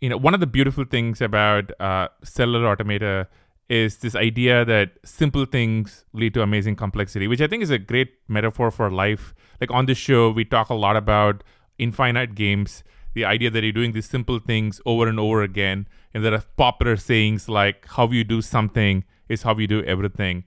You 0.00 0.08
know, 0.08 0.16
one 0.16 0.34
of 0.34 0.40
the 0.40 0.46
beautiful 0.46 0.84
things 0.84 1.20
about 1.20 1.70
uh, 1.80 2.08
cellular 2.24 2.66
automata 2.66 3.28
is 3.70 3.98
this 3.98 4.16
idea 4.16 4.64
that 4.64 4.90
simple 5.04 5.46
things 5.46 6.04
lead 6.12 6.34
to 6.34 6.42
amazing 6.42 6.74
complexity, 6.74 7.28
which 7.28 7.40
I 7.40 7.46
think 7.46 7.62
is 7.62 7.70
a 7.70 7.78
great 7.78 8.14
metaphor 8.26 8.70
for 8.72 8.90
life. 8.90 9.32
Like 9.60 9.70
on 9.70 9.86
this 9.86 9.96
show, 9.96 10.30
we 10.30 10.44
talk 10.44 10.68
a 10.68 10.74
lot 10.74 10.96
about 10.96 11.44
infinite 11.78 12.34
games 12.34 12.82
the 13.14 13.24
idea 13.24 13.50
that 13.50 13.62
you're 13.62 13.72
doing 13.72 13.92
these 13.92 14.08
simple 14.08 14.38
things 14.38 14.80
over 14.86 15.08
and 15.08 15.18
over 15.18 15.42
again. 15.42 15.86
And 16.12 16.24
there 16.24 16.34
are 16.34 16.44
popular 16.56 16.96
sayings 16.96 17.48
like, 17.48 17.86
how 17.88 18.10
you 18.10 18.24
do 18.24 18.42
something 18.42 19.04
is 19.28 19.42
how 19.42 19.56
you 19.56 19.66
do 19.66 19.82
everything. 19.84 20.44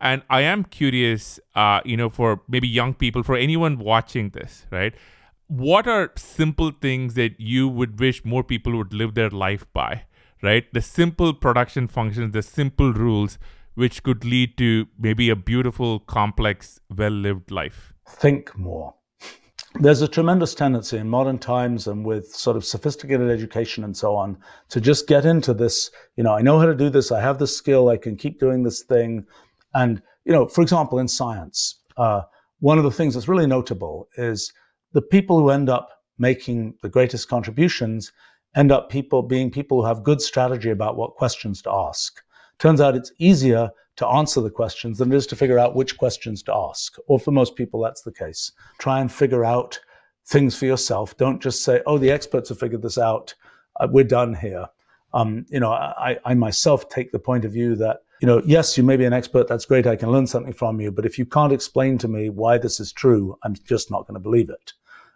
And 0.00 0.22
I 0.30 0.40
am 0.42 0.64
curious, 0.64 1.38
uh, 1.54 1.80
you 1.84 1.96
know, 1.96 2.08
for 2.08 2.42
maybe 2.48 2.66
young 2.66 2.94
people, 2.94 3.22
for 3.22 3.36
anyone 3.36 3.78
watching 3.78 4.30
this, 4.30 4.66
right? 4.70 4.94
What 5.48 5.86
are 5.86 6.12
simple 6.16 6.70
things 6.70 7.14
that 7.14 7.38
you 7.38 7.68
would 7.68 8.00
wish 8.00 8.24
more 8.24 8.42
people 8.42 8.76
would 8.76 8.92
live 8.92 9.14
their 9.14 9.30
life 9.30 9.66
by, 9.72 10.04
right? 10.42 10.64
The 10.72 10.82
simple 10.82 11.34
production 11.34 11.88
functions, 11.88 12.32
the 12.32 12.42
simple 12.42 12.92
rules, 12.92 13.38
which 13.74 14.02
could 14.02 14.24
lead 14.24 14.58
to 14.58 14.86
maybe 14.98 15.30
a 15.30 15.36
beautiful, 15.36 16.00
complex, 16.00 16.80
well 16.94 17.10
lived 17.10 17.50
life. 17.50 17.92
Think 18.06 18.56
more 18.58 18.94
there's 19.78 20.02
a 20.02 20.08
tremendous 20.08 20.54
tendency 20.54 20.98
in 20.98 21.08
modern 21.08 21.38
times 21.38 21.86
and 21.86 22.04
with 22.04 22.26
sort 22.34 22.56
of 22.56 22.64
sophisticated 22.64 23.30
education 23.30 23.84
and 23.84 23.96
so 23.96 24.16
on 24.16 24.36
to 24.68 24.80
just 24.80 25.06
get 25.06 25.24
into 25.24 25.54
this, 25.54 25.90
you 26.16 26.24
know, 26.24 26.34
I 26.34 26.42
know 26.42 26.58
how 26.58 26.66
to 26.66 26.74
do 26.74 26.90
this, 26.90 27.12
I 27.12 27.20
have 27.20 27.38
this 27.38 27.56
skill, 27.56 27.88
I 27.88 27.96
can 27.96 28.16
keep 28.16 28.40
doing 28.40 28.62
this 28.62 28.82
thing. 28.82 29.24
And, 29.74 30.02
you 30.24 30.32
know, 30.32 30.48
for 30.48 30.62
example, 30.62 30.98
in 30.98 31.06
science, 31.06 31.80
uh, 31.96 32.22
one 32.58 32.78
of 32.78 32.84
the 32.84 32.90
things 32.90 33.14
that's 33.14 33.28
really 33.28 33.46
notable 33.46 34.08
is 34.16 34.52
the 34.92 35.02
people 35.02 35.38
who 35.38 35.50
end 35.50 35.68
up 35.68 35.88
making 36.18 36.74
the 36.82 36.88
greatest 36.88 37.28
contributions 37.28 38.12
end 38.56 38.72
up 38.72 38.90
people 38.90 39.22
being 39.22 39.50
people 39.50 39.80
who 39.80 39.86
have 39.86 40.02
good 40.02 40.20
strategy 40.20 40.70
about 40.70 40.96
what 40.96 41.14
questions 41.14 41.62
to 41.62 41.70
ask. 41.70 42.20
Turns 42.58 42.80
out 42.80 42.96
it's 42.96 43.12
easier 43.18 43.70
to 43.96 44.06
answer 44.06 44.40
the 44.40 44.50
questions 44.50 44.98
than 44.98 45.12
it 45.12 45.16
is 45.16 45.26
to 45.28 45.36
figure 45.36 45.58
out 45.58 45.74
which 45.74 45.98
questions 45.98 46.42
to 46.42 46.54
ask. 46.54 46.96
Or 47.06 47.18
for 47.18 47.30
most 47.30 47.56
people, 47.56 47.80
that's 47.80 48.02
the 48.02 48.12
case. 48.12 48.52
Try 48.78 49.00
and 49.00 49.12
figure 49.12 49.44
out 49.44 49.78
things 50.26 50.56
for 50.56 50.66
yourself. 50.66 51.16
Don't 51.16 51.42
just 51.42 51.64
say, 51.64 51.82
oh, 51.86 51.98
the 51.98 52.10
experts 52.10 52.48
have 52.48 52.58
figured 52.58 52.82
this 52.82 52.98
out. 52.98 53.34
Uh, 53.78 53.88
we're 53.90 54.04
done 54.04 54.34
here. 54.34 54.66
Um, 55.12 55.44
you 55.48 55.60
know, 55.60 55.72
I, 55.72 56.18
I 56.24 56.34
myself 56.34 56.88
take 56.88 57.12
the 57.12 57.18
point 57.18 57.44
of 57.44 57.52
view 57.52 57.74
that, 57.76 57.98
you 58.20 58.26
know, 58.26 58.42
yes, 58.44 58.76
you 58.76 58.84
may 58.84 58.96
be 58.96 59.04
an 59.04 59.12
expert. 59.12 59.48
That's 59.48 59.64
great. 59.64 59.86
I 59.86 59.96
can 59.96 60.10
learn 60.10 60.26
something 60.26 60.52
from 60.52 60.80
you. 60.80 60.92
But 60.92 61.06
if 61.06 61.18
you 61.18 61.26
can't 61.26 61.52
explain 61.52 61.98
to 61.98 62.08
me 62.08 62.28
why 62.28 62.58
this 62.58 62.78
is 62.78 62.92
true, 62.92 63.36
I'm 63.42 63.54
just 63.64 63.90
not 63.90 64.06
going 64.06 64.14
to 64.14 64.20
believe 64.20 64.50
it. 64.50 64.72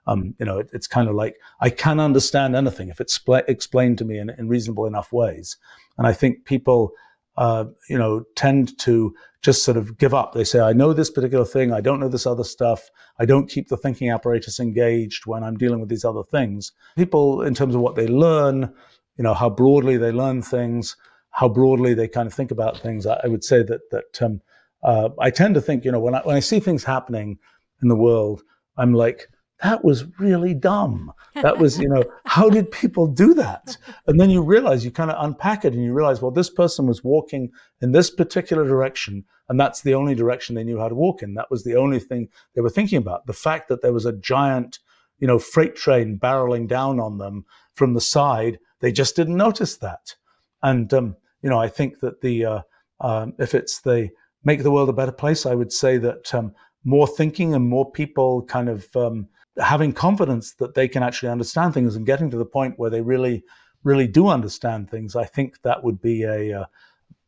Um, 0.07 0.35
you 0.39 0.47
know, 0.47 0.59
it, 0.59 0.71
it's 0.73 0.87
kind 0.87 1.09
of 1.09 1.15
like 1.15 1.37
I 1.61 1.71
can 1.71 2.01
understand 2.01 2.55
anything 2.55 2.89
if 2.89 3.01
it's 3.01 3.19
spl- 3.19 3.49
explained 3.49 3.99
to 3.99 4.05
me 4.05 4.19
in, 4.19 4.31
in, 4.31 4.49
reasonable 4.49 4.87
enough 4.87 5.13
ways. 5.13 5.57
And 5.97 6.07
I 6.07 6.13
think 6.13 6.45
people, 6.45 6.93
uh, 7.37 7.65
you 7.89 7.97
know, 7.97 8.25
tend 8.37 8.79
to 8.81 9.15
just 9.41 9.65
sort 9.65 9.77
of 9.77 9.99
give 9.99 10.15
up. 10.15 10.33
They 10.33 10.45
say, 10.45 10.61
I 10.61 10.73
know 10.73 10.93
this 10.93 11.11
particular 11.11 11.45
thing. 11.45 11.73
I 11.73 11.81
don't 11.81 12.01
know 12.01 12.09
this 12.09 12.27
other 12.27 12.45
stuff. 12.45 12.91
I 13.19 13.25
don't 13.25 13.49
keep 13.49 13.69
the 13.69 13.77
thinking 13.77 14.11
apparatus 14.11 14.61
engaged 14.61 15.27
when 15.27 15.43
I'm 15.43 15.57
dealing 15.57 15.81
with 15.81 15.89
these 15.89 16.05
other 16.05 16.23
things. 16.23 16.73
People, 16.97 17.43
in 17.43 17.55
terms 17.55 17.75
of 17.75 17.81
what 17.81 17.95
they 17.95 18.07
learn, 18.07 18.73
you 19.17 19.25
know, 19.25 19.35
how 19.35 19.51
broadly 19.51 19.97
they 19.97 20.13
learn 20.13 20.43
things, 20.43 20.97
how 21.31 21.49
broadly 21.49 21.95
they 21.95 22.09
kind 22.09 22.27
of 22.27 22.35
think 22.35 22.51
about 22.51 22.79
things. 22.79 23.07
I, 23.07 23.21
I 23.25 23.29
would 23.29 23.45
say 23.45 23.63
that 23.63 23.91
that 23.91 24.23
um, 24.23 24.41
uh, 24.83 25.11
I 25.19 25.31
tend 25.31 25.55
to 25.55 25.61
think, 25.61 25.85
you 25.85 25.93
know, 25.93 26.01
when 26.01 26.15
I 26.15 26.21
when 26.21 26.37
I 26.37 26.41
see 26.41 26.61
things 26.61 26.85
happening 26.85 27.39
in 27.83 27.89
the 27.89 27.97
world, 27.97 28.43
I'm 28.77 28.95
like, 28.95 29.29
that 29.63 29.85
was 29.85 30.05
really 30.19 30.53
dumb. 30.55 31.13
That 31.35 31.59
was, 31.59 31.79
you 31.79 31.89
know, 31.89 32.03
how 32.27 32.51
did 32.51 32.71
people 32.71 33.07
do 33.07 33.35
that? 33.35 33.77
And 34.07 34.21
then 34.21 34.31
you 34.31 34.43
realize 34.43 34.85
you 34.85 34.91
kind 34.91 35.11
of 35.11 35.23
unpack 35.25 35.65
it 35.65 35.73
and 35.73 35.83
you 35.83 35.93
realize, 35.93 36.21
well, 36.21 36.31
this 36.31 36.51
person 36.51 36.87
was 36.87 37.05
walking 37.05 37.51
in 37.81 37.93
this 37.93 38.11
particular 38.11 38.67
direction, 38.67 39.25
and 39.49 39.59
that's 39.59 39.83
the 39.83 39.95
only 39.95 40.15
direction 40.15 40.55
they 40.55 40.65
knew 40.65 40.79
how 40.79 40.89
to 40.89 40.95
walk 40.95 41.23
in. 41.23 41.35
That 41.35 41.51
was 41.51 41.65
the 41.65 41.77
only 41.77 42.01
thing 42.01 42.29
they 42.55 42.61
were 42.61 42.71
thinking 42.71 42.99
about. 42.99 43.27
The 43.27 43.33
fact 43.33 43.69
that 43.69 43.83
there 43.83 43.93
was 43.93 44.07
a 44.07 44.13
giant, 44.13 44.81
you 45.19 45.27
know, 45.27 45.39
freight 45.39 45.77
train 45.77 46.19
barreling 46.19 46.69
down 46.69 46.99
on 46.99 47.19
them 47.19 47.45
from 47.75 47.95
the 47.95 48.01
side, 48.01 48.59
they 48.81 48.93
just 48.93 49.17
didn't 49.17 49.37
notice 49.37 49.77
that. 49.79 50.15
And 50.63 50.93
um, 50.93 51.17
you 51.43 51.51
know, 51.51 51.59
I 51.59 51.69
think 51.69 52.01
that 52.01 52.21
the 52.23 52.45
uh, 52.45 52.61
um, 53.01 53.35
if 53.39 53.55
it's 53.55 53.81
the 53.83 54.11
make 54.45 54.63
the 54.63 54.71
world 54.71 54.89
a 54.89 54.93
better 54.93 55.13
place, 55.13 55.47
I 55.47 55.55
would 55.55 55.73
say 55.73 55.99
that 55.99 56.35
um, 56.35 56.55
more 56.85 57.07
thinking 57.07 57.55
and 57.55 57.67
more 57.67 57.91
people 57.91 58.43
kind 58.45 58.69
of 58.69 58.95
um, 58.97 59.29
having 59.59 59.93
confidence 59.93 60.55
that 60.55 60.75
they 60.75 60.89
can 60.89 61.03
actually 61.03 61.31
understand 61.31 61.75
things 61.75 61.97
and 61.97 62.07
getting 62.07 62.31
to 62.31 62.37
the 62.37 62.45
point 62.45 62.79
where 62.79 62.91
they 62.91 63.01
really, 63.01 63.45
really 63.83 64.07
do 64.07 64.29
understand 64.29 64.91
things. 64.91 65.17
I 65.17 65.25
think 65.25 65.63
that 65.63 65.83
would 65.85 66.01
be 66.01 66.25
a, 66.25 66.61
uh, 66.61 66.65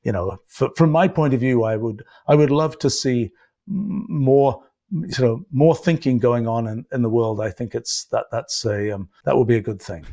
you 0.03 0.13
know, 0.13 0.39
f- 0.49 0.75
from 0.77 0.91
my 0.91 1.09
point 1.09 1.35
of 1.35 1.41
view, 1.41 1.65
I 1.65 1.77
would 1.77 2.05
I 2.29 2.35
would 2.35 2.51
love 2.51 2.79
to 2.81 2.91
see 2.91 3.33
more 3.67 4.63
you 4.91 5.25
know 5.25 5.45
more 5.51 5.75
thinking 5.75 6.19
going 6.19 6.47
on 6.47 6.69
in, 6.69 6.85
in 6.93 7.03
the 7.03 7.11
world 7.11 7.41
i 7.41 7.51
think 7.51 7.75
it's 7.75 8.05
that 8.05 8.27
that's 8.31 8.65
a 8.65 8.93
um, 8.93 9.09
that 9.25 9.37
would 9.37 9.49
be 9.49 9.57
a 9.57 9.61
good 9.61 9.83
thing 9.83 10.07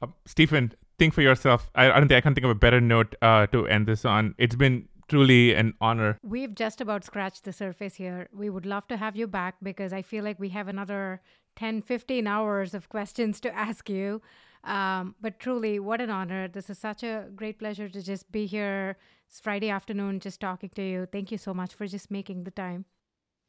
uh, 0.00 0.06
stephen 0.24 0.72
think 0.98 1.14
for 1.14 1.22
yourself. 1.22 1.70
I, 1.74 1.90
I 1.90 1.98
don't 1.98 2.08
think 2.08 2.18
I 2.18 2.20
can 2.20 2.34
think 2.34 2.44
of 2.44 2.50
a 2.50 2.54
better 2.54 2.80
note 2.80 3.14
uh, 3.22 3.46
to 3.48 3.66
end 3.66 3.86
this 3.86 4.04
on. 4.04 4.34
It's 4.38 4.56
been 4.56 4.88
truly 5.08 5.54
an 5.54 5.74
honor. 5.80 6.18
We've 6.22 6.54
just 6.54 6.80
about 6.80 7.04
scratched 7.04 7.44
the 7.44 7.52
surface 7.52 7.94
here. 7.94 8.28
We 8.32 8.50
would 8.50 8.66
love 8.66 8.88
to 8.88 8.96
have 8.96 9.16
you 9.16 9.26
back 9.26 9.56
because 9.62 9.92
I 9.92 10.02
feel 10.02 10.24
like 10.24 10.38
we 10.40 10.48
have 10.50 10.68
another 10.68 11.22
10, 11.56 11.82
15 11.82 12.26
hours 12.26 12.74
of 12.74 12.88
questions 12.88 13.40
to 13.40 13.54
ask 13.54 13.88
you. 13.88 14.22
Um, 14.64 15.14
but 15.20 15.38
truly, 15.38 15.78
what 15.78 16.00
an 16.00 16.10
honor. 16.10 16.48
This 16.48 16.68
is 16.70 16.78
such 16.78 17.02
a 17.02 17.26
great 17.34 17.58
pleasure 17.58 17.88
to 17.88 18.02
just 18.02 18.30
be 18.32 18.46
here. 18.46 18.96
It's 19.28 19.40
Friday 19.40 19.70
afternoon, 19.70 20.20
just 20.20 20.40
talking 20.40 20.70
to 20.74 20.82
you. 20.82 21.06
Thank 21.10 21.30
you 21.30 21.38
so 21.38 21.54
much 21.54 21.74
for 21.74 21.86
just 21.86 22.10
making 22.10 22.44
the 22.44 22.50
time. 22.50 22.84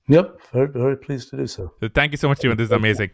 Yep, 0.10 0.40
very, 0.54 0.68
very 0.68 0.98
pleased 0.98 1.30
to 1.32 1.38
do 1.38 1.48
so. 1.48 1.74
so 1.80 1.90
thank 1.90 2.14
you 2.14 2.18
so 2.18 2.30
much, 2.30 2.38
Stephen. 2.38 2.58
This 2.58 2.66
is 2.66 2.72
amazing. 2.72 3.12